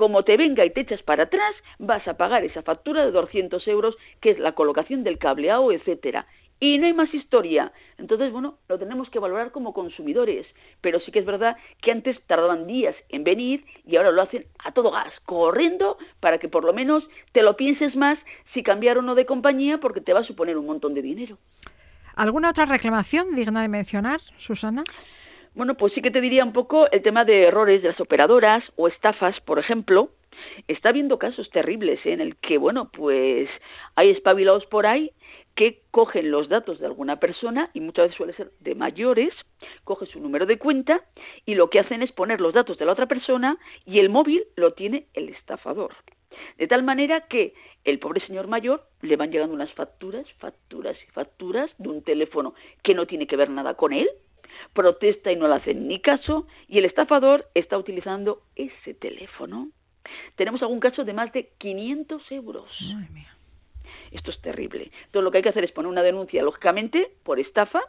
como 0.00 0.24
te 0.24 0.36
venga 0.36 0.64
y 0.64 0.70
te 0.70 0.80
echas 0.80 1.02
para 1.02 1.24
atrás, 1.24 1.54
vas 1.78 2.08
a 2.08 2.14
pagar 2.14 2.42
esa 2.44 2.62
factura 2.62 3.04
de 3.04 3.12
200 3.12 3.68
euros, 3.68 3.96
que 4.20 4.30
es 4.30 4.38
la 4.40 4.52
colocación 4.52 5.04
del 5.04 5.18
cableado, 5.18 5.70
etcétera 5.70 6.26
y 6.60 6.76
no 6.76 6.86
hay 6.86 6.92
más 6.92 7.12
historia. 7.14 7.72
Entonces, 7.96 8.30
bueno, 8.30 8.58
lo 8.68 8.78
tenemos 8.78 9.08
que 9.08 9.18
valorar 9.18 9.50
como 9.50 9.72
consumidores, 9.72 10.46
pero 10.82 11.00
sí 11.00 11.10
que 11.10 11.20
es 11.20 11.24
verdad 11.24 11.56
que 11.80 11.90
antes 11.90 12.20
tardaban 12.26 12.66
días 12.66 12.94
en 13.08 13.24
venir 13.24 13.64
y 13.86 13.96
ahora 13.96 14.12
lo 14.12 14.22
hacen 14.22 14.44
a 14.62 14.72
todo 14.72 14.90
gas, 14.90 15.12
corriendo 15.24 15.96
para 16.20 16.38
que 16.38 16.48
por 16.48 16.64
lo 16.64 16.74
menos 16.74 17.02
te 17.32 17.42
lo 17.42 17.56
pienses 17.56 17.96
más 17.96 18.18
si 18.52 18.62
cambiar 18.62 18.98
o 18.98 19.02
no 19.02 19.14
de 19.14 19.24
compañía 19.24 19.78
porque 19.78 20.02
te 20.02 20.12
va 20.12 20.20
a 20.20 20.24
suponer 20.24 20.58
un 20.58 20.66
montón 20.66 20.92
de 20.92 21.02
dinero. 21.02 21.38
¿Alguna 22.14 22.50
otra 22.50 22.66
reclamación 22.66 23.34
digna 23.34 23.62
de 23.62 23.68
mencionar, 23.68 24.20
Susana? 24.36 24.84
Bueno, 25.54 25.76
pues 25.76 25.92
sí 25.92 26.00
que 26.00 26.12
te 26.12 26.20
diría 26.20 26.44
un 26.44 26.52
poco 26.52 26.90
el 26.92 27.02
tema 27.02 27.24
de 27.24 27.44
errores 27.44 27.82
de 27.82 27.88
las 27.88 28.00
operadoras 28.00 28.62
o 28.76 28.86
estafas, 28.86 29.40
por 29.40 29.58
ejemplo. 29.58 30.10
Está 30.68 30.90
habiendo 30.90 31.18
casos 31.18 31.50
terribles 31.50 31.98
en 32.06 32.20
el 32.20 32.36
que, 32.36 32.56
bueno, 32.56 32.90
pues 32.92 33.50
hay 33.96 34.10
espabilados 34.10 34.64
por 34.66 34.86
ahí 34.86 35.10
que 35.56 35.82
cogen 35.90 36.30
los 36.30 36.48
datos 36.48 36.78
de 36.78 36.86
alguna 36.86 37.16
persona, 37.18 37.68
y 37.74 37.80
muchas 37.80 38.04
veces 38.04 38.16
suele 38.16 38.32
ser 38.34 38.52
de 38.60 38.76
mayores, 38.76 39.34
coge 39.84 40.06
su 40.06 40.20
número 40.20 40.46
de 40.46 40.56
cuenta 40.56 41.02
y 41.44 41.56
lo 41.56 41.68
que 41.68 41.80
hacen 41.80 42.02
es 42.02 42.12
poner 42.12 42.40
los 42.40 42.54
datos 42.54 42.78
de 42.78 42.86
la 42.86 42.92
otra 42.92 43.06
persona 43.06 43.58
y 43.84 43.98
el 43.98 44.08
móvil 44.08 44.44
lo 44.54 44.72
tiene 44.72 45.08
el 45.14 45.28
estafador. 45.30 45.94
De 46.56 46.68
tal 46.68 46.84
manera 46.84 47.26
que 47.26 47.54
el 47.84 47.98
pobre 47.98 48.24
señor 48.24 48.46
mayor 48.46 48.86
le 49.02 49.16
van 49.16 49.32
llegando 49.32 49.54
unas 49.54 49.72
facturas, 49.74 50.24
facturas 50.38 50.96
y 51.02 51.10
facturas 51.10 51.70
de 51.76 51.88
un 51.88 52.02
teléfono 52.02 52.54
que 52.82 52.94
no 52.94 53.06
tiene 53.06 53.26
que 53.26 53.36
ver 53.36 53.50
nada 53.50 53.74
con 53.74 53.92
él, 53.92 54.08
protesta 54.72 55.32
y 55.32 55.36
no 55.36 55.48
le 55.48 55.54
hacen 55.54 55.88
ni 55.88 56.00
caso, 56.00 56.46
y 56.68 56.78
el 56.78 56.84
estafador 56.84 57.46
está 57.54 57.78
utilizando 57.78 58.42
ese 58.56 58.94
teléfono. 58.94 59.68
Tenemos 60.36 60.62
algún 60.62 60.80
caso 60.80 61.04
de 61.04 61.12
más 61.12 61.32
de 61.32 61.50
500 61.58 62.32
euros. 62.32 62.70
Esto 64.10 64.30
es 64.30 64.40
terrible. 64.40 64.90
Entonces 65.06 65.24
lo 65.24 65.30
que 65.30 65.38
hay 65.38 65.42
que 65.42 65.50
hacer 65.50 65.64
es 65.64 65.72
poner 65.72 65.90
una 65.90 66.02
denuncia, 66.02 66.42
lógicamente, 66.42 67.12
por 67.22 67.38
estafa, 67.38 67.80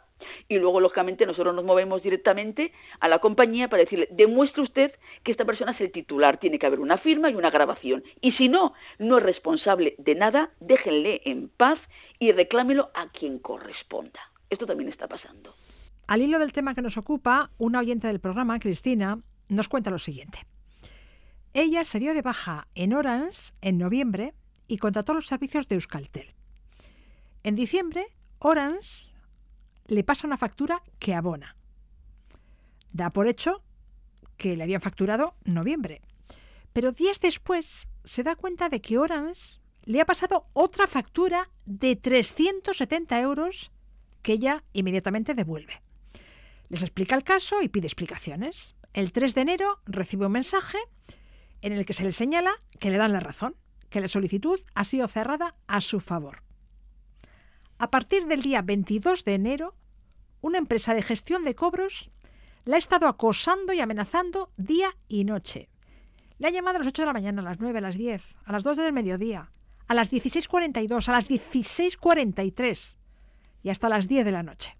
y 0.48 0.58
luego, 0.58 0.80
lógicamente, 0.80 1.26
nosotros 1.26 1.54
nos 1.54 1.64
movemos 1.64 2.02
directamente 2.02 2.72
a 3.00 3.08
la 3.08 3.18
compañía 3.18 3.68
para 3.68 3.82
decirle, 3.82 4.06
demuestre 4.10 4.62
usted 4.62 4.92
que 5.24 5.32
esta 5.32 5.44
persona 5.44 5.72
es 5.72 5.80
el 5.80 5.90
titular, 5.90 6.38
tiene 6.38 6.58
que 6.58 6.66
haber 6.66 6.78
una 6.78 6.98
firma 6.98 7.30
y 7.30 7.34
una 7.34 7.50
grabación. 7.50 8.04
Y 8.20 8.32
si 8.32 8.48
no, 8.48 8.74
no 8.98 9.18
es 9.18 9.24
responsable 9.24 9.96
de 9.98 10.14
nada, 10.14 10.50
déjenle 10.60 11.22
en 11.24 11.48
paz 11.48 11.78
y 12.20 12.30
reclámelo 12.30 12.90
a 12.94 13.08
quien 13.08 13.40
corresponda. 13.40 14.20
Esto 14.48 14.66
también 14.66 14.90
está 14.90 15.08
pasando. 15.08 15.54
Al 16.12 16.20
hilo 16.20 16.38
del 16.38 16.52
tema 16.52 16.74
que 16.74 16.82
nos 16.82 16.98
ocupa, 16.98 17.50
una 17.56 17.78
oyente 17.78 18.06
del 18.06 18.20
programa, 18.20 18.58
Cristina, 18.58 19.18
nos 19.48 19.70
cuenta 19.70 19.88
lo 19.88 19.96
siguiente. 19.98 20.46
Ella 21.54 21.84
se 21.84 22.00
dio 22.00 22.12
de 22.12 22.20
baja 22.20 22.68
en 22.74 22.92
Orange 22.92 23.54
en 23.62 23.78
noviembre 23.78 24.34
y 24.68 24.76
contrató 24.76 25.14
los 25.14 25.26
servicios 25.26 25.68
de 25.68 25.76
Euskaltel. 25.76 26.34
En 27.44 27.54
diciembre, 27.54 28.04
Orange 28.40 29.14
le 29.86 30.04
pasa 30.04 30.26
una 30.26 30.36
factura 30.36 30.82
que 30.98 31.14
abona. 31.14 31.56
Da 32.92 33.08
por 33.08 33.26
hecho 33.26 33.62
que 34.36 34.54
le 34.54 34.64
habían 34.64 34.82
facturado 34.82 35.34
noviembre. 35.46 36.02
Pero 36.74 36.92
días 36.92 37.20
después 37.20 37.88
se 38.04 38.22
da 38.22 38.36
cuenta 38.36 38.68
de 38.68 38.82
que 38.82 38.98
Orange 38.98 39.60
le 39.84 40.02
ha 40.02 40.04
pasado 40.04 40.46
otra 40.52 40.86
factura 40.86 41.48
de 41.64 41.96
370 41.96 43.18
euros 43.18 43.72
que 44.20 44.34
ella 44.34 44.62
inmediatamente 44.74 45.32
devuelve. 45.32 45.80
Les 46.72 46.82
explica 46.82 47.14
el 47.14 47.22
caso 47.22 47.60
y 47.60 47.68
pide 47.68 47.86
explicaciones. 47.86 48.76
El 48.94 49.12
3 49.12 49.34
de 49.34 49.42
enero 49.42 49.82
recibe 49.84 50.24
un 50.24 50.32
mensaje 50.32 50.78
en 51.60 51.74
el 51.74 51.84
que 51.84 51.92
se 51.92 52.02
le 52.02 52.12
señala 52.12 52.50
que 52.80 52.88
le 52.88 52.96
dan 52.96 53.12
la 53.12 53.20
razón 53.20 53.56
que 53.90 54.00
la 54.00 54.08
solicitud 54.08 54.58
ha 54.74 54.84
sido 54.84 55.06
cerrada 55.06 55.54
a 55.66 55.82
su 55.82 56.00
favor. 56.00 56.42
A 57.76 57.90
partir 57.90 58.24
del 58.24 58.40
día 58.40 58.62
22 58.62 59.22
de 59.24 59.34
enero, 59.34 59.76
una 60.40 60.56
empresa 60.56 60.94
de 60.94 61.02
gestión 61.02 61.44
de 61.44 61.54
cobros 61.54 62.10
la 62.64 62.76
ha 62.76 62.78
estado 62.78 63.06
acosando 63.06 63.74
y 63.74 63.80
amenazando 63.80 64.50
día 64.56 64.96
y 65.08 65.24
noche. 65.24 65.68
Le 66.38 66.46
ha 66.46 66.52
llamado 66.52 66.76
a 66.76 66.78
las 66.78 66.88
8 66.88 67.02
de 67.02 67.06
la 67.06 67.12
mañana, 67.12 67.42
a 67.42 67.44
las 67.44 67.60
9, 67.60 67.80
a 67.80 67.82
las 67.82 67.98
10, 67.98 68.24
a 68.46 68.52
las 68.52 68.62
2 68.62 68.78
del 68.78 68.94
mediodía, 68.94 69.52
a 69.88 69.92
las 69.92 70.10
16.42, 70.10 71.06
a 71.06 71.12
las 71.12 71.28
16.43 71.28 72.96
y 73.62 73.68
hasta 73.68 73.90
las 73.90 74.08
10 74.08 74.24
de 74.24 74.32
la 74.32 74.42
noche. 74.42 74.78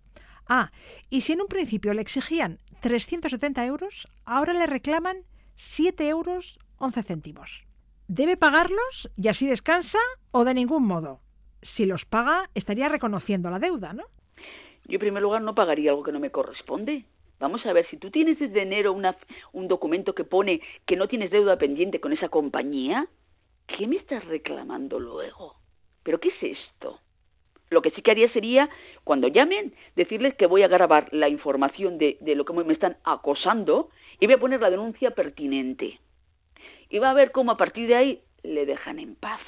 Ah, 0.55 0.71
y 1.09 1.23
si 1.23 1.33
en 1.33 1.41
un 1.41 1.47
principio 1.47 1.95
le 1.95 2.03
exigían 2.03 2.59
370 2.83 3.65
euros, 3.65 4.07
ahora 4.27 4.53
le 4.53 4.67
reclaman 4.67 5.25
7 5.55 6.07
euros 6.07 6.59
11 6.77 7.03
céntimos. 7.05 7.65
¿Debe 8.07 8.37
pagarlos 8.37 9.11
y 9.17 9.29
así 9.29 9.47
descansa 9.47 9.99
o 10.31 10.45
de 10.45 10.53
ningún 10.53 10.87
modo? 10.87 11.21
Si 11.63 11.87
los 11.87 12.05
paga, 12.05 12.51
estaría 12.55 12.91
reconociendo 12.91 13.49
la 13.49 13.61
deuda, 13.61 13.95
¿no? 13.95 14.05
Yo 14.85 14.97
en 14.97 15.01
primer 15.01 15.23
lugar 15.23 15.41
no 15.41 15.55
pagaría 15.55 15.93
algo 15.93 16.03
que 16.03 16.13
no 16.13 16.21
me 16.21 16.31
corresponde. 16.31 17.07
Vamos 17.41 17.65
a 17.65 17.73
ver, 17.73 17.89
si 17.89 17.97
tú 17.97 18.11
tienes 18.11 18.39
desde 18.39 18.61
enero 18.61 18.93
un 18.93 19.69
documento 19.69 20.15
que 20.15 20.25
pone 20.25 20.61
que 20.85 20.97
no 20.97 21.09
tienes 21.09 21.31
deuda 21.31 21.57
pendiente 21.57 21.99
con 21.99 22.13
esa 22.13 22.29
compañía, 22.29 23.09
¿qué 23.67 23.87
me 23.87 23.97
estás 23.97 24.23
reclamando 24.27 25.01
luego? 25.01 25.57
¿Pero 26.03 26.21
qué 26.21 26.29
es 26.29 26.59
esto? 26.59 27.01
Lo 27.73 27.83
que 27.83 27.91
sí 27.91 28.03
que 28.03 28.11
haría 28.11 28.29
sería, 28.33 28.69
cuando 29.05 29.29
llamen, 29.29 29.75
decirles 29.97 30.35
que 30.35 30.47
voy 30.47 30.63
a 30.63 30.69
grabar 30.69 31.09
la 31.11 31.29
información 31.29 31.99
de, 31.99 32.19
de 32.21 32.35
lo 32.35 32.45
que 32.45 32.53
me 32.53 32.73
están 32.73 32.97
acosando 33.05 33.89
y 34.21 34.27
voy 34.27 34.35
a 34.35 34.41
poner 34.41 34.61
la 34.61 34.71
denuncia 34.71 35.13
pertinente 35.13 35.99
y 36.93 36.99
va 36.99 37.11
a 37.11 37.15
ver 37.15 37.33
cómo 37.33 37.53
a 37.53 37.57
partir 37.57 37.89
de 37.89 37.97
ahí 37.97 38.23
le 38.43 38.67
dejan 38.67 38.99
en 38.99 39.17
paz. 39.17 39.41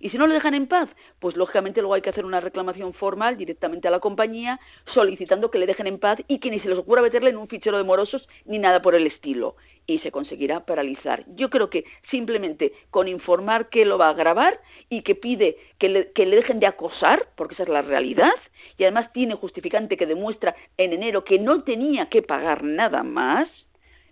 Y 0.00 0.10
si 0.10 0.18
no 0.18 0.26
le 0.26 0.34
dejan 0.34 0.54
en 0.54 0.66
paz, 0.66 0.88
pues 1.18 1.36
lógicamente 1.36 1.80
luego 1.80 1.94
hay 1.94 2.02
que 2.02 2.10
hacer 2.10 2.24
una 2.24 2.40
reclamación 2.40 2.94
formal 2.94 3.36
directamente 3.36 3.88
a 3.88 3.90
la 3.90 4.00
compañía 4.00 4.60
solicitando 4.94 5.50
que 5.50 5.58
le 5.58 5.66
dejen 5.66 5.86
en 5.86 5.98
paz 5.98 6.18
y 6.28 6.38
que 6.38 6.50
ni 6.50 6.60
se 6.60 6.68
les 6.68 6.78
ocurra 6.78 7.02
meterle 7.02 7.30
en 7.30 7.36
un 7.36 7.48
fichero 7.48 7.78
de 7.78 7.84
morosos 7.84 8.28
ni 8.44 8.58
nada 8.58 8.80
por 8.80 8.94
el 8.94 9.06
estilo. 9.06 9.56
Y 9.86 10.00
se 10.00 10.10
conseguirá 10.10 10.66
paralizar. 10.66 11.24
Yo 11.34 11.48
creo 11.48 11.70
que 11.70 11.84
simplemente 12.10 12.72
con 12.90 13.08
informar 13.08 13.70
que 13.70 13.84
lo 13.84 13.98
va 13.98 14.10
a 14.10 14.14
grabar 14.14 14.60
y 14.90 15.02
que 15.02 15.14
pide 15.14 15.56
que 15.78 15.88
le, 15.88 16.12
que 16.12 16.26
le 16.26 16.36
dejen 16.36 16.60
de 16.60 16.66
acosar, 16.66 17.28
porque 17.36 17.54
esa 17.54 17.62
es 17.62 17.68
la 17.70 17.82
realidad, 17.82 18.32
y 18.76 18.84
además 18.84 19.12
tiene 19.12 19.34
justificante 19.34 19.96
que 19.96 20.06
demuestra 20.06 20.54
en 20.76 20.92
enero 20.92 21.24
que 21.24 21.38
no 21.38 21.62
tenía 21.62 22.08
que 22.10 22.22
pagar 22.22 22.62
nada 22.62 23.02
más, 23.02 23.48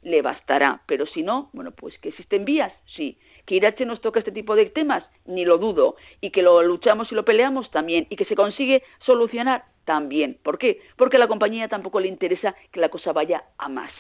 le 0.03 0.23
bastará. 0.23 0.81
Pero 0.87 1.07
si 1.07 1.23
no, 1.23 1.51
bueno, 1.53 1.73
pues 1.73 1.99
que 1.99 2.09
existen 2.09 2.45
vías, 2.45 2.73
sí. 2.87 3.19
Que 3.47 3.55
Irache 3.55 3.87
nos 3.87 4.01
toca 4.01 4.19
este 4.19 4.33
tipo 4.33 4.55
de 4.55 4.67
temas, 4.67 5.05
ni 5.25 5.45
lo 5.45 5.59
dudo. 5.59 5.97
Y 6.21 6.31
que 6.31 6.43
lo 6.43 6.63
luchamos 6.63 7.11
y 7.11 7.15
lo 7.15 7.25
peleamos 7.25 7.71
también. 7.71 8.07
Y 8.11 8.17
que 8.17 8.25
se 8.25 8.37
consigue 8.37 8.83
solucionar 9.01 9.65
también. 9.85 10.39
¿Por 10.43 10.59
qué? 10.59 10.81
Porque 10.97 11.17
a 11.17 11.21
la 11.21 11.29
compañía 11.29 11.69
tampoco 11.69 12.01
le 12.01 12.09
interesa 12.09 12.55
que 12.73 12.81
la 12.81 12.91
cosa 12.91 13.13
vaya 13.13 13.45
a 13.57 13.69
más. 13.69 13.93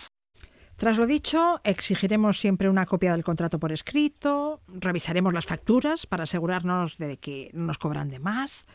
Tras 0.76 0.98
lo 0.98 1.06
dicho, 1.06 1.60
exigiremos 1.64 2.38
siempre 2.38 2.68
una 2.68 2.84
copia 2.84 3.12
del 3.12 3.24
contrato 3.24 3.58
por 3.58 3.72
escrito, 3.72 4.60
revisaremos 4.68 5.32
las 5.32 5.46
facturas 5.46 6.04
para 6.04 6.24
asegurarnos 6.24 6.98
de 6.98 7.16
que 7.16 7.48
no 7.54 7.64
nos 7.64 7.78
cobran 7.78 8.10
de 8.10 8.18
más, 8.18 8.66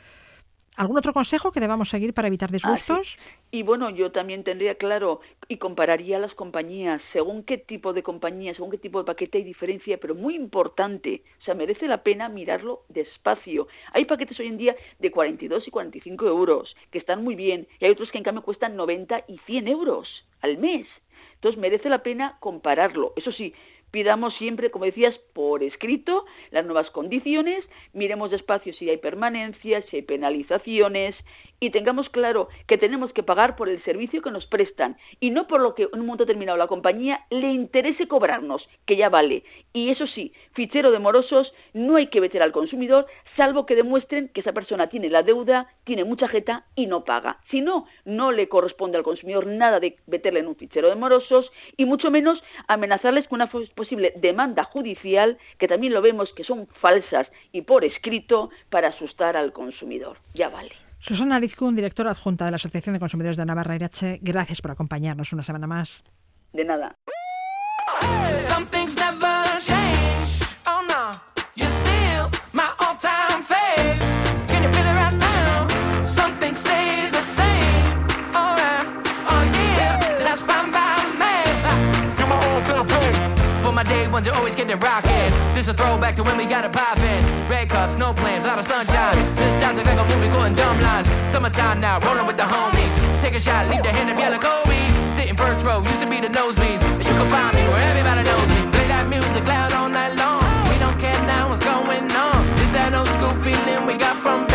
¿Algún 0.78 0.98
otro 0.98 1.12
consejo 1.12 1.52
que 1.52 1.60
debamos 1.60 1.90
seguir 1.90 2.14
para 2.14 2.30
evitar 2.30 2.50
disgustos? 2.50 3.20
Y 3.52 3.64
bueno, 3.64 3.90
yo 3.90 4.12
también 4.12 4.46
tendría 4.46 4.76
claro 4.76 5.20
y 5.50 5.58
compararía 5.58 6.18
las 6.18 6.34
compañías, 6.34 7.02
según 7.12 7.44
qué 7.44 7.58
tipo 7.58 7.92
de 7.92 8.04
compañía, 8.04 8.54
según 8.56 8.72
qué 8.72 8.78
tipo 8.78 9.00
de 9.00 9.06
paquete 9.06 9.40
hay 9.40 9.44
diferencia, 9.44 9.98
pero 9.98 10.16
muy 10.16 10.36
importante, 10.36 11.24
o 11.42 11.44
sea, 11.44 11.56
merece 11.56 11.88
la 11.88 12.04
pena 12.04 12.30
mirarlo 12.30 12.84
despacio. 12.88 13.68
Hay 13.92 14.06
paquetes 14.06 14.40
hoy 14.40 14.48
en 14.48 14.58
día 14.58 14.76
de 15.00 15.12
42 15.12 15.68
y 15.68 15.72
45 15.72 16.26
euros, 16.26 16.76
que 16.90 17.00
están 17.00 17.22
muy 17.22 17.36
bien, 17.36 17.68
y 17.80 17.86
hay 17.86 17.92
otros 17.92 18.10
que 18.10 18.18
en 18.18 18.24
cambio 18.24 18.44
cuestan 18.44 18.78
90 18.78 19.26
y 19.28 19.40
100 19.40 19.68
euros 19.68 20.08
al 20.40 20.58
mes. 20.58 20.88
Entonces 21.36 21.60
merece 21.60 21.90
la 21.90 22.04
pena 22.04 22.38
compararlo. 22.40 23.14
Eso 23.16 23.32
sí, 23.32 23.54
pidamos 23.92 24.36
siempre, 24.38 24.72
como 24.72 24.86
decías, 24.86 25.18
por 25.34 25.64
escrito 25.64 26.26
las 26.52 26.66
nuevas 26.66 26.90
condiciones, 26.92 27.64
miremos 27.94 28.32
despacio 28.32 28.74
si 28.74 28.90
hay 28.90 28.98
permanencias, 28.98 29.86
si 29.90 29.98
hay 29.98 30.02
penalizaciones 30.02 31.16
y 31.62 31.70
tengamos 31.70 32.10
claro 32.10 32.50
que 32.68 32.80
tenemos 32.80 33.14
que 33.14 33.24
pagar 33.24 33.56
por 33.56 33.70
el 33.70 33.82
servicio 33.84 34.22
que 34.22 34.32
nos 34.32 34.48
prestan 34.48 34.98
y 35.20 35.30
no 35.30 35.48
por 35.48 35.62
lo 35.62 35.76
que 35.76 35.84
en 35.84 36.00
un 36.00 36.08
momento 36.08 36.26
determinado 36.26 36.58
la 36.58 36.68
compañía 36.68 37.22
le 37.30 37.52
interese 37.52 38.08
cobrarnos, 38.08 38.68
que 38.86 38.98
ya 38.98 39.10
vale. 39.10 39.44
Y 39.72 39.92
eso 39.92 40.08
sí, 40.08 40.34
fichero 40.54 40.92
de 40.92 40.98
morosos 41.00 41.54
no 41.74 41.96
hay 41.98 42.08
que 42.08 42.20
meter 42.20 42.42
al 42.42 42.52
consumidor 42.52 43.06
salvo 43.38 43.66
que 43.66 43.76
demuestren 43.76 44.30
que 44.30 44.42
esa 44.42 44.54
persona 44.54 44.88
tiene 44.88 45.10
la 45.10 45.22
deuda, 45.22 45.68
tiene 45.84 46.04
mucha 46.04 46.28
jeta 46.28 46.66
y 46.76 46.88
no 46.88 47.06
paga. 47.06 47.38
Si 47.52 47.62
no, 47.62 47.86
no 48.06 48.32
le 48.32 48.50
corresponde 48.50 48.98
al 48.98 49.04
consumidor 49.04 49.46
nada 49.46 49.80
de 49.80 49.98
meterle 50.08 50.40
en 50.40 50.48
un 50.48 50.56
fichero 50.56 50.90
de 50.90 50.96
morosos 50.96 51.52
y 51.78 51.86
mucho 51.86 52.10
menos 52.10 52.44
amenazarles 52.68 53.28
con 53.28 53.38
una 53.38 53.52
posible 53.76 54.14
demanda 54.18 54.64
judicial, 54.64 55.38
que 55.60 55.68
también 55.68 55.94
lo 55.94 56.02
vemos 56.02 56.34
que 56.34 56.44
son 56.44 56.66
falsas 56.82 57.28
y 57.52 57.62
por 57.62 57.86
escrito 57.86 58.50
para 58.72 58.88
asustar 58.88 59.38
al 59.38 59.54
consumidor. 59.54 60.18
Ya 60.34 60.50
vale. 60.50 60.91
Susana 61.02 61.38
Arizcún, 61.38 61.76
directora 61.76 62.12
adjunta 62.12 62.46
de 62.46 62.52
la 62.52 62.56
Asociación 62.58 62.94
de 62.94 63.00
Consumidores 63.00 63.36
de 63.36 63.44
Navarra 63.44 63.76
Irache, 63.76 64.20
gracias 64.22 64.62
por 64.62 64.70
acompañarnos 64.70 65.34
una 65.34 65.42
semana 65.42 65.66
más. 65.66 66.04
De 66.54 66.64
nada. 66.64 66.96
Day 83.92 84.08
ones 84.08 84.28
are 84.28 84.36
always 84.36 84.56
getting 84.56 84.80
rockin'. 84.80 85.32
This 85.54 85.68
a 85.68 85.74
throwback 85.74 86.16
to 86.16 86.24
when 86.24 86.38
we 86.38 86.46
got 86.46 86.64
it 86.64 86.72
poppin'. 86.72 87.24
Red 87.50 87.70
cups, 87.70 87.96
no 87.98 88.14
plans, 88.14 88.46
lot 88.46 88.58
of 88.60 88.66
sunshine. 88.66 89.18
This 89.36 89.56
time 89.64 89.76
they 89.76 89.84
make 89.84 90.00
a 90.00 90.08
movie 90.12 90.30
quoting 90.34 90.56
dumb 90.56 90.80
lines. 90.80 91.08
Summertime 91.32 91.80
now, 91.80 92.00
rolling 92.00 92.26
with 92.26 92.38
the 92.38 92.48
homies. 92.54 92.94
Take 93.22 93.36
a 93.36 93.40
shot, 93.40 93.68
leave 93.72 93.84
the 93.84 93.94
hand 93.98 94.10
of 94.10 94.18
yellow 94.18 94.40
Kobe. 94.40 94.80
Sitting 95.18 95.36
first 95.36 95.66
row, 95.66 95.84
used 95.84 96.02
to 96.02 96.10
be 96.10 96.20
the 96.26 96.32
nosebleeds. 96.40 96.82
But 96.98 97.06
you 97.10 97.16
can 97.20 97.30
find 97.30 97.54
me 97.58 97.64
where 97.72 97.84
everybody 97.92 98.24
knows 98.30 98.48
me. 98.56 98.62
Play 98.76 98.88
that 98.94 99.06
music 99.10 99.44
loud 99.46 99.72
all 99.74 99.90
night 99.90 100.16
long. 100.24 100.44
We 100.72 100.76
don't 100.80 100.98
care 101.00 101.22
now 101.28 101.50
what's 101.50 101.64
going 101.64 102.08
on. 102.26 102.40
It's 102.62 102.72
that 102.78 102.92
old 102.94 103.12
school 103.16 103.36
feeling 103.44 103.86
we 103.86 103.96
got 103.98 104.16
from 104.24 104.51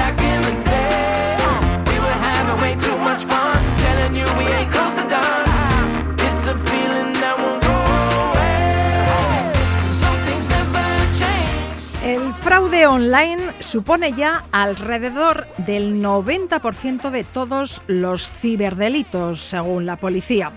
online 12.96 13.52
supone 13.60 14.14
ya 14.14 14.46
alrededor 14.52 15.46
del 15.58 16.02
90% 16.02 17.10
de 17.10 17.24
todos 17.24 17.82
los 17.86 18.30
ciberdelitos, 18.30 19.40
según 19.40 19.84
la 19.84 19.96
policía. 19.96 20.52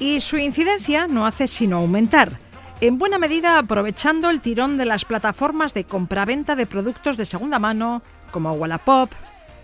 Y 0.00 0.18
su 0.18 0.38
incidencia 0.38 1.06
no 1.06 1.24
hace 1.24 1.46
sino 1.46 1.76
aumentar, 1.76 2.32
en 2.80 2.98
buena 2.98 3.18
medida 3.18 3.58
aprovechando 3.58 4.28
el 4.28 4.40
tirón 4.40 4.76
de 4.76 4.86
las 4.86 5.04
plataformas 5.04 5.72
de 5.72 5.84
compraventa 5.84 6.56
de 6.56 6.66
productos 6.66 7.16
de 7.16 7.24
segunda 7.24 7.60
mano 7.60 8.02
como 8.32 8.52
Wallapop, 8.52 9.10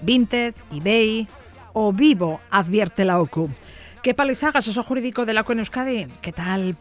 Vinted, 0.01 0.55
eBay 0.73 1.27
o 1.73 1.93
Vivo, 1.93 2.41
advierte 2.51 3.05
la 3.05 3.21
OCU. 3.21 3.51
¿Qué 4.05 4.15
palizaga, 4.15 4.61
asesor 4.61 4.85
jurídico 4.85 5.27
de 5.27 5.35
la 5.35 5.45
Euskadi? 5.49 6.07
¿Qué 6.23 6.31
tal? 6.31 6.77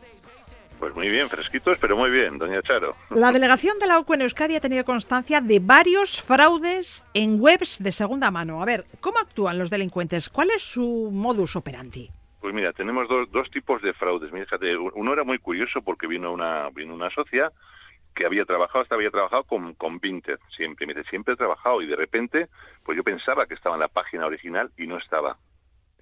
Pues 0.84 0.96
muy 0.96 1.10
bien, 1.10 1.30
fresquitos, 1.30 1.78
pero 1.80 1.96
muy 1.96 2.10
bien, 2.10 2.38
doña 2.38 2.62
Charo. 2.62 2.98
La 3.12 3.32
delegación 3.32 3.80
de 3.80 3.88
la 3.88 4.00
OCU 4.00 4.16
en 4.16 4.24
Euskadi 4.24 4.58
ha 4.58 4.60
tenido 4.60 4.84
constancia 4.84 5.40
de 5.40 5.62
varios 5.62 6.22
fraudes 6.22 7.06
en 7.14 7.40
webs 7.40 7.82
de 7.82 7.94
segunda 7.94 8.32
mano. 8.32 8.62
A 8.62 8.66
ver, 8.66 8.84
¿cómo 9.00 9.18
actúan 9.18 9.58
los 9.58 9.70
delincuentes? 9.70 10.28
¿Cuál 10.28 10.50
es 10.50 10.62
su 10.62 11.10
modus 11.10 11.56
operandi? 11.56 12.10
Pues 12.42 12.54
mira, 12.54 12.74
tenemos 12.74 13.08
dos, 13.08 13.32
dos 13.32 13.50
tipos 13.50 13.82
de 13.82 13.94
fraudes. 13.94 14.34
Mira, 14.34 14.44
fíjate, 14.44 14.76
uno 14.76 15.14
era 15.14 15.24
muy 15.24 15.40
curioso 15.40 15.82
porque 15.82 16.06
vino 16.06 16.34
una, 16.34 16.68
vino 16.72 16.94
una 16.94 17.10
socia 17.12 17.50
que 18.14 18.26
había 18.26 18.44
trabajado, 18.44 18.82
hasta 18.82 18.96
había 18.96 19.10
trabajado 19.10 19.46
con, 19.46 19.76
con 19.76 20.00
Vinted, 20.00 20.40
siempre. 20.54 20.86
Me 20.86 20.94
dice, 20.94 21.10
siempre 21.10 21.36
he 21.36 21.38
trabajado 21.38 21.82
y 21.82 21.88
de 21.88 21.96
repente, 21.96 22.50
pues 22.84 22.98
yo 22.98 23.06
pensaba 23.06 23.46
que 23.46 23.54
estaba 23.54 23.78
en 23.78 23.82
la 23.84 23.88
página 23.88 24.26
original 24.26 24.70
y 24.78 24.86
no 24.86 24.98
estaba. 24.98 25.38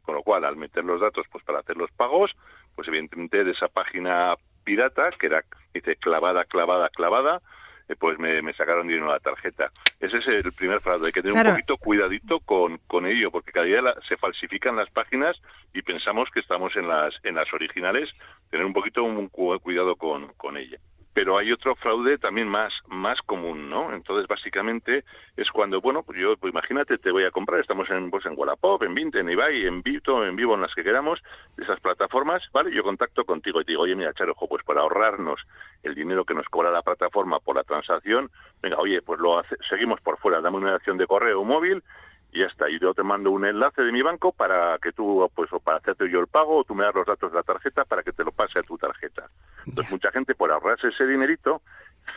Con 0.02 0.16
lo 0.16 0.24
cual, 0.24 0.44
al 0.44 0.56
meter 0.56 0.84
los 0.84 1.00
datos 1.00 1.28
pues 1.32 1.44
para 1.44 1.60
hacer 1.60 1.78
los 1.78 1.92
pagos, 1.92 2.32
pues 2.74 2.88
evidentemente 2.88 3.44
de 3.44 3.52
esa 3.52 3.68
página 3.68 4.36
pirata, 4.64 5.10
que 5.20 5.28
era, 5.28 5.44
dice, 5.74 5.96
clavada, 5.98 6.46
clavada, 6.46 6.90
clavada, 6.90 7.42
eh, 7.90 7.96
pues 8.00 8.18
me, 8.20 8.42
me, 8.42 8.54
sacaron 8.54 8.88
dinero 8.88 9.10
a 9.10 9.14
la 9.16 9.20
tarjeta. 9.20 9.70
Ese 10.00 10.18
es 10.20 10.28
el 10.28 10.54
primer 10.54 10.80
fraude. 10.82 11.08
Hay 11.08 11.12
que 11.12 11.22
tener 11.22 11.34
Claro. 11.34 11.50
un 11.50 11.56
poquito 11.56 11.78
cuidadito 11.78 12.40
con, 12.40 12.78
con 12.88 13.06
ello, 13.06 13.32
porque 13.32 13.52
cada 13.52 13.66
día 13.66 13.82
la- 13.82 13.96
se 14.08 14.18
falsifican 14.18 14.76
las 14.76 14.90
páginas 14.92 15.40
y 15.74 15.82
pensamos 15.82 16.30
que 16.32 16.40
estamos 16.40 16.76
en 16.76 16.88
las, 16.88 17.14
en 17.24 17.36
las 17.36 17.52
originales. 17.54 18.10
Tener 18.50 18.66
un 18.66 18.74
poquito 18.74 19.04
un 19.04 19.28
cu- 19.30 19.60
cuidado 19.60 19.96
con, 19.96 20.28
con 20.34 20.58
ella. 20.58 20.78
Pero 21.14 21.38
hay 21.38 21.52
otro 21.52 21.76
fraude 21.76 22.18
también 22.18 22.48
más, 22.48 22.74
más 22.88 23.22
común, 23.24 23.70
¿no? 23.70 23.94
Entonces, 23.94 24.28
básicamente, 24.28 25.04
es 25.36 25.52
cuando, 25.52 25.82
bueno, 25.82 26.04
pues 26.04 26.18
yo, 26.18 26.38
pues 26.38 26.52
imagínate, 26.54 26.98
te 26.98 27.12
voy 27.12 27.26
a 27.26 27.32
comprar, 27.32 27.60
estamos 27.60 27.90
en, 27.90 28.10
pues 28.10 28.26
en 28.26 28.34
Wallapop, 28.38 28.82
en 28.84 28.94
Vinted, 28.96 29.20
en 29.20 29.30
Ibai, 29.30 29.66
en 29.66 29.82
Vito, 29.82 30.26
en 30.26 30.36
Vivo, 30.38 30.56
en 30.56 30.62
las 30.62 30.74
que 30.74 30.84
queramos, 30.84 31.22
de 31.58 31.64
esas 31.64 31.80
plataformas, 31.82 32.42
¿vale? 32.54 32.74
Yo 32.74 32.84
contacto 32.84 33.26
contigo 33.26 33.60
y 33.60 33.66
te 33.66 33.74
digo, 33.74 33.84
oye, 33.84 33.96
mira, 33.96 34.14
Charo, 34.14 34.32
ojo, 34.32 34.48
pues 34.48 34.64
para 34.64 34.82
ahorrarnos 34.82 35.42
el 35.84 35.96
dinero 35.96 36.24
que 36.24 36.34
nos 36.34 36.48
cobra 36.48 36.72
la 36.72 36.82
plataforma 36.82 37.40
por 37.40 37.58
la 37.58 37.64
transacción, 37.64 38.32
venga, 38.62 38.78
oye, 38.78 39.02
pues 39.02 39.20
lo 39.20 39.38
hace- 39.40 39.58
seguimos 39.70 40.00
por 40.02 40.18
fuera, 40.18 40.40
dame 40.40 40.58
una 40.58 40.68
dirección 40.72 40.98
de 40.98 41.08
correo 41.08 41.44
móvil 41.44 41.84
y 42.32 42.40
ya 42.40 42.46
está. 42.46 42.70
Y 42.70 42.80
yo 42.80 42.94
te 42.94 43.04
mando 43.04 43.32
un 43.32 43.46
enlace 43.46 43.82
de 43.82 43.92
mi 43.92 44.02
banco 44.02 44.32
para 44.32 44.78
que 44.80 44.92
tú, 44.92 45.30
pues, 45.36 45.52
o 45.54 45.60
para 45.60 45.78
hacerte 45.78 46.10
yo 46.10 46.20
el 46.20 46.28
pago, 46.28 46.58
o 46.58 46.64
tú 46.64 46.76
me 46.76 46.86
das 46.86 46.96
los 46.96 47.06
datos 47.06 47.32
de 47.32 47.38
la 47.38 47.44
tarjeta 47.44 47.86
para 47.86 48.04
que 48.04 48.14
te 48.14 48.24
lo 48.24 48.32
pase 48.32 48.60
a 48.60 48.64
tu 48.64 48.78
tarjeta. 48.78 49.30
Entonces, 49.66 49.92
mucha 49.92 50.12
gente, 50.12 50.36
por 50.36 50.52
ahorrarse 50.52 50.88
ese 50.90 51.06
dinerito, 51.06 51.62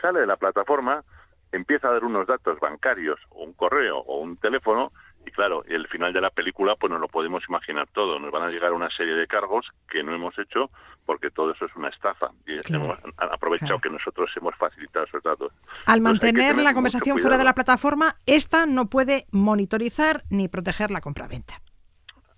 sale 0.01 0.21
de 0.21 0.27
la 0.27 0.37
plataforma, 0.37 1.03
empieza 1.51 1.87
a 1.87 1.93
dar 1.93 2.03
unos 2.03 2.27
datos 2.27 2.59
bancarios, 2.59 3.19
o 3.29 3.43
un 3.43 3.53
correo, 3.53 3.99
o 3.99 4.19
un 4.19 4.37
teléfono, 4.37 4.91
y 5.25 5.31
claro, 5.31 5.63
el 5.67 5.87
final 5.87 6.13
de 6.13 6.21
la 6.21 6.29
película, 6.29 6.75
pues 6.75 6.91
no 6.91 6.99
lo 6.99 7.07
podemos 7.07 7.43
imaginar 7.49 7.87
todo. 7.93 8.19
Nos 8.19 8.31
van 8.31 8.43
a 8.43 8.49
llegar 8.49 8.73
una 8.73 8.89
serie 8.91 9.15
de 9.15 9.27
cargos 9.27 9.67
que 9.89 10.03
no 10.03 10.13
hemos 10.13 10.37
hecho 10.37 10.69
porque 11.05 11.31
todo 11.31 11.51
eso 11.51 11.65
es 11.65 11.75
una 11.75 11.89
estafa. 11.89 12.29
Y 12.45 12.57
Claro, 12.59 12.85
hemos 12.85 12.99
han 13.17 13.33
aprovechado 13.33 13.79
claro. 13.79 13.81
que 13.81 13.89
nosotros 13.89 14.29
hemos 14.35 14.55
facilitado 14.55 15.05
esos 15.05 15.23
datos. 15.23 15.51
Al 15.85 15.97
Entonces, 15.97 16.01
mantener 16.01 16.49
tener 16.49 16.63
la 16.63 16.73
conversación 16.73 17.19
fuera 17.19 17.37
de 17.37 17.43
la 17.43 17.53
plataforma, 17.53 18.15
esta 18.25 18.65
no 18.65 18.89
puede 18.89 19.25
monitorizar 19.31 20.23
ni 20.29 20.47
proteger 20.47 20.91
la 20.91 21.01
compraventa. 21.01 21.61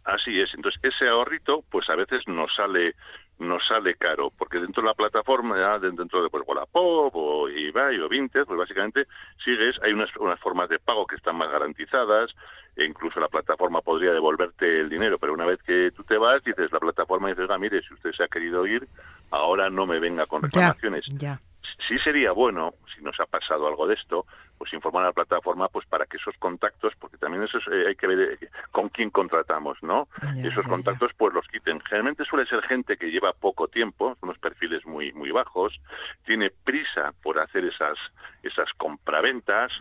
Así 0.06 0.40
es. 0.40 0.54
Entonces, 0.54 0.80
ese 0.84 1.10
ahorrito, 1.10 1.64
pues 1.70 1.90
a 1.90 1.96
veces 1.96 2.24
nos 2.28 2.54
sale 2.56 2.96
nos 3.40 3.66
sale 3.68 3.96
caro, 3.96 4.32
porque 4.38 4.60
dentro 4.60 4.82
de 4.82 4.88
la 4.90 4.94
plataforma, 4.96 5.58
ya 5.58 5.78
de- 5.80 5.92
dentro 5.92 6.24
de 6.24 6.30
pues, 6.30 6.44
Wallapop 6.48 7.16
o 7.16 7.48
eBay 7.48 8.00
o 8.00 8.10
Vinted, 8.10 8.46
pues 8.46 8.58
básicamente 8.58 9.08
sigues, 9.44 9.80
hay 9.84 9.94
unas, 9.94 10.10
unas 10.18 10.40
formas 10.40 10.70
de 10.70 10.80
pago 10.80 11.06
que 11.06 11.16
están 11.16 11.36
más 11.36 11.50
garantizadas, 11.52 12.34
e 12.76 12.86
incluso 12.86 13.20
la 13.20 13.28
plataforma 13.28 13.82
podría 13.82 14.12
devolverte 14.14 14.80
el 14.82 14.90
dinero, 14.90 15.18
pero 15.20 15.34
una 15.34 15.46
vez 15.46 15.62
que 15.64 15.92
tú 15.92 16.04
te 16.04 16.18
vas, 16.18 16.44
dices, 16.44 16.72
la 16.72 16.80
plataforma 16.80 17.30
dice, 17.30 17.42
oiga, 17.42 17.58
mire, 17.58 17.82
si 17.82 17.94
usted 17.94 18.12
se 18.14 18.24
ha 18.24 18.28
querido 18.28 18.66
ir, 18.68 18.88
ahora 19.32 19.70
no 19.70 19.86
me 19.86 20.00
venga 20.00 20.26
con 20.26 20.42
Ya, 20.42 20.48
reclamaciones. 20.48 21.06
ya. 21.08 21.40
sí 21.88 21.98
sería 22.00 22.32
bueno, 22.32 22.74
si 22.96 23.04
nos 23.04 23.20
ha 23.20 23.26
pasado 23.26 23.68
algo 23.68 23.88
de 23.88 23.96
esto, 23.96 24.26
pues 24.58 24.74
informar 24.74 25.04
a 25.04 25.08
la 25.08 25.14
plataforma 25.14 25.68
pues 25.70 25.86
para 25.86 26.06
que 26.06 26.18
esos 26.18 26.36
contactos, 26.38 26.94
porque 27.00 27.18
también 27.18 27.44
eso 27.44 27.58
es, 27.58 27.66
eh, 27.72 27.88
hay 27.90 27.96
que 27.96 28.08
ver 28.08 28.38
eh, 28.42 28.50
con 28.72 28.90
quién 28.90 29.10
contratamos, 29.10 29.78
¿no? 29.82 30.08
Ya, 30.36 30.50
esos 30.50 30.64
ya, 30.66 30.70
contactos 30.70 31.12
pues 31.18 31.34
los 31.34 31.48
quiten. 31.48 31.80
Generalmente 31.82 32.26
suele 32.26 32.46
ser 32.48 32.62
gente 32.64 32.98
que 32.98 33.12
lleva 33.12 33.34
poco 33.34 33.68
tiempo, 33.68 34.18
unos 34.22 34.38
perfiles 34.40 34.86
muy 34.86 35.12
muy 35.14 35.32
bajos, 35.32 35.80
tiene 36.26 36.52
prisa 36.64 37.14
por 37.24 37.40
hacer 37.40 37.66
esas 37.66 37.98
esas 38.44 38.72
compraventas 38.78 39.72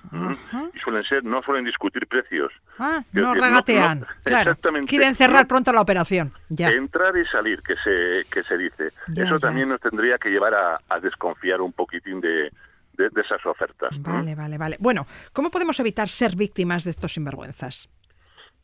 y 0.75 0.79
suelen 0.81 1.05
ser 1.05 1.25
no 1.25 1.43
suelen 1.43 1.65
discutir 1.65 2.07
precios. 2.07 2.53
Ah, 2.79 3.03
no 3.13 3.29
decir, 3.29 3.43
regatean. 3.43 4.01
no- 4.01 4.07
claro. 4.25 4.51
exactamente. 4.51 4.89
Quieren 4.89 5.15
cerrar 5.15 5.47
pronto 5.47 5.73
la 5.73 5.81
operación. 5.81 6.33
Ya. 6.49 6.69
Entrar 6.69 7.17
y 7.17 7.25
salir, 7.27 7.63
que 7.63 7.75
se, 7.77 8.29
que 8.31 8.43
se 8.43 8.57
dice. 8.57 8.93
Eso 9.17 9.39
también 9.39 9.69
nos 9.69 9.81
tendría 9.81 10.19
que 10.19 10.29
llevar 10.31 10.55
a, 10.55 10.81
a 10.89 11.01
desconfiar 11.01 11.61
un 11.61 11.73
poquitín 11.73 12.21
de, 12.21 12.51
de, 12.97 13.09
de 13.11 13.21
esas 13.21 13.45
ofertas. 13.47 13.91
Vale, 14.01 14.35
vale, 14.35 14.59
vale. 14.59 14.77
Bueno, 14.81 15.07
¿cómo 15.33 15.51
podemos 15.51 15.79
evitar 15.81 16.09
ser 16.09 16.37
víctimas 16.37 16.85
de 16.85 16.91
estos 16.91 17.13
sinvergüenzas? 17.15 17.89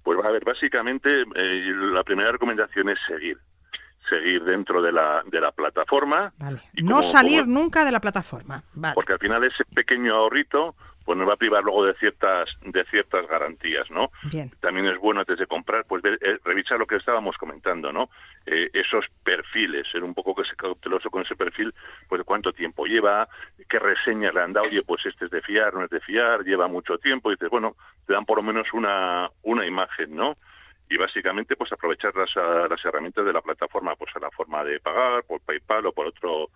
Pues 0.02 0.18
a 0.24 0.30
ver, 0.30 0.44
básicamente 0.44 1.08
eh, 1.22 1.72
la 1.92 2.02
primera 2.02 2.32
recomendación 2.32 2.88
es 2.88 2.98
seguir. 3.06 3.38
Seguir 4.10 4.42
dentro 4.42 4.82
de 4.82 4.90
la, 4.90 5.22
de 5.30 5.40
la 5.40 5.52
plataforma. 5.52 6.32
Vale. 6.36 6.58
Y 6.74 6.82
No 6.82 6.96
como- 6.96 7.02
salir 7.04 7.42
como- 7.42 7.54
nunca 7.60 7.84
de 7.84 7.92
la 7.92 8.00
plataforma. 8.00 8.62
Vale. 8.74 8.94
Porque 8.94 9.12
al 9.12 9.18
final 9.20 9.44
ese 9.44 9.64
pequeño 9.64 10.14
ahorrito 10.14 10.74
pues 11.04 11.18
nos 11.18 11.28
va 11.28 11.34
a 11.34 11.36
privar 11.36 11.62
luego 11.62 11.84
de 11.84 11.94
ciertas 11.94 12.50
de 12.62 12.84
ciertas 12.84 13.26
garantías, 13.26 13.90
¿no? 13.90 14.10
Bien. 14.30 14.50
También 14.60 14.86
es 14.86 14.98
bueno 14.98 15.20
antes 15.20 15.38
de 15.38 15.46
comprar, 15.46 15.84
pues 15.86 16.02
ver, 16.02 16.18
eh, 16.22 16.38
revisar 16.44 16.78
lo 16.78 16.86
que 16.86 16.96
estábamos 16.96 17.36
comentando, 17.36 17.92
¿no? 17.92 18.10
Eh, 18.46 18.70
esos 18.72 19.06
perfiles, 19.24 19.86
ser 19.90 20.04
un 20.04 20.14
poco 20.14 20.34
que 20.34 20.44
se 20.44 20.56
cauteloso 20.56 21.10
con 21.10 21.22
ese 21.22 21.36
perfil, 21.36 21.74
pues 22.08 22.20
de 22.20 22.24
cuánto 22.24 22.52
tiempo 22.52 22.86
lleva, 22.86 23.28
qué 23.68 23.78
reseñas 23.78 24.34
le 24.34 24.40
han 24.40 24.52
dado, 24.52 24.66
oye, 24.66 24.82
pues 24.82 25.04
este 25.06 25.26
es 25.26 25.30
de 25.30 25.42
fiar, 25.42 25.74
no 25.74 25.84
es 25.84 25.90
de 25.90 26.00
fiar, 26.00 26.44
lleva 26.44 26.68
mucho 26.68 26.98
tiempo, 26.98 27.30
y 27.30 27.34
dices, 27.34 27.50
bueno, 27.50 27.76
te 28.06 28.12
dan 28.12 28.24
por 28.24 28.38
lo 28.38 28.42
menos 28.42 28.66
una 28.72 29.30
una 29.42 29.66
imagen, 29.66 30.14
¿no? 30.14 30.36
y 30.92 30.98
básicamente 30.98 31.56
pues 31.56 31.72
aprovechar 31.72 32.14
las, 32.14 32.36
las 32.36 32.84
herramientas 32.84 33.24
de 33.24 33.32
la 33.32 33.40
plataforma 33.40 33.96
pues 33.96 34.14
a 34.14 34.18
la 34.18 34.30
forma 34.30 34.62
de 34.62 34.78
pagar 34.78 35.24
por 35.24 35.40
PayPal 35.40 35.86
o 35.86 35.92
por 35.92 36.08
otro 36.08 36.50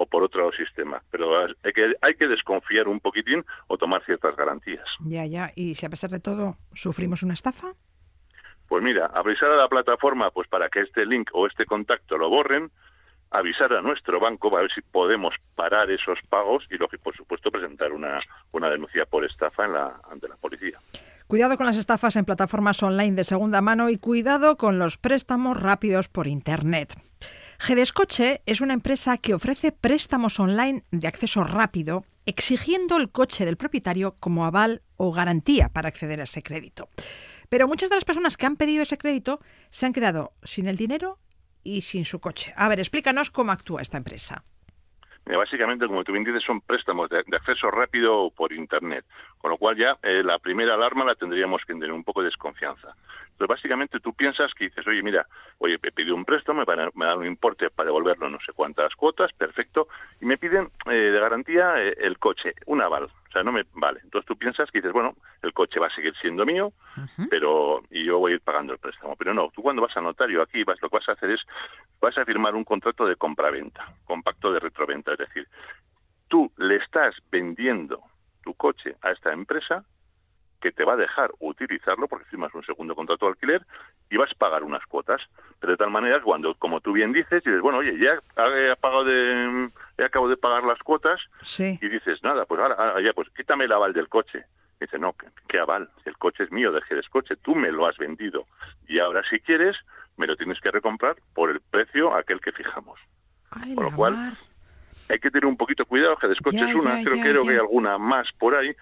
o 0.00 0.06
por 0.06 0.22
otro 0.22 0.50
sistema. 0.52 1.02
Pero 1.10 1.44
hay 1.44 1.72
que, 1.74 1.94
hay 2.00 2.14
que 2.14 2.26
desconfiar 2.26 2.88
un 2.88 3.00
poquitín 3.00 3.44
o 3.66 3.76
tomar 3.76 4.02
ciertas 4.06 4.34
garantías. 4.34 4.86
Ya, 5.04 5.26
ya. 5.26 5.52
¿Y 5.54 5.74
si 5.74 5.84
a 5.84 5.90
pesar 5.90 6.08
de 6.08 6.20
todo 6.20 6.56
sufrimos 6.72 7.22
una 7.22 7.34
estafa? 7.34 7.74
Pues 8.66 8.82
mira, 8.82 9.06
avisar 9.12 9.50
a 9.50 9.56
la 9.56 9.68
plataforma 9.68 10.30
pues 10.30 10.48
para 10.48 10.70
que 10.70 10.80
este 10.80 11.04
link 11.04 11.28
o 11.34 11.46
este 11.46 11.66
contacto 11.66 12.16
lo 12.16 12.30
borren, 12.30 12.70
avisar 13.30 13.74
a 13.74 13.82
nuestro 13.82 14.18
banco 14.18 14.50
para 14.50 14.62
ver 14.62 14.72
si 14.72 14.80
podemos 14.80 15.34
parar 15.54 15.90
esos 15.90 16.18
pagos 16.30 16.64
y, 16.70 16.78
por 16.78 17.14
supuesto, 17.14 17.50
presentar 17.50 17.92
una, 17.92 18.20
una 18.52 18.70
denuncia 18.70 19.04
por 19.04 19.26
estafa 19.26 19.66
en 19.66 19.74
la, 19.74 20.00
ante 20.10 20.28
la 20.28 20.36
policía. 20.36 20.78
Cuidado 21.26 21.58
con 21.58 21.66
las 21.66 21.76
estafas 21.76 22.16
en 22.16 22.24
plataformas 22.24 22.82
online 22.82 23.16
de 23.16 23.24
segunda 23.24 23.60
mano 23.60 23.90
y 23.90 23.98
cuidado 23.98 24.56
con 24.56 24.78
los 24.78 24.96
préstamos 24.96 25.60
rápidos 25.60 26.08
por 26.08 26.26
Internet. 26.26 26.94
GDESCOCHE 27.62 28.40
es 28.46 28.62
una 28.62 28.72
empresa 28.72 29.18
que 29.18 29.34
ofrece 29.34 29.70
préstamos 29.70 30.40
online 30.40 30.82
de 30.92 31.06
acceso 31.06 31.44
rápido, 31.44 32.04
exigiendo 32.24 32.96
el 32.96 33.12
coche 33.12 33.44
del 33.44 33.58
propietario 33.58 34.14
como 34.18 34.46
aval 34.46 34.80
o 34.96 35.12
garantía 35.12 35.68
para 35.68 35.88
acceder 35.88 36.20
a 36.20 36.24
ese 36.24 36.42
crédito. 36.42 36.88
Pero 37.50 37.68
muchas 37.68 37.90
de 37.90 37.96
las 37.96 38.06
personas 38.06 38.38
que 38.38 38.46
han 38.46 38.56
pedido 38.56 38.82
ese 38.82 38.96
crédito 38.96 39.40
se 39.68 39.84
han 39.84 39.92
quedado 39.92 40.32
sin 40.42 40.68
el 40.68 40.78
dinero 40.78 41.18
y 41.62 41.82
sin 41.82 42.06
su 42.06 42.18
coche. 42.18 42.54
A 42.56 42.66
ver, 42.66 42.78
explícanos 42.78 43.28
cómo 43.30 43.52
actúa 43.52 43.82
esta 43.82 43.98
empresa. 43.98 44.42
Básicamente, 45.26 45.86
como 45.86 46.02
tú 46.02 46.12
bien 46.12 46.24
dices, 46.24 46.42
son 46.42 46.62
préstamos 46.62 47.10
de, 47.10 47.18
acceso 47.18 47.70
rápido 47.70 48.30
por 48.30 48.52
Internet, 48.52 49.04
con 49.38 49.50
lo 49.50 49.58
cual 49.58 49.76
ya 49.76 49.98
eh, 50.02 50.22
la 50.24 50.38
primera 50.38 50.74
alarma 50.74 51.04
la 51.04 51.14
tendríamos 51.14 51.60
que 51.66 51.74
tener 51.74 51.92
un 51.92 52.04
poco 52.04 52.20
de 52.20 52.26
desconfianza. 52.26 52.96
Entonces, 53.40 53.56
básicamente 53.56 54.00
tú 54.00 54.12
piensas 54.12 54.52
que 54.52 54.64
dices, 54.64 54.86
oye, 54.86 55.02
mira, 55.02 55.26
oye, 55.58 55.78
me 55.82 55.90
pidió 55.92 56.14
un 56.14 56.26
préstamo, 56.26 56.62
me, 56.62 56.90
me 56.94 57.06
dan 57.06 57.18
un 57.20 57.26
importe 57.26 57.70
para 57.70 57.86
devolverlo 57.86 58.28
no 58.28 58.38
sé 58.44 58.52
cuántas 58.52 58.94
cuotas, 58.94 59.32
perfecto, 59.32 59.88
y 60.20 60.26
me 60.26 60.36
piden 60.36 60.68
eh, 60.84 60.90
de 60.90 61.18
garantía 61.18 61.82
eh, 61.82 61.96
el 62.00 62.18
coche, 62.18 62.52
un 62.66 62.82
aval. 62.82 63.04
O 63.04 63.32
sea, 63.32 63.42
no 63.42 63.50
me 63.50 63.64
vale. 63.72 64.00
Entonces 64.04 64.26
tú 64.26 64.36
piensas 64.36 64.70
que 64.70 64.80
dices, 64.80 64.92
bueno, 64.92 65.14
el 65.40 65.54
coche 65.54 65.80
va 65.80 65.86
a 65.86 65.94
seguir 65.94 66.14
siendo 66.20 66.44
mío, 66.44 66.74
pero 67.30 67.82
y 67.90 68.04
yo 68.04 68.18
voy 68.18 68.32
a 68.32 68.34
ir 68.34 68.42
pagando 68.42 68.74
el 68.74 68.78
préstamo. 68.78 69.16
Pero 69.16 69.32
no, 69.32 69.50
tú 69.54 69.62
cuando 69.62 69.80
vas 69.80 69.96
a 69.96 70.02
notario 70.02 70.42
aquí, 70.42 70.62
vas, 70.62 70.76
lo 70.82 70.90
que 70.90 70.98
vas 70.98 71.08
a 71.08 71.12
hacer 71.12 71.30
es, 71.30 71.40
vas 71.98 72.18
a 72.18 72.26
firmar 72.26 72.54
un 72.54 72.64
contrato 72.64 73.06
de 73.06 73.16
compraventa, 73.16 73.94
con 74.04 74.22
pacto 74.22 74.52
de 74.52 74.60
retroventa. 74.60 75.12
Es 75.12 75.18
decir, 75.18 75.48
tú 76.28 76.52
le 76.58 76.76
estás 76.76 77.14
vendiendo 77.30 78.02
tu 78.42 78.52
coche 78.52 78.96
a 79.00 79.12
esta 79.12 79.32
empresa 79.32 79.82
que 80.60 80.72
te 80.72 80.84
va 80.84 80.92
a 80.92 80.96
dejar 80.96 81.30
utilizarlo 81.38 82.06
porque 82.06 82.26
firmas 82.26 82.54
un 82.54 82.64
segundo 82.64 82.94
contrato 82.94 83.26
de 83.26 83.32
alquiler 83.32 83.66
y 84.10 84.16
vas 84.16 84.30
a 84.30 84.38
pagar 84.38 84.62
unas 84.62 84.84
cuotas. 84.86 85.22
Pero 85.58 85.72
de 85.72 85.76
tal 85.76 85.90
manera 85.90 86.20
cuando, 86.20 86.54
como 86.54 86.80
tú 86.80 86.92
bien 86.92 87.12
dices, 87.12 87.42
dices, 87.42 87.60
bueno, 87.60 87.78
oye, 87.78 87.98
ya 87.98 88.14
he, 88.14 88.76
pagado 88.76 89.04
de, 89.04 89.70
he 89.98 90.04
acabo 90.04 90.28
de 90.28 90.36
pagar 90.36 90.64
las 90.64 90.78
cuotas 90.80 91.20
y 91.58 91.88
dices, 91.88 92.22
nada, 92.22 92.44
pues 92.44 92.60
ahora, 92.60 93.00
ya, 93.00 93.12
pues 93.12 93.28
quítame 93.30 93.64
el 93.64 93.72
aval 93.72 93.92
del 93.92 94.08
coche. 94.08 94.44
dice, 94.78 94.98
no, 94.98 95.14
¿qué, 95.48 95.58
aval? 95.58 95.90
El 96.04 96.16
coche 96.18 96.44
es 96.44 96.52
mío, 96.52 96.72
dejes 96.72 97.08
coche, 97.08 97.36
tú 97.36 97.54
me 97.54 97.72
lo 97.72 97.86
has 97.86 97.96
vendido. 97.96 98.46
Y 98.86 98.98
ahora 98.98 99.22
si 99.28 99.40
quieres, 99.40 99.76
me 100.16 100.26
lo 100.26 100.36
tienes 100.36 100.60
que 100.60 100.70
recomprar 100.70 101.16
por 101.34 101.50
el 101.50 101.60
precio 101.60 102.14
aquel 102.14 102.40
que 102.40 102.52
fijamos. 102.52 103.00
Con 103.48 103.84
lo 103.84 103.92
cual, 103.92 104.36
hay 105.08 105.18
que 105.18 105.30
tener 105.30 105.46
un 105.46 105.56
poquito 105.56 105.84
cuidado, 105.86 106.16
que 106.16 106.28
descoche 106.28 106.60
es 106.60 106.74
una, 106.74 107.02
creo, 107.02 107.20
creo 107.20 107.44
que 107.44 107.50
hay 107.50 107.56
alguna 107.56 107.98
más 107.98 108.30
por 108.38 108.54
ahí, 108.54 108.74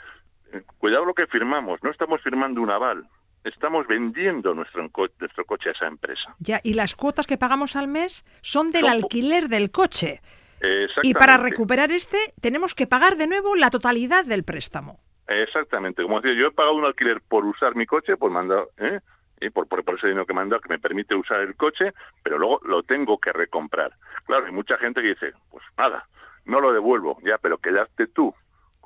cuidado 0.79 1.05
lo 1.05 1.15
que 1.15 1.27
firmamos, 1.27 1.83
no 1.83 1.91
estamos 1.91 2.21
firmando 2.23 2.61
un 2.61 2.71
aval, 2.71 3.09
estamos 3.45 3.87
vendiendo 3.87 4.55
nuestro, 4.55 4.83
nuestro 5.21 5.45
coche 5.45 5.71
a 5.71 5.73
esa 5.73 5.87
empresa. 5.87 6.35
Ya, 6.39 6.61
y 6.63 6.75
las 6.75 6.95
cuotas 6.95 7.27
que 7.27 7.39
pagamos 7.39 7.77
al 7.77 7.89
mes 7.89 8.25
son 8.41 8.71
del 8.71 8.87
alquiler 8.87 9.49
del 9.49 9.71
coche. 9.71 10.21
Y 11.03 11.15
para 11.15 11.37
recuperar 11.37 11.93
este 11.93 12.19
tenemos 12.41 12.75
que 12.75 12.87
pagar 12.87 13.17
de 13.17 13.29
nuevo 13.29 13.55
la 13.55 13.71
totalidad 13.71 14.25
del 14.25 14.45
préstamo. 14.45 14.99
Exactamente, 15.29 16.03
como 16.03 16.21
decía, 16.21 16.41
yo 16.41 16.49
he 16.49 16.51
pagado 16.53 16.75
un 16.75 16.87
alquiler 16.87 17.21
por 17.21 17.45
usar 17.45 17.77
mi 17.77 17.87
coche, 17.87 18.17
por 18.17 18.31
mandar, 18.31 18.65
¿eh? 18.79 19.01
y 19.41 19.51
por, 19.51 19.69
por, 19.69 19.95
ese 19.95 20.09
dinero 20.09 20.27
que 20.27 20.33
me 20.33 20.41
han 20.41 20.49
dado 20.49 20.63
que 20.63 20.71
me 20.71 20.79
permite 20.79 21.15
usar 21.15 21.41
el 21.41 21.55
coche, 21.55 21.93
pero 22.23 22.39
luego 22.39 22.61
lo 22.65 22.83
tengo 22.83 23.19
que 23.19 23.33
recomprar. 23.33 23.93
Claro, 24.25 24.47
hay 24.47 24.53
mucha 24.53 24.79
gente 24.79 25.03
que 25.03 25.09
dice, 25.09 25.33
pues 25.51 25.63
nada, 25.77 26.09
no 26.47 26.61
lo 26.61 26.73
devuelvo, 26.73 27.19
ya, 27.23 27.37
pero 27.39 27.59
quedaste 27.59 28.07
tú 28.09 28.35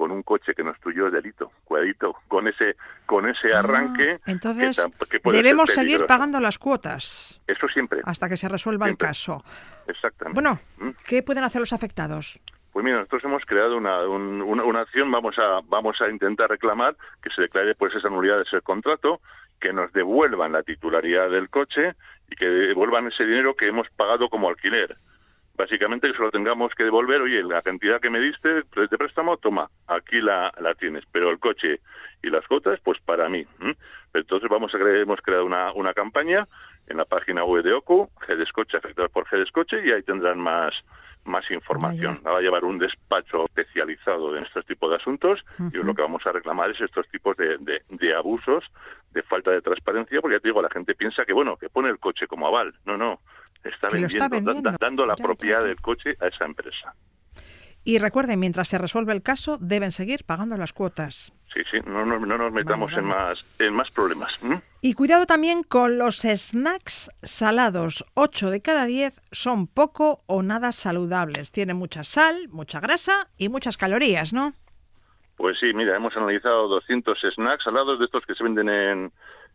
con 0.02 0.10
un 0.10 0.24
coche 0.24 0.52
que 0.52 0.64
no 0.64 0.72
es 0.72 0.80
tuyo 0.80 1.06
es 1.06 1.12
delito, 1.12 1.52
cuidadito, 1.64 2.16
con 2.26 2.48
ese 2.48 2.74
con 3.06 3.28
ese 3.28 3.54
ah, 3.54 3.60
arranque. 3.60 4.18
entonces 4.26 4.76
debemos 5.22 5.70
seguir 5.70 6.06
pagando 6.06 6.40
las 6.40 6.58
cuotas. 6.58 7.40
Eso 7.46 7.68
siempre. 7.68 8.00
Hasta 8.04 8.28
que 8.28 8.36
se 8.36 8.48
resuelva 8.48 8.88
el 8.88 8.96
caso. 8.96 9.44
Exactamente. 9.86 10.34
Bueno, 10.34 10.58
¿Mm? 10.78 10.90
¿qué 11.06 11.22
pueden 11.22 11.44
hacer 11.44 11.60
los 11.60 11.72
afectados? 11.72 12.40
Pues 12.72 12.84
mira, 12.84 12.96
nosotros 12.96 13.22
hemos 13.22 13.44
creado 13.44 13.76
una, 13.76 14.00
una, 14.08 14.80
acción, 14.80 15.08
vamos 15.08 15.38
a 15.38 15.60
vamos 15.68 16.00
a 16.00 16.08
intentar 16.08 16.50
reclamar 16.50 16.96
que 17.22 17.30
se 17.30 17.42
declare 17.42 17.76
pues 17.76 17.94
esa 17.94 18.08
nulidad 18.08 18.38
de 18.38 18.42
ese 18.42 18.60
contrato, 18.60 19.20
que 19.60 19.72
nos 19.72 19.92
devuelvan 19.92 20.50
la 20.50 20.64
titularidad 20.64 21.30
del 21.30 21.48
coche 21.48 21.94
y 22.28 22.34
que 22.34 22.46
devuelvan 22.46 23.06
ese 23.06 23.24
dinero 23.24 23.54
que 23.54 23.68
hemos 23.68 23.88
pagado 23.90 24.28
como 24.28 24.48
alquiler 24.48 24.96
básicamente 25.56 26.10
que 26.10 26.16
solo 26.16 26.30
tengamos 26.30 26.74
que 26.74 26.84
devolver, 26.84 27.20
oye, 27.20 27.42
la 27.42 27.62
cantidad 27.62 28.00
que 28.00 28.10
me 28.10 28.20
diste 28.20 28.48
de 28.48 28.88
préstamo, 28.98 29.36
toma, 29.36 29.68
aquí 30.12 30.20
la, 30.20 30.52
la 30.60 30.74
tienes, 30.74 31.04
pero 31.10 31.30
el 31.30 31.38
coche 31.38 31.80
y 32.22 32.28
las 32.28 32.46
cuotas, 32.46 32.78
pues 32.84 33.00
para 33.00 33.28
mí. 33.28 33.46
Entonces 34.12 34.48
vamos 34.48 34.74
a 34.74 34.78
crear, 34.78 34.96
hemos 34.96 35.20
creado 35.22 35.46
una, 35.46 35.72
una 35.72 35.94
campaña 35.94 36.46
en 36.86 36.98
la 36.98 37.04
página 37.06 37.44
web 37.44 37.64
de 37.64 37.72
OCU, 37.72 38.10
GEDESCOCHE, 38.26 38.76
afectados 38.76 39.10
por 39.10 39.26
GEDESCOCHE, 39.26 39.86
y 39.86 39.92
ahí 39.92 40.02
tendrán 40.02 40.38
más 40.38 40.74
más 41.24 41.48
información. 41.52 42.20
Va 42.26 42.38
a 42.38 42.40
llevar 42.40 42.64
un 42.64 42.78
despacho 42.78 43.44
especializado 43.44 44.36
en 44.36 44.42
estos 44.42 44.66
tipos 44.66 44.90
de 44.90 44.96
asuntos 44.96 45.38
y 45.72 45.76
lo 45.76 45.94
que 45.94 46.02
vamos 46.02 46.26
a 46.26 46.32
reclamar 46.32 46.72
es 46.72 46.80
estos 46.80 47.06
tipos 47.10 47.36
de, 47.36 47.58
de, 47.58 47.80
de, 47.88 48.14
abusos, 48.16 48.64
de 49.12 49.22
falta 49.22 49.52
de 49.52 49.62
transparencia, 49.62 50.20
porque 50.20 50.34
ya 50.34 50.40
te 50.40 50.48
digo, 50.48 50.60
la 50.60 50.68
gente 50.68 50.96
piensa 50.96 51.24
que, 51.24 51.32
bueno, 51.32 51.56
que 51.56 51.68
pone 51.68 51.90
el 51.90 52.00
coche 52.00 52.26
como 52.26 52.48
aval. 52.48 52.74
No, 52.84 52.96
no, 52.96 53.20
está 53.62 53.86
vendiendo, 53.86 54.60
dando 54.80 55.06
la 55.06 55.14
propiedad 55.14 55.62
del 55.62 55.80
coche 55.80 56.16
a 56.18 56.26
esa 56.26 56.44
empresa. 56.44 56.92
Y 57.84 57.98
recuerden, 57.98 58.38
mientras 58.38 58.68
se 58.68 58.78
resuelve 58.78 59.12
el 59.12 59.22
caso, 59.22 59.58
deben 59.60 59.92
seguir 59.92 60.24
pagando 60.24 60.56
las 60.56 60.72
cuotas. 60.72 61.32
Sí, 61.52 61.60
sí, 61.70 61.78
no, 61.84 62.06
no, 62.06 62.18
nos 62.18 62.52
metamos 62.52 62.92
En, 62.92 63.04
más, 63.04 63.44
en 63.58 63.74
más 63.74 63.90
problemas. 63.90 64.32
Y 64.80 64.94
cuidado 64.94 65.26
también 65.26 65.62
con 65.62 65.98
los 65.98 66.20
snacks 66.20 67.10
salados. 67.22 68.06
8 68.14 68.50
de 68.50 68.62
cada 68.62 68.86
10 68.86 69.20
son 69.32 69.66
poco 69.66 70.22
o 70.26 70.42
nada 70.42 70.72
saludables. 70.72 71.50
Tienen 71.50 71.76
mucha 71.76 72.04
sal, 72.04 72.48
mucha 72.50 72.80
grasa 72.80 73.28
y 73.36 73.48
muchas 73.48 73.76
calorías, 73.76 74.32
¿no? 74.32 74.54
Pues 75.36 75.58
sí, 75.58 75.74
mira, 75.74 75.96
hemos 75.96 76.16
analizado 76.16 76.68
200 76.68 77.18
snacks 77.34 77.64
salados 77.64 77.98
de 77.98 78.06
estos 78.06 78.24
que 78.24 78.34
se 78.34 78.44
venden 78.44 78.68
en, 78.68 79.12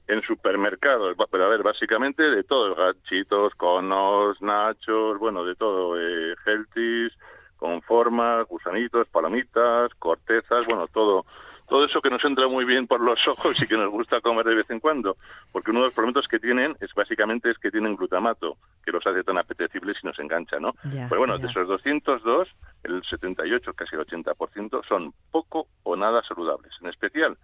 en 0.07 0.21
supermercados, 0.23 1.15
pero 1.31 1.45
a 1.45 1.49
ver, 1.49 1.63
básicamente 1.63 2.23
de 2.23 2.43
todo, 2.43 2.75
gachitos, 2.75 3.53
conos, 3.55 4.41
nachos, 4.41 5.17
bueno, 5.17 5.43
de 5.43 5.55
todo, 5.55 5.99
eh, 5.99 6.35
healthies, 6.45 7.13
con 7.57 7.81
formas, 7.81 8.47
gusanitos, 8.47 9.07
palomitas, 9.09 9.93
cortezas, 9.99 10.65
bueno, 10.65 10.87
todo, 10.87 11.25
todo 11.67 11.85
eso 11.85 12.01
que 12.01 12.09
nos 12.09 12.23
entra 12.23 12.47
muy 12.47 12.65
bien 12.65 12.87
por 12.87 13.01
los 13.01 13.19
ojos 13.27 13.61
y 13.61 13.67
que 13.67 13.77
nos 13.77 13.91
gusta 13.91 14.21
comer 14.21 14.45
de 14.45 14.55
vez 14.55 14.69
en 14.69 14.79
cuando, 14.79 15.17
porque 15.51 15.71
uno 15.71 15.81
de 15.81 15.85
los 15.87 15.93
problemas 15.93 16.27
que 16.27 16.39
tienen 16.39 16.75
es 16.79 16.93
básicamente 16.93 17.51
es 17.51 17.57
que 17.57 17.71
tienen 17.71 17.95
glutamato, 17.95 18.57
que 18.85 18.91
los 18.91 19.05
hace 19.05 19.23
tan 19.23 19.37
apetecibles 19.37 19.97
y 20.01 20.07
nos 20.07 20.19
engancha, 20.19 20.59
¿no? 20.59 20.73
pues 20.81 21.17
bueno, 21.17 21.37
de 21.37 21.47
esos 21.47 21.67
202, 21.67 22.47
el 22.83 23.03
78, 23.03 23.73
casi 23.73 23.95
el 23.95 24.05
80% 24.05 24.87
son 24.87 25.13
poco 25.31 25.67
o 25.83 25.95
nada 25.95 26.23
saludables, 26.23 26.73
en 26.81 26.89
especial 26.89 27.37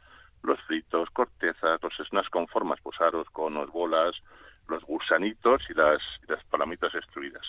los 0.44 0.60
fritos, 0.64 1.10
cortezas, 1.12 1.82
los 1.82 1.94
snacks 2.08 2.30
con 2.30 2.48
formas, 2.48 2.80
pues 2.84 3.00
aros, 3.02 3.30
conos, 3.32 3.72
bolas, 3.72 4.14
los 4.68 4.84
gusanitos 4.84 5.62
y 5.70 5.74
las, 5.74 6.02
las 6.28 6.44
palomitas 6.46 6.94
extruidas. 6.96 7.46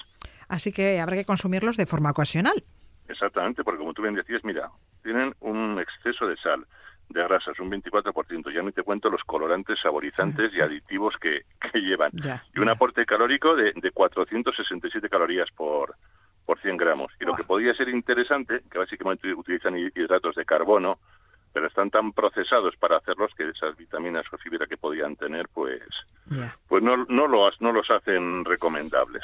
Así 0.48 0.72
que 0.72 1.00
habrá 1.00 1.16
que 1.16 1.24
consumirlos 1.24 1.76
de 1.76 1.86
forma 1.86 2.10
ocasional. 2.10 2.64
Exactamente, 3.08 3.64
porque 3.64 3.78
como 3.78 3.94
tú 3.94 4.02
bien 4.02 4.14
decías, 4.14 4.44
mira, 4.44 4.70
tienen 5.02 5.34
un 5.40 5.78
exceso 5.78 6.26
de 6.26 6.36
sal, 6.36 6.66
de 7.08 7.22
grasas, 7.22 7.58
un 7.60 7.70
24%. 7.70 8.52
Ya 8.52 8.62
no 8.62 8.72
te 8.72 8.82
cuento 8.82 9.10
los 9.10 9.22
colorantes, 9.24 9.78
saborizantes 9.80 10.52
y 10.54 10.60
aditivos 10.60 11.14
que, 11.20 11.42
que 11.72 11.80
llevan. 11.80 12.12
y 12.54 12.60
un 12.60 12.68
aporte 12.68 13.04
calórico 13.04 13.54
de, 13.54 13.72
de 13.74 13.90
467 13.90 15.08
calorías 15.08 15.50
por, 15.52 15.96
por 16.46 16.60
100 16.60 16.76
gramos. 16.76 17.12
Y 17.20 17.24
lo 17.24 17.34
que 17.34 17.44
podría 17.44 17.74
ser 17.74 17.88
interesante, 17.88 18.62
que 18.70 18.78
básicamente 18.78 19.32
utilizan 19.34 19.76
hidratos 19.76 20.34
de 20.34 20.44
carbono, 20.44 20.98
pero 21.54 21.68
están 21.68 21.88
tan 21.88 22.12
procesados 22.12 22.74
para 22.76 22.96
hacerlos 22.96 23.30
que 23.36 23.48
esas 23.48 23.76
vitaminas 23.76 24.26
o 24.32 24.36
fibra 24.36 24.66
que 24.66 24.76
podían 24.76 25.14
tener, 25.14 25.48
pues, 25.54 25.80
pues 26.68 26.82
no, 26.82 26.96
no, 27.08 27.28
los, 27.28 27.60
no 27.60 27.72
los 27.72 27.88
hacen 27.90 28.44
recomendables. 28.44 29.22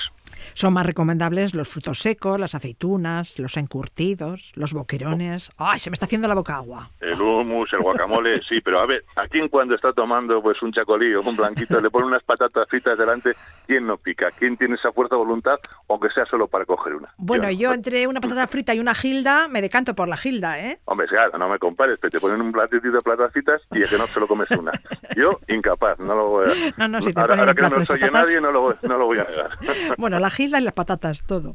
Son 0.55 0.73
más 0.73 0.87
recomendables 0.87 1.55
los 1.55 1.69
frutos 1.69 1.99
secos, 1.99 2.39
las 2.39 2.55
aceitunas, 2.55 3.39
los 3.39 3.57
encurtidos, 3.57 4.53
los 4.55 4.73
boquerones. 4.73 5.51
¡Ay, 5.59 5.81
se 5.81 5.91
me 5.91 5.95
está 5.95 6.07
haciendo 6.07 6.29
la 6.29 6.35
boca 6.35 6.57
agua! 6.57 6.91
El 7.01 7.21
hummus, 7.21 7.73
el 7.73 7.81
guacamole, 7.81 8.41
sí, 8.49 8.61
pero 8.61 8.81
a 8.81 8.87
ver, 8.87 9.05
¿a 9.17 9.27
quién 9.27 9.49
cuando 9.49 9.75
está 9.75 9.93
tomando 9.93 10.41
pues 10.41 10.63
un 10.63 10.73
chacolí 10.73 11.13
o 11.15 11.23
un 11.23 11.37
blanquito 11.37 11.81
le 11.81 11.91
pone 11.91 12.07
unas 12.07 12.23
patatas 12.23 12.69
fritas 12.69 12.97
delante? 12.97 13.35
¿Quién 13.67 13.87
no 13.87 13.97
pica? 13.97 14.31
¿Quién 14.39 14.57
tiene 14.57 14.77
esa 14.77 14.93
fuerza 14.93 15.17
de 15.17 15.21
voluntad, 15.21 15.57
aunque 15.89 16.11
sea 16.11 16.25
solo 16.27 16.47
para 16.47 16.65
coger 16.65 16.95
una? 16.95 17.13
Bueno, 17.19 17.51
yo, 17.51 17.73
entre 17.73 18.07
una 18.07 18.21
patata 18.21 18.47
frita 18.47 18.75
y 18.75 18.81
una 18.81 18.95
gilda 18.95 19.49
me 19.49 19.61
decanto 19.61 19.95
por 19.95 20.09
la 20.09 20.17
gilda, 20.17 20.61
¿eh? 20.61 20.79
Hombre, 20.85 21.07
claro, 21.07 21.37
no 21.39 21.49
me 21.49 21.59
compares, 21.59 21.99
pero 22.01 22.20
te 22.21 22.27
ponen 22.27 22.41
un 22.41 22.53
platito 22.53 22.91
de 22.91 23.01
patatas 23.03 23.63
y 23.73 23.83
es 23.83 23.91
que 23.91 23.99
no 23.99 24.07
se 24.07 24.21
lo 24.21 24.27
comes 24.27 24.51
una. 24.53 24.73
Yo, 25.17 25.41
incapaz, 25.49 25.99
no 25.99 26.15
lo 26.15 26.27
voy 26.27 26.47
a... 26.47 26.53
No, 26.77 26.89
no, 26.89 27.03
si 27.03 27.13
te 27.13 27.21
ahora, 27.21 27.35
ponen 27.35 27.41
ahora 27.49 27.55
que 27.55 27.63
no 27.63 27.71
patatas- 27.71 28.13
nadie, 28.13 28.41
no 28.41 28.53
lo, 28.53 28.77
no 28.83 28.99
lo 28.99 29.07
voy 29.07 29.19
a 29.19 29.25
negar. 29.25 29.51
Bueno, 29.99 30.19
la 30.19 30.31
gilda 30.31 30.61
y 30.61 30.65
las 30.65 30.75
patatas, 30.75 31.23
todo. 31.27 31.55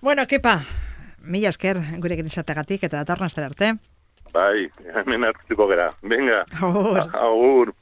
Bueno, 0.00 0.26
kepa, 0.26 0.64
mila 1.22 1.48
esker 1.48 1.76
gurekin 1.98 2.26
izateagatik 2.26 2.84
eta 2.84 2.98
datorren 3.04 3.44
arte. 3.44 3.74
Bai, 4.32 4.70
hemen 4.94 5.24
hartuko 5.24 5.66
gara. 5.66 5.94
Venga, 6.02 6.44
Agur. 6.60 7.00
agur. 7.12 7.74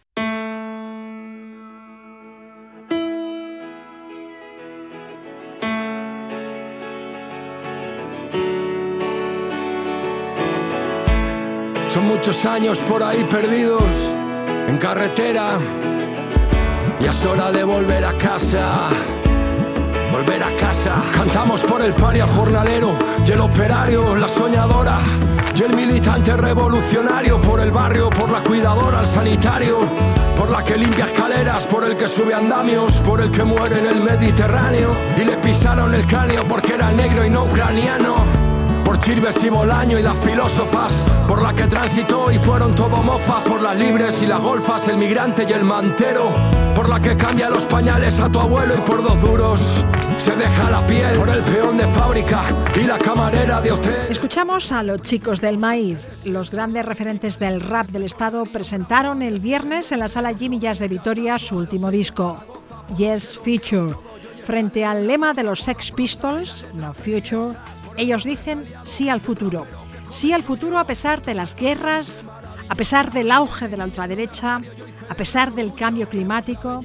Son 11.97 12.09
muchos 12.09 12.45
años 12.45 12.79
por 12.81 13.03
ahí 13.03 13.27
perdidos 13.31 13.81
en 14.69 14.77
carretera. 14.77 15.59
Ya 17.01 17.11
es 17.11 17.25
hora 17.25 17.51
de 17.51 17.65
volver 17.65 18.05
a 18.05 18.13
casa. 18.13 18.91
Volver 20.13 20.43
a 20.43 20.51
casa. 20.61 20.93
Cantamos 21.17 21.63
por 21.63 21.81
el 21.81 21.95
paria 21.95 22.27
jornalero 22.27 22.91
y 23.27 23.31
el 23.33 23.41
operario, 23.41 24.15
la 24.15 24.29
soñadora. 24.29 24.99
Y 25.55 25.63
el 25.63 25.75
militante 25.75 26.37
revolucionario 26.37 27.41
por 27.41 27.61
el 27.61 27.71
barrio, 27.71 28.11
por 28.11 28.29
la 28.29 28.41
cuidadora, 28.41 29.01
el 29.01 29.07
sanitario. 29.07 29.79
Por 30.37 30.51
la 30.51 30.63
que 30.63 30.77
limpia 30.77 31.07
escaleras, 31.07 31.67
por 31.67 31.83
el 31.83 31.97
que 31.97 32.09
sube 32.09 32.35
andamios, 32.35 32.93
por 33.07 33.23
el 33.23 33.31
que 33.31 33.43
muere 33.43 33.79
en 33.79 33.87
el 33.87 34.03
Mediterráneo. 34.03 34.95
Y 35.19 35.25
le 35.25 35.39
pisaron 35.39 35.95
el 35.95 36.05
cráneo 36.05 36.45
porque 36.45 36.75
era 36.75 36.93
negro 36.93 37.25
y 37.25 37.31
no 37.31 37.45
ucraniano. 37.45 38.46
Por 38.87 39.01
Chirves 39.01 39.43
y 39.43 39.51
Bolaño 39.51 39.99
y 39.99 40.03
las 40.03 40.17
filósofas, 40.17 40.93
por 41.27 41.43
la 41.43 41.53
que 41.53 41.65
transitó 41.65 42.31
y 42.31 42.39
fueron 42.39 42.75
todo 42.75 43.03
mofas, 43.03 43.43
por 43.43 43.61
las 43.61 43.77
libres 43.77 44.23
y 44.23 44.27
las 44.27 44.41
golfas, 44.41 44.87
el 44.87 44.97
migrante 44.97 45.45
y 45.47 45.53
el 45.53 45.65
mantero, 45.65 46.31
por 46.77 46.89
la 46.89 47.03
que 47.03 47.17
cambia 47.17 47.51
los 47.51 47.67
pañales 47.67 48.21
a 48.21 48.31
tu 48.31 48.39
abuelo 48.39 48.75
y 48.75 48.81
por 48.83 49.03
dos 49.03 49.21
duros 49.21 49.85
se 50.19 50.35
deja 50.35 50.71
la 50.71 50.87
piel, 50.87 51.19
por 51.19 51.29
el 51.29 51.43
peón 51.43 51.77
de 51.77 51.87
fábrica 51.87 52.43
y 52.75 52.85
la 52.85 52.99
camarera 52.99 53.61
de 53.61 53.73
hotel. 53.73 54.07
Escuchamos 54.09 54.73
a 54.73 54.83
los 54.83 55.03
chicos 55.03 55.41
del 55.41 55.59
maíz. 55.59 55.99
Los 56.25 56.51
grandes 56.51 56.87
referentes 56.87 57.39
del 57.39 57.61
rap 57.61 57.89
del 57.89 58.05
Estado 58.05 58.45
presentaron 58.47 59.23
el 59.23 59.39
viernes 59.41 59.93
en 59.93 59.99
la 59.99 60.09
sala 60.09 60.33
Jimmy 60.33 60.59
Jazz 60.59 60.79
de 60.79 60.89
Vitoria 60.89 61.39
su 61.39 61.57
último 61.57 61.91
disco, 61.91 62.39
Yes 62.97 63.39
Future. 63.39 63.95
Frente 64.45 64.85
al 64.85 65.09
lema 65.09 65.33
de 65.33 65.43
los 65.43 65.61
Sex 65.61 65.91
Pistols, 65.91 66.65
No 66.75 66.95
Future, 66.95 67.57
ellos 67.97 68.25
dicen 68.25 68.65
sí 68.85 69.09
al 69.09 69.21
futuro. 69.21 69.67
Sí 70.11 70.33
al 70.33 70.43
futuro 70.43 70.79
a 70.79 70.85
pesar 70.85 71.23
de 71.23 71.35
las 71.35 71.57
guerras, 71.57 72.25
a 72.69 72.75
pesar 72.75 73.13
del 73.13 73.31
auge 73.31 73.69
de 73.69 73.77
la 73.77 73.85
ultraderecha, 73.85 74.61
a 75.09 75.15
pesar 75.15 75.53
del 75.53 75.75
cambio 75.75 76.09
climático. 76.09 76.83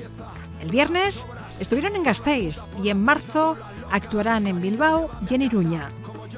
El 0.59 0.70
viernes 0.70 1.26
estuvieron 1.59 1.95
en 1.95 2.03
Gasteiz 2.03 2.59
y 2.84 2.89
en 2.89 3.03
marzo 3.03 3.57
actuarán 3.91 4.47
en 4.47 4.62
Bilbao 4.62 5.09
y 5.30 5.36
en 5.36 5.41
Iruña. 5.43 5.91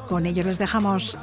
Con 0.08 0.26
ellos 0.26 0.46
les 0.46 0.58
dejamos. 0.58 1.18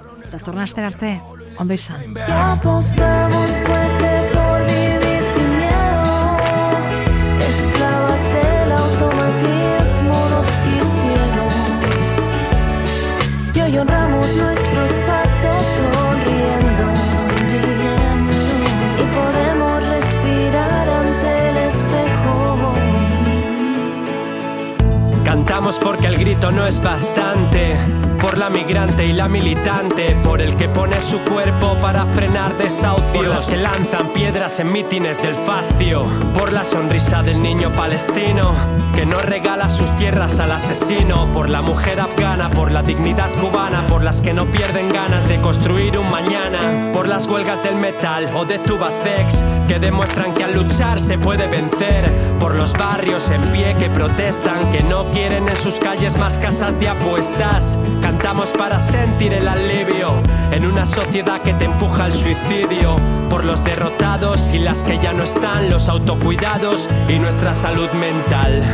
Porque 25.61 26.07
el 26.07 26.17
grito 26.17 26.51
no 26.51 26.67
es 26.67 26.83
bastante. 26.83 28.00
Por 28.21 28.37
la 28.37 28.51
migrante 28.51 29.07
y 29.07 29.13
la 29.13 29.29
militante, 29.29 30.15
por 30.23 30.41
el 30.41 30.55
que 30.57 30.69
pone 30.69 31.01
su 31.01 31.19
cuerpo 31.21 31.77
para 31.81 32.05
frenar 32.07 32.57
desahucios, 32.59 33.13
por 33.13 33.27
los 33.27 33.47
que 33.47 33.57
lanzan 33.57 34.09
piedras 34.09 34.61
en 34.61 34.73
mítines 34.73 35.21
del 35.23 35.35
fascio, 35.35 36.05
por 36.35 36.53
la 36.53 36.65
sonrisa 36.65 37.23
del 37.23 37.43
niño 37.43 37.73
palestino 37.73 38.53
que 38.95 39.07
no 39.07 39.19
regala 39.21 39.69
sus 39.69 39.91
tierras 39.97 40.39
al 40.41 40.53
asesino, 40.53 41.27
por 41.33 41.49
la 41.49 41.63
mujer 41.63 42.01
afgana, 42.01 42.51
por 42.51 42.73
la 42.73 42.83
dignidad 42.83 43.31
cubana, 43.41 43.87
por 43.87 44.03
las 44.03 44.21
que 44.21 44.35
no 44.35 44.45
pierden 44.47 44.93
ganas 44.93 45.29
de 45.29 45.41
construir 45.41 45.97
un 45.97 46.11
mañana, 46.11 46.91
por 46.93 47.09
las 47.09 47.27
huelgas 47.27 47.63
del 47.63 47.77
metal 47.77 48.29
o 48.35 48.45
de 48.45 48.59
Tubacex 48.59 49.43
que 49.69 49.79
demuestran 49.79 50.35
que 50.35 50.43
al 50.43 50.55
luchar 50.55 50.99
se 50.99 51.17
puede 51.17 51.47
vencer, 51.47 52.11
por 52.41 52.57
los 52.57 52.73
barrios 52.73 53.31
en 53.31 53.41
pie 53.53 53.77
que 53.79 53.89
protestan, 53.89 54.73
que 54.73 54.83
no 54.83 55.05
quieren 55.13 55.49
en 55.49 55.57
sus 55.57 55.79
calles 55.79 56.19
más 56.19 56.41
casas 56.41 56.79
de 56.81 56.89
apuestas. 56.89 57.79
Cantamos 58.11 58.51
para 58.51 58.81
sentir 58.81 59.33
el 59.33 59.47
alivio 59.47 60.21
en 60.51 60.67
una 60.67 60.85
sociedad 60.85 61.41
que 61.43 61.55
te 61.55 61.67
empuja 61.67 62.07
al 62.07 62.13
suicidio. 62.13 62.97
Por 63.31 63.45
los 63.45 63.63
derrotados 63.63 64.53
y 64.53 64.59
las 64.59 64.83
que 64.83 64.99
ya 64.99 65.13
no 65.13 65.23
están, 65.23 65.71
los 65.71 65.89
autocuidados 65.89 66.89
y 67.09 67.21
nuestra 67.21 67.55
salud 67.55 67.89
mental. 67.93 68.65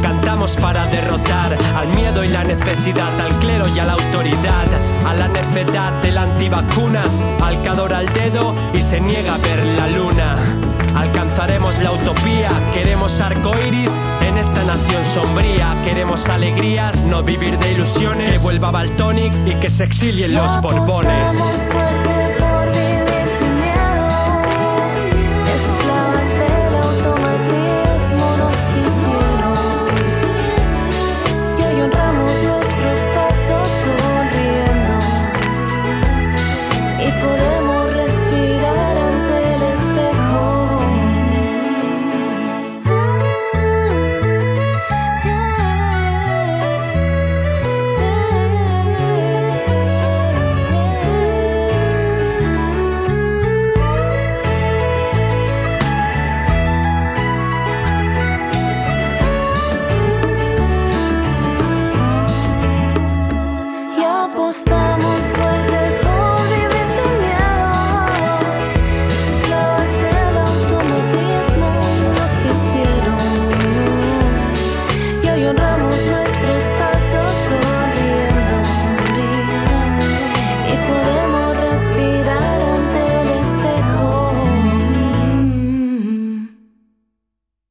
Cantamos 0.00 0.56
para 0.56 0.86
derrotar 0.86 1.54
al 1.76 1.88
miedo 1.88 2.24
y 2.24 2.28
la 2.28 2.44
necesidad, 2.44 3.20
al 3.20 3.38
clero 3.40 3.66
y 3.76 3.78
a 3.78 3.84
la 3.84 3.92
autoridad, 3.92 4.66
a 5.06 5.12
la 5.12 5.28
necedad 5.28 5.92
del 6.00 6.16
antivacunas, 6.16 7.22
al 7.42 7.60
que 7.60 7.68
adora 7.68 8.00
el 8.00 8.10
dedo 8.14 8.54
y 8.72 8.80
se 8.80 9.02
niega 9.02 9.34
a 9.34 9.38
ver 9.38 9.66
la 9.76 9.86
luna. 9.88 10.67
Alcanzaremos 10.98 11.78
la 11.78 11.92
utopía, 11.92 12.50
queremos 12.74 13.20
arcoiris 13.20 13.96
en 14.26 14.36
esta 14.36 14.64
nación 14.64 15.04
sombría, 15.14 15.80
queremos 15.84 16.28
alegrías, 16.28 17.06
no 17.06 17.22
vivir 17.22 17.56
de 17.56 17.72
ilusiones, 17.72 18.32
que 18.32 18.38
vuelva 18.40 18.72
Baltonic 18.72 19.32
y 19.46 19.54
que 19.60 19.70
se 19.70 19.84
exilien 19.84 20.34
los 20.34 20.60
borbones. 20.60 21.30